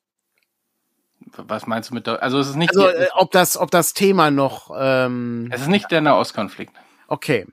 Was 1.37 1.67
meinst 1.67 1.91
du 1.91 1.95
mit 1.95 2.07
der, 2.07 2.23
also 2.23 2.39
es 2.39 2.49
ist 2.49 2.57
nicht, 2.57 2.71
also, 2.71 2.87
äh, 2.87 3.09
ob 3.15 3.31
das, 3.33 3.57
ob 3.57 3.71
das 3.71 3.93
Thema 3.93 4.31
noch, 4.31 4.71
ähm, 4.77 5.49
es 5.53 5.63
ist 5.63 5.69
nicht 5.69 5.91
der 5.91 6.01
Nahostkonflikt. 6.01 6.73
Okay. 7.07 7.47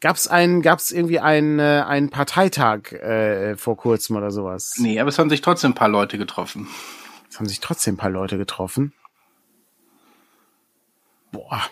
Gab's 0.00 0.28
ein, 0.28 0.62
gab's 0.62 0.92
irgendwie 0.92 1.18
einen, 1.18 1.58
äh, 1.58 1.82
einen 1.86 2.10
Parteitag 2.10 2.92
äh, 2.92 3.56
vor 3.56 3.76
kurzem 3.76 4.16
oder 4.16 4.30
sowas? 4.30 4.74
Nee, 4.78 5.00
aber 5.00 5.08
es 5.08 5.18
haben 5.18 5.28
sich 5.28 5.40
trotzdem 5.40 5.72
ein 5.72 5.74
paar 5.74 5.88
Leute 5.88 6.18
getroffen. 6.18 6.68
Es 7.28 7.38
haben 7.38 7.46
sich 7.46 7.60
trotzdem 7.60 7.94
ein 7.94 7.98
paar 7.98 8.10
Leute 8.10 8.38
getroffen 8.38 8.94
boah, 11.32 11.62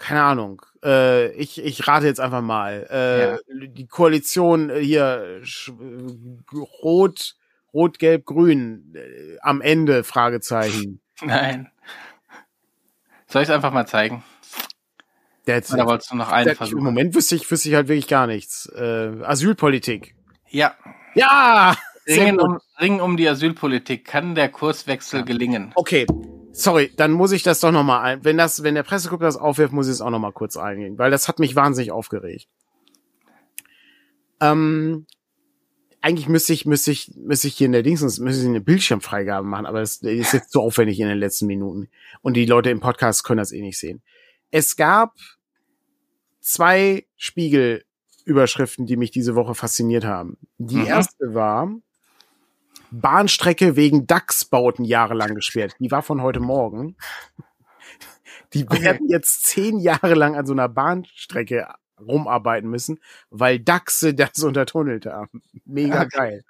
keine 0.00 0.22
Ahnung. 0.22 0.62
Äh, 0.82 1.30
ich, 1.32 1.62
ich 1.62 1.86
rate 1.86 2.06
jetzt 2.06 2.20
einfach 2.20 2.40
mal. 2.40 2.86
Äh, 2.90 3.20
ja. 3.20 3.38
Die 3.68 3.86
Koalition 3.86 4.70
äh, 4.70 4.80
hier 4.80 5.42
rot, 6.82 7.36
rot, 7.72 7.98
gelb, 7.98 8.24
grün 8.24 8.94
äh, 8.96 9.36
am 9.42 9.60
Ende 9.60 10.02
Fragezeichen. 10.02 11.00
Nein. 11.22 11.70
Soll 13.26 13.42
ich 13.42 13.48
es 13.48 13.54
einfach 13.54 13.72
mal 13.72 13.86
zeigen? 13.86 14.24
Jetzt, 15.46 15.72
Oder 15.72 15.86
wolltest 15.86 16.12
du 16.12 16.16
noch 16.16 16.30
einen 16.30 16.54
versuchen? 16.54 16.78
Im 16.78 16.84
Moment 16.84 17.14
wüsste 17.14 17.34
ich, 17.34 17.50
wüsste 17.50 17.68
ich 17.68 17.74
halt 17.74 17.88
wirklich 17.88 18.08
gar 18.08 18.26
nichts. 18.26 18.66
Äh, 18.74 19.22
Asylpolitik. 19.22 20.14
Ja. 20.48 20.74
Ja! 21.14 21.76
Ringen 22.06 22.40
um, 22.40 22.58
Ringen 22.80 23.00
um 23.00 23.16
die 23.16 23.28
Asylpolitik. 23.28 24.06
Kann 24.06 24.34
der 24.34 24.48
Kurswechsel 24.48 25.20
ja. 25.20 25.26
gelingen? 25.26 25.72
Okay, 25.74 26.06
Sorry, 26.52 26.92
dann 26.96 27.12
muss 27.12 27.32
ich 27.32 27.42
das 27.42 27.60
doch 27.60 27.70
nochmal 27.70 28.02
ein. 28.02 28.24
Wenn 28.24 28.36
das, 28.36 28.62
wenn 28.62 28.74
der 28.74 28.82
Presseclub 28.82 29.20
das 29.20 29.36
aufwirft, 29.36 29.72
muss 29.72 29.86
ich 29.86 29.92
es 29.92 30.00
auch 30.00 30.10
nochmal 30.10 30.32
kurz 30.32 30.56
eingehen, 30.56 30.98
weil 30.98 31.10
das 31.10 31.28
hat 31.28 31.38
mich 31.38 31.54
wahnsinnig 31.54 31.92
aufgeregt. 31.92 32.48
Ähm, 34.40 35.06
eigentlich 36.00 36.28
müsste 36.28 36.52
ich, 36.52 36.66
müsste 36.66 36.90
ich, 36.90 37.12
müsste 37.16 37.48
ich 37.48 37.56
hier 37.56 37.66
in 37.66 37.72
der 37.72 37.82
Dings, 37.82 38.02
müsste 38.02 38.42
ich 38.42 38.48
eine 38.48 38.60
Bildschirmfreigabe 38.60 39.46
machen, 39.46 39.66
aber 39.66 39.80
das 39.80 39.96
ist 39.96 40.32
jetzt 40.32 40.50
zu 40.50 40.60
aufwendig 40.60 40.98
in 40.98 41.08
den 41.08 41.18
letzten 41.18 41.46
Minuten. 41.46 41.88
Und 42.22 42.34
die 42.34 42.46
Leute 42.46 42.70
im 42.70 42.80
Podcast 42.80 43.22
können 43.24 43.38
das 43.38 43.52
eh 43.52 43.60
nicht 43.60 43.78
sehen. 43.78 44.02
Es 44.50 44.76
gab 44.76 45.14
zwei 46.40 47.06
Spiegelüberschriften, 47.16 48.86
die 48.86 48.96
mich 48.96 49.10
diese 49.10 49.34
Woche 49.34 49.54
fasziniert 49.54 50.04
haben. 50.04 50.38
Die 50.58 50.76
mhm. 50.76 50.86
erste 50.86 51.34
war, 51.34 51.70
Bahnstrecke 52.90 53.76
wegen 53.76 54.06
DAX-Bauten 54.06 54.84
jahrelang 54.84 55.34
gesperrt. 55.34 55.74
Die 55.78 55.90
war 55.90 56.02
von 56.02 56.22
heute 56.22 56.40
Morgen. 56.40 56.96
Die 58.52 58.68
werden 58.68 59.08
jetzt 59.08 59.44
zehn 59.44 59.78
Jahre 59.78 60.14
lang 60.14 60.34
an 60.34 60.46
so 60.46 60.52
einer 60.52 60.68
Bahnstrecke 60.68 61.68
rumarbeiten 62.00 62.68
müssen, 62.68 62.98
weil 63.30 63.60
Dachse 63.60 64.14
das 64.14 64.42
untertunnelt 64.42 65.06
haben. 65.06 65.42
Mega 65.64 66.04
geil. 66.04 66.44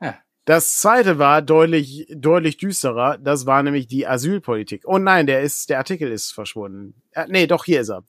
Ja. 0.00 0.18
Das 0.44 0.80
zweite 0.80 1.18
war 1.18 1.42
deutlich, 1.42 2.06
deutlich 2.14 2.56
düsterer. 2.56 3.18
Das 3.18 3.44
war 3.44 3.62
nämlich 3.62 3.86
die 3.86 4.06
Asylpolitik. 4.06 4.84
Oh 4.86 4.98
nein, 4.98 5.26
der 5.26 5.42
ist, 5.42 5.68
der 5.68 5.78
Artikel 5.78 6.10
ist 6.10 6.32
verschwunden. 6.32 7.02
Äh, 7.12 7.26
nee, 7.28 7.46
doch, 7.46 7.64
hier 7.64 7.82
ist 7.82 7.90
er. 7.90 8.04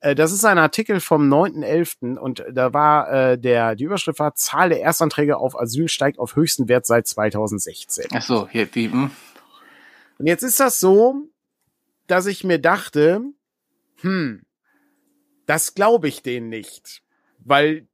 Äh, 0.00 0.14
das 0.14 0.32
ist 0.32 0.44
ein 0.44 0.58
Artikel 0.58 1.00
vom 1.00 1.32
9.11. 1.32 2.16
und 2.16 2.44
da 2.50 2.72
war 2.72 3.10
äh, 3.10 3.38
der, 3.38 3.74
die 3.74 3.84
Überschrift 3.84 4.18
war, 4.18 4.34
Zahl 4.34 4.68
der 4.68 4.80
Erstanträge 4.80 5.38
auf 5.38 5.58
Asyl 5.58 5.88
steigt 5.88 6.18
auf 6.18 6.36
höchsten 6.36 6.68
Wert 6.68 6.86
seit 6.86 7.06
2016. 7.06 8.06
Ach 8.12 8.22
so, 8.22 8.48
hier, 8.48 8.66
die, 8.66 8.90
hm. 8.90 9.10
Und 10.18 10.26
jetzt 10.26 10.42
ist 10.42 10.60
das 10.60 10.80
so, 10.80 11.28
dass 12.06 12.26
ich 12.26 12.44
mir 12.44 12.58
dachte, 12.58 13.22
hm, 14.00 14.42
das 15.46 15.74
glaube 15.74 16.08
ich 16.08 16.22
denen 16.22 16.48
nicht. 16.48 17.02
Weil 17.38 17.87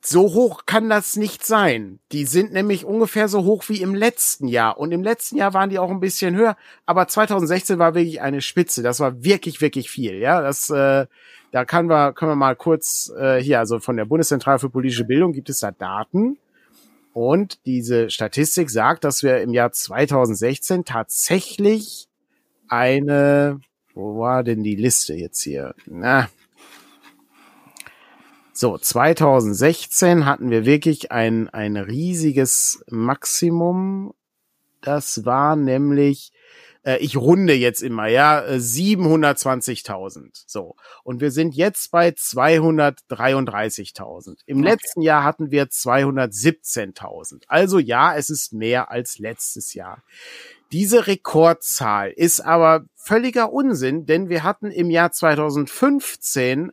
so 0.00 0.34
hoch 0.34 0.62
kann 0.66 0.88
das 0.88 1.16
nicht 1.16 1.44
sein. 1.44 1.98
Die 2.12 2.24
sind 2.24 2.52
nämlich 2.52 2.84
ungefähr 2.84 3.28
so 3.28 3.44
hoch 3.44 3.64
wie 3.68 3.82
im 3.82 3.94
letzten 3.94 4.46
Jahr. 4.46 4.78
Und 4.78 4.92
im 4.92 5.02
letzten 5.02 5.36
Jahr 5.36 5.54
waren 5.54 5.70
die 5.70 5.78
auch 5.78 5.90
ein 5.90 6.00
bisschen 6.00 6.36
höher. 6.36 6.56
Aber 6.86 7.08
2016 7.08 7.78
war 7.78 7.94
wirklich 7.94 8.20
eine 8.20 8.40
Spitze. 8.40 8.82
Das 8.82 9.00
war 9.00 9.24
wirklich, 9.24 9.60
wirklich 9.60 9.90
viel. 9.90 10.14
Ja, 10.14 10.40
das, 10.40 10.70
äh, 10.70 11.06
da 11.50 11.64
können 11.64 11.88
wir, 11.88 12.12
können 12.12 12.32
wir 12.32 12.36
mal 12.36 12.56
kurz 12.56 13.12
äh, 13.18 13.42
hier, 13.42 13.58
also 13.58 13.80
von 13.80 13.96
der 13.96 14.04
Bundeszentrale 14.04 14.58
für 14.58 14.70
politische 14.70 15.04
Bildung 15.04 15.32
gibt 15.32 15.50
es 15.50 15.60
da 15.60 15.72
Daten. 15.72 16.38
Und 17.12 17.58
diese 17.66 18.10
Statistik 18.10 18.70
sagt, 18.70 19.02
dass 19.02 19.22
wir 19.22 19.40
im 19.40 19.52
Jahr 19.52 19.72
2016 19.72 20.84
tatsächlich 20.84 22.06
eine, 22.68 23.60
wo 23.94 24.20
war 24.20 24.44
denn 24.44 24.62
die 24.62 24.76
Liste 24.76 25.14
jetzt 25.14 25.42
hier? 25.42 25.74
Na, 25.86 26.28
so, 28.58 28.76
2016 28.76 30.26
hatten 30.26 30.50
wir 30.50 30.66
wirklich 30.66 31.12
ein, 31.12 31.48
ein 31.48 31.76
riesiges 31.76 32.82
Maximum. 32.88 34.12
Das 34.80 35.24
war 35.24 35.54
nämlich 35.54 36.32
äh, 36.82 36.96
ich 36.96 37.16
runde 37.16 37.54
jetzt 37.54 37.82
immer, 37.82 38.08
ja, 38.08 38.42
720.000. 38.42 40.42
So. 40.46 40.74
Und 41.04 41.20
wir 41.20 41.30
sind 41.30 41.54
jetzt 41.54 41.92
bei 41.92 42.08
233.000. 42.08 44.38
Im 44.46 44.58
okay. 44.58 44.70
letzten 44.70 45.02
Jahr 45.02 45.22
hatten 45.22 45.52
wir 45.52 45.66
217.000. 45.66 47.44
Also 47.46 47.78
ja, 47.78 48.16
es 48.16 48.28
ist 48.28 48.52
mehr 48.52 48.90
als 48.90 49.20
letztes 49.20 49.72
Jahr. 49.74 50.02
Diese 50.72 51.06
Rekordzahl 51.06 52.10
ist 52.10 52.40
aber 52.40 52.86
völliger 52.96 53.52
Unsinn, 53.52 54.04
denn 54.04 54.28
wir 54.28 54.42
hatten 54.42 54.72
im 54.72 54.90
Jahr 54.90 55.12
2015 55.12 56.72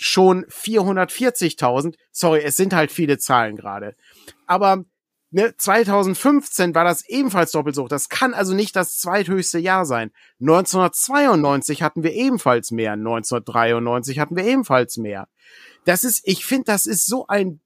schon 0.00 0.46
440.000. 0.46 1.94
Sorry, 2.10 2.40
es 2.42 2.56
sind 2.56 2.72
halt 2.72 2.90
viele 2.90 3.18
Zahlen 3.18 3.56
gerade. 3.56 3.94
Aber 4.46 4.84
ne, 5.30 5.54
2015 5.56 6.74
war 6.74 6.84
das 6.84 7.06
ebenfalls 7.06 7.52
doppelt 7.52 7.74
so 7.74 7.84
hoch. 7.84 7.88
Das 7.88 8.08
kann 8.08 8.32
also 8.32 8.54
nicht 8.54 8.74
das 8.76 8.96
zweithöchste 8.96 9.58
Jahr 9.58 9.84
sein. 9.84 10.10
1992 10.40 11.82
hatten 11.82 12.02
wir 12.02 12.14
ebenfalls 12.14 12.70
mehr. 12.70 12.92
1993 12.92 14.18
hatten 14.18 14.36
wir 14.36 14.44
ebenfalls 14.44 14.96
mehr. 14.96 15.28
Das 15.84 16.02
ist, 16.02 16.22
ich 16.24 16.46
finde, 16.46 16.64
das 16.64 16.86
ist 16.86 17.06
so 17.06 17.26
ein 17.26 17.60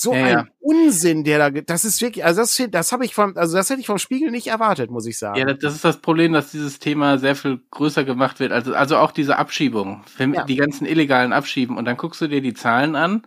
so 0.00 0.14
ja, 0.14 0.24
ein 0.24 0.30
ja. 0.30 0.46
Unsinn, 0.60 1.24
der 1.24 1.50
da, 1.50 1.60
das 1.60 1.84
ist 1.84 2.00
wirklich, 2.00 2.24
also 2.24 2.40
das, 2.40 2.62
das 2.70 2.92
habe 2.92 3.04
ich 3.04 3.14
vom, 3.14 3.36
also 3.36 3.56
das 3.56 3.68
hätte 3.70 3.80
ich 3.80 3.86
vom 3.86 3.98
Spiegel 3.98 4.30
nicht 4.30 4.46
erwartet, 4.46 4.90
muss 4.90 5.06
ich 5.06 5.18
sagen. 5.18 5.38
Ja, 5.38 5.52
das 5.52 5.74
ist 5.74 5.84
das 5.84 5.98
Problem, 5.98 6.32
dass 6.32 6.50
dieses 6.50 6.78
Thema 6.78 7.18
sehr 7.18 7.36
viel 7.36 7.60
größer 7.70 8.04
gemacht 8.04 8.40
wird. 8.40 8.52
Also, 8.52 8.74
also 8.74 8.96
auch 8.96 9.12
diese 9.12 9.36
Abschiebung, 9.36 10.02
ja. 10.18 10.44
die 10.44 10.56
ganzen 10.56 10.86
illegalen 10.86 11.32
abschieben 11.32 11.76
und 11.76 11.84
dann 11.84 11.96
guckst 11.96 12.20
du 12.20 12.28
dir 12.28 12.40
die 12.40 12.54
Zahlen 12.54 12.96
an 12.96 13.22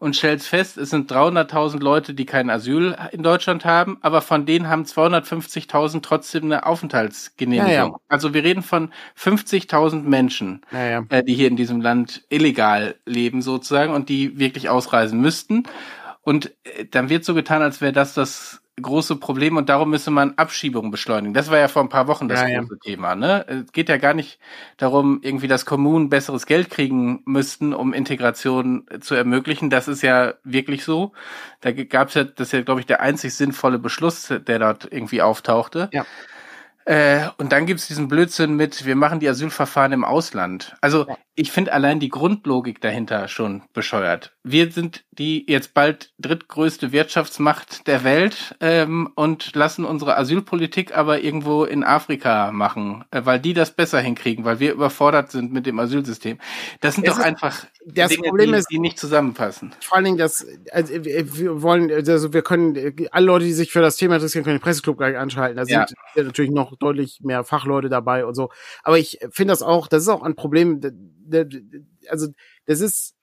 und 0.00 0.16
stellst 0.16 0.48
fest, 0.48 0.78
es 0.78 0.90
sind 0.90 1.12
300.000 1.12 1.78
Leute, 1.80 2.14
die 2.14 2.24
kein 2.24 2.48
Asyl 2.48 2.96
in 3.12 3.22
Deutschland 3.22 3.66
haben, 3.66 3.98
aber 4.00 4.22
von 4.22 4.46
denen 4.46 4.68
haben 4.68 4.84
250.000 4.84 6.00
trotzdem 6.00 6.44
eine 6.44 6.64
Aufenthaltsgenehmigung. 6.66 7.70
Ja, 7.70 7.86
ja. 7.86 7.96
Also 8.08 8.32
wir 8.32 8.42
reden 8.42 8.62
von 8.62 8.92
50.000 9.18 10.02
Menschen, 10.02 10.62
ja, 10.72 11.04
äh, 11.10 11.22
die 11.22 11.34
hier 11.34 11.48
in 11.48 11.56
diesem 11.56 11.82
Land 11.82 12.24
illegal 12.30 12.94
leben 13.04 13.42
sozusagen 13.42 13.92
und 13.92 14.08
die 14.08 14.38
wirklich 14.38 14.70
ausreisen 14.70 15.20
müssten. 15.20 15.64
Und 16.22 16.54
äh, 16.64 16.86
dann 16.86 17.08
wird 17.08 17.24
so 17.24 17.34
getan, 17.34 17.62
als 17.62 17.80
wäre 17.80 17.92
das 17.92 18.14
das 18.14 18.60
große 18.80 19.16
Problem 19.16 19.56
und 19.56 19.68
darum 19.68 19.90
müsse 19.90 20.10
man 20.10 20.34
Abschiebungen 20.36 20.90
beschleunigen. 20.90 21.34
Das 21.34 21.50
war 21.50 21.58
ja 21.58 21.68
vor 21.68 21.82
ein 21.82 21.88
paar 21.88 22.06
Wochen 22.06 22.28
das 22.28 22.40
ja, 22.40 22.58
große 22.58 22.78
ja. 22.82 22.90
Thema. 22.92 23.14
Ne? 23.14 23.44
Es 23.46 23.72
geht 23.72 23.88
ja 23.88 23.96
gar 23.98 24.14
nicht 24.14 24.38
darum, 24.78 25.20
irgendwie, 25.22 25.48
dass 25.48 25.66
Kommunen 25.66 26.08
besseres 26.08 26.46
Geld 26.46 26.70
kriegen 26.70 27.22
müssten, 27.26 27.74
um 27.74 27.92
Integration 27.92 28.86
zu 29.00 29.14
ermöglichen. 29.14 29.70
Das 29.70 29.88
ist 29.88 30.02
ja 30.02 30.34
wirklich 30.44 30.84
so. 30.84 31.12
Da 31.60 31.72
gab 31.72 32.08
es 32.08 32.14
ja, 32.14 32.24
das 32.24 32.48
ist 32.48 32.52
ja, 32.52 32.62
glaube 32.62 32.80
ich, 32.80 32.86
der 32.86 33.00
einzig 33.00 33.34
sinnvolle 33.34 33.78
Beschluss, 33.78 34.28
der 34.28 34.58
dort 34.58 34.88
irgendwie 34.90 35.22
auftauchte. 35.22 35.88
Ja. 35.92 36.06
Äh, 36.86 37.28
und 37.38 37.52
dann 37.52 37.66
gibt's 37.66 37.86
diesen 37.86 38.08
Blödsinn 38.08 38.54
mit, 38.54 38.86
wir 38.86 38.96
machen 38.96 39.20
die 39.20 39.28
Asylverfahren 39.28 39.92
im 39.92 40.04
Ausland. 40.04 40.74
Also 40.80 41.06
ja. 41.06 41.16
ich 41.34 41.52
finde 41.52 41.72
allein 41.72 42.00
die 42.00 42.08
Grundlogik 42.08 42.80
dahinter 42.80 43.28
schon 43.28 43.62
bescheuert. 43.72 44.32
Wir 44.42 44.72
sind 44.72 45.04
die 45.10 45.44
jetzt 45.46 45.74
bald 45.74 46.12
drittgrößte 46.18 46.92
Wirtschaftsmacht 46.92 47.86
der 47.86 48.04
Welt 48.04 48.56
ähm, 48.60 49.10
und 49.14 49.54
lassen 49.54 49.84
unsere 49.84 50.16
Asylpolitik 50.16 50.96
aber 50.96 51.20
irgendwo 51.20 51.64
in 51.64 51.84
Afrika 51.84 52.50
machen, 52.52 53.04
äh, 53.10 53.20
weil 53.24 53.38
die 53.38 53.52
das 53.52 53.72
besser 53.72 54.00
hinkriegen, 54.00 54.44
weil 54.46 54.60
wir 54.60 54.72
überfordert 54.72 55.30
sind 55.30 55.52
mit 55.52 55.66
dem 55.66 55.78
Asylsystem. 55.78 56.38
Das 56.80 56.94
sind 56.94 57.06
es 57.06 57.14
doch 57.14 57.22
einfach 57.22 57.66
das 57.84 58.10
Dinge, 58.10 58.28
Problem 58.28 58.52
die, 58.52 58.58
ist, 58.58 58.70
die 58.70 58.78
nicht 58.78 58.98
zusammenpassen. 58.98 59.74
Vor 59.80 59.96
allen 59.96 60.04
Dingen, 60.06 60.18
dass 60.18 60.46
also, 60.72 61.04
wir 61.04 61.62
wollen, 61.62 61.90
also 61.92 62.32
wir 62.32 62.42
können, 62.42 62.96
alle 63.10 63.26
Leute, 63.26 63.44
die 63.44 63.52
sich 63.52 63.70
für 63.70 63.80
das 63.80 63.96
Thema 63.96 64.14
interessieren, 64.14 64.44
können 64.44 64.56
den 64.56 64.62
Presseclub 64.62 64.98
gleich 64.98 65.16
anschalten. 65.16 65.56
Da 65.56 65.64
ja. 65.64 65.86
sind 65.86 66.26
natürlich 66.26 66.50
noch 66.50 66.69
deutlich 66.76 67.20
mehr 67.22 67.44
Fachleute 67.44 67.88
dabei 67.88 68.24
und 68.24 68.34
so. 68.34 68.50
Aber 68.82 68.98
ich 68.98 69.18
finde 69.30 69.52
das 69.52 69.62
auch, 69.62 69.88
das 69.88 70.02
ist 70.02 70.08
auch 70.08 70.22
ein 70.22 70.36
Problem. 70.36 70.80
Also 72.08 72.28
das 72.66 72.80
ist, 72.80 73.14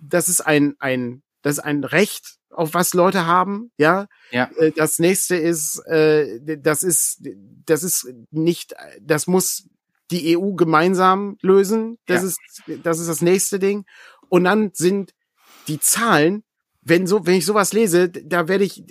das 0.00 0.28
ist 0.28 0.40
ein 0.40 0.76
ein, 0.78 1.22
das 1.42 1.58
ist 1.58 1.64
ein 1.64 1.84
Recht, 1.84 2.38
auf 2.50 2.74
was 2.74 2.94
Leute 2.94 3.26
haben, 3.26 3.70
ja. 3.76 4.06
Ja. 4.30 4.50
Äh, 4.56 4.72
das 4.72 4.98
nächste 4.98 5.36
ist, 5.36 5.78
äh, 5.86 6.40
das 6.58 6.82
ist, 6.82 7.22
das 7.66 7.82
ist 7.82 8.12
nicht, 8.30 8.74
das 9.00 9.26
muss 9.26 9.68
die 10.10 10.36
EU 10.36 10.54
gemeinsam 10.54 11.36
lösen. 11.42 11.98
Das 12.06 12.22
ja. 12.22 12.28
ist, 12.28 12.84
das 12.84 12.98
ist 12.98 13.08
das 13.08 13.22
nächste 13.22 13.58
Ding. 13.58 13.84
Und 14.28 14.44
dann 14.44 14.70
sind 14.74 15.12
die 15.68 15.78
Zahlen, 15.78 16.44
wenn 16.88 17.06
so, 17.06 17.26
wenn 17.26 17.34
ich 17.34 17.46
sowas 17.46 17.72
lese, 17.72 18.08
da 18.08 18.48
werde 18.48 18.64
ich, 18.64 18.84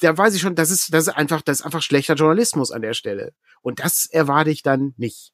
da 0.00 0.16
weiß 0.16 0.34
ich 0.34 0.40
schon, 0.40 0.54
das 0.54 0.70
ist, 0.70 0.92
das 0.92 1.08
ist 1.08 1.14
einfach, 1.14 1.42
das 1.42 1.60
ist 1.60 1.66
einfach 1.66 1.82
schlechter 1.82 2.14
Journalismus 2.14 2.70
an 2.70 2.82
der 2.82 2.94
Stelle. 2.94 3.32
Und 3.62 3.80
das 3.80 4.06
erwarte 4.10 4.50
ich 4.50 4.62
dann 4.62 4.94
nicht. 4.96 5.32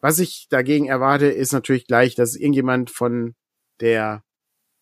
Was 0.00 0.18
ich 0.18 0.46
dagegen 0.48 0.86
erwarte, 0.86 1.26
ist 1.26 1.52
natürlich 1.52 1.86
gleich, 1.86 2.14
dass 2.14 2.36
irgendjemand 2.36 2.90
von 2.90 3.34
der 3.80 4.22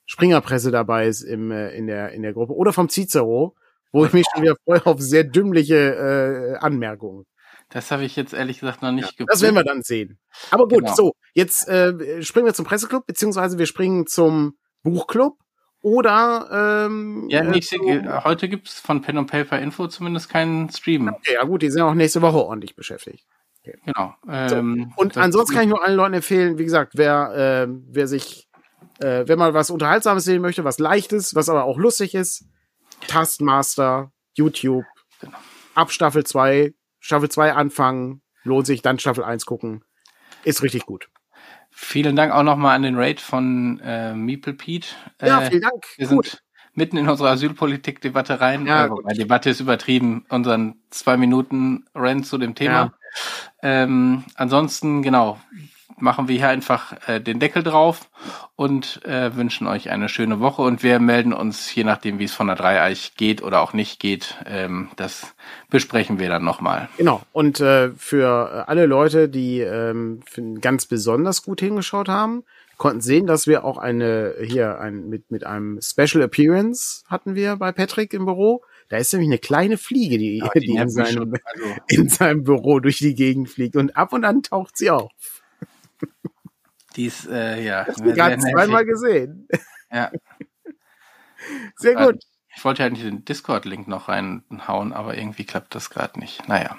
Springerpresse 0.07 0.71
dabei 0.71 1.07
ist 1.09 1.23
im, 1.23 1.51
äh, 1.51 1.71
in 1.71 1.87
der, 1.87 2.13
in 2.13 2.23
der 2.23 2.33
Gruppe 2.33 2.55
oder 2.55 2.73
vom 2.73 2.89
Cicero, 2.89 3.57
wo 3.93 4.05
ich 4.05 4.13
mich 4.13 4.27
schon 4.33 4.43
wieder 4.43 4.57
freue 4.65 4.85
auf 4.87 5.01
sehr 5.01 5.25
dümmliche 5.25 6.57
äh, 6.57 6.57
Anmerkungen. 6.59 7.25
Das 7.71 7.91
habe 7.91 8.05
ich 8.05 8.15
jetzt 8.15 8.33
ehrlich 8.33 8.61
gesagt 8.61 8.83
noch 8.83 8.93
nicht 8.93 9.05
ja, 9.05 9.11
geprüft. 9.11 9.31
Das 9.33 9.43
werden 9.43 9.57
wir 9.57 9.65
dann 9.65 9.83
sehen. 9.83 10.19
Aber 10.51 10.69
gut, 10.69 10.85
genau. 10.85 10.95
so, 10.95 11.13
jetzt 11.35 11.67
äh, 11.69 12.23
springen 12.23 12.47
wir 12.47 12.55
zum 12.55 12.65
Presseclub, 12.65 13.07
beziehungsweise 13.07 13.59
wir 13.59 13.67
springen 13.67 14.07
zum 14.07 14.57
Buchclub. 14.83 15.39
Oder 15.87 16.89
ähm, 16.89 17.27
ja, 17.29 17.45
nächste, 17.45 17.77
äh, 17.77 18.25
heute 18.25 18.49
gibt's 18.49 18.81
von 18.81 19.03
Pen 19.03 19.19
and 19.19 19.31
Paper 19.31 19.61
Info 19.61 19.87
zumindest 19.87 20.29
keinen 20.29 20.69
Stream. 20.69 21.07
Okay, 21.07 21.35
ja 21.35 21.45
gut, 21.45 21.63
die 21.63 21.71
sind 21.71 21.81
auch 21.81 21.95
nächste 21.95 22.23
Woche 22.23 22.39
ordentlich 22.39 22.75
beschäftigt. 22.75 23.25
Okay. 23.61 23.79
Genau. 23.85 24.13
Ähm, 24.29 24.93
so. 24.97 25.01
Und 25.01 25.17
ansonsten 25.17 25.55
kann 25.55 25.63
ich 25.63 25.69
nur 25.69 25.85
allen 25.85 25.95
Leuten 25.95 26.15
empfehlen, 26.15 26.59
wie 26.59 26.65
gesagt, 26.65 26.95
wer, 26.97 27.69
äh, 27.69 27.73
wer 27.89 28.09
sich, 28.09 28.49
äh, 28.99 29.23
wer 29.27 29.37
mal 29.37 29.55
was 29.55 29.71
Unterhaltsames 29.71 30.25
sehen 30.25 30.43
möchte, 30.43 30.65
was 30.65 30.81
Leichtes, 30.81 31.37
was 31.37 31.49
aber 31.49 31.63
auch 31.63 31.79
lustig 31.79 32.17
ist, 32.17 32.47
Taskmaster, 33.07 34.11
YouTube, 34.35 34.87
genau. 35.21 35.39
ab 35.77 35.93
Staffel 35.93 36.27
2 36.27 36.75
Staffel 36.99 37.29
2 37.29 37.53
anfangen, 37.53 38.23
lohnt 38.43 38.67
sich, 38.67 38.83
dann 38.83 38.99
Staffel 38.99 39.23
1 39.23 39.47
gucken. 39.47 39.85
Ist 40.43 40.65
richtig 40.65 40.85
gut. 40.85 41.09
Vielen 41.79 42.17
Dank 42.17 42.33
auch 42.33 42.43
nochmal 42.43 42.75
an 42.75 42.85
den 42.85 42.97
Raid 42.97 43.21
von 43.21 43.79
äh, 43.81 44.15
Meeple 44.15 44.55
Pete. 44.55 44.89
Ja, 45.21 45.43
äh, 45.43 45.51
vielen 45.51 45.61
Dank. 45.61 45.85
Wir 45.99 46.09
gut. 46.09 46.27
sind 46.27 46.43
mitten 46.73 46.97
in 46.97 47.07
unserer 47.07 47.33
Asylpolitik-Debatte 47.33 48.41
rein. 48.41 48.65
Ja, 48.67 48.87
äh, 48.87 48.91
die 49.13 49.19
Debatte 49.19 49.51
ist 49.51 49.61
übertrieben, 49.61 50.25
unseren 50.31 50.77
zwei 50.89 51.19
Minuten 51.19 51.85
Rant 51.95 52.27
zu 52.27 52.39
dem 52.39 52.55
Thema. 52.55 52.73
Ja. 52.73 52.93
Ähm, 53.63 54.25
ansonsten, 54.37 55.03
genau, 55.03 55.39
machen 55.99 56.29
wir 56.29 56.37
hier 56.37 56.49
einfach 56.49 57.09
äh, 57.09 57.21
den 57.21 57.39
Deckel 57.39 57.63
drauf 57.63 58.09
und 58.55 59.05
äh, 59.05 59.35
wünschen 59.37 59.67
euch 59.67 59.91
eine 59.91 60.09
schöne 60.09 60.41
Woche. 60.41 60.63
Und 60.63 60.83
wir 60.83 60.99
melden 60.99 61.33
uns, 61.33 61.75
je 61.75 61.85
nachdem, 61.85 62.19
wie 62.19 62.25
es 62.25 62.35
von 62.35 62.47
der 62.47 62.57
Dreieich 62.57 63.15
geht 63.17 63.43
oder 63.43 63.61
auch 63.61 63.73
nicht 63.73 64.01
geht, 64.01 64.37
ähm, 64.47 64.89
das 64.97 65.35
besprechen 65.71 66.19
wir 66.19 66.29
dann 66.29 66.45
nochmal. 66.45 66.89
Genau. 66.97 67.23
Und 67.33 67.61
äh, 67.61 67.91
für 67.97 68.69
alle 68.69 68.87
Leute, 68.87 69.29
die 69.29 69.61
ähm, 69.61 70.21
ganz 70.61 70.87
besonders 70.87 71.43
gut 71.43 71.61
hingeschaut 71.61 72.09
haben, 72.09 72.45
konnten 72.77 73.01
sehen, 73.01 73.27
dass 73.27 73.47
wir 73.47 73.65
auch 73.65 73.79
eine 73.79 74.35
hier 74.43 74.79
ein 74.81 75.09
mit 75.09 75.31
mit 75.31 75.45
einem 75.45 75.81
Special 75.81 76.23
Appearance 76.23 77.05
hatten 77.07 77.35
wir 77.35 77.57
bei 77.57 77.73
Patrick 77.73 78.13
im 78.13 78.27
Büro. 78.27 78.63
Da 78.89 78.99
ist 78.99 79.13
nämlich 79.13 79.29
eine 79.29 79.39
kleine 79.39 79.79
Fliege, 79.79 80.19
die, 80.19 80.39
ja, 80.39 80.51
die, 80.55 80.61
die 80.61 80.77
in, 80.77 80.89
seinem, 80.89 81.35
also. 81.45 81.65
in 81.89 82.09
seinem 82.09 82.45
Büro 82.45 82.79
durch 82.81 82.99
die 82.99 83.15
Gegend 83.15 83.49
fliegt. 83.49 83.77
Und 83.77 83.97
ab 83.97 84.13
und 84.13 84.25
an 84.25 84.43
taucht 84.43 84.77
sie 84.77 84.91
auf. 84.91 85.11
Die 86.97 87.07
ist, 87.07 87.29
äh, 87.29 87.63
ja. 87.63 87.85
Gerade 87.85 88.39
zweimal 88.39 88.85
gesehen. 88.85 89.49
Ja. 89.93 90.11
Sehr 91.77 91.95
gut. 91.95 92.23
Ich 92.57 92.65
wollte 92.65 92.91
nicht 92.91 93.05
den 93.05 93.25
Discord-Link 93.25 93.87
noch 93.87 94.09
reinhauen, 94.09 94.95
aber 94.95 95.17
irgendwie 95.17 95.45
klappt 95.45 95.75
das 95.75 95.91
gerade 95.91 96.19
nicht. 96.19 96.49
Naja. 96.49 96.77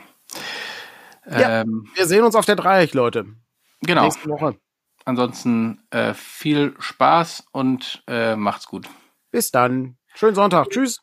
Ja, 1.30 1.62
ähm, 1.62 1.88
wir 1.94 2.08
sehen 2.08 2.24
uns 2.24 2.36
auf 2.36 2.46
der 2.46 2.56
Dreieck, 2.56 2.94
Leute. 2.94 3.28
Genau. 3.82 4.04
Nächste 4.04 4.28
Woche. 4.30 4.58
Ansonsten 5.06 5.84
äh, 5.92 6.14
viel 6.14 6.74
Spaß 6.80 7.46
und 7.52 8.04
äh, 8.08 8.36
macht's 8.36 8.66
gut. 8.66 8.90
Bis 9.32 9.52
dann. 9.52 9.98
Schönen 10.16 10.36
Sonntag. 10.36 10.70
Tschüss. 10.70 11.00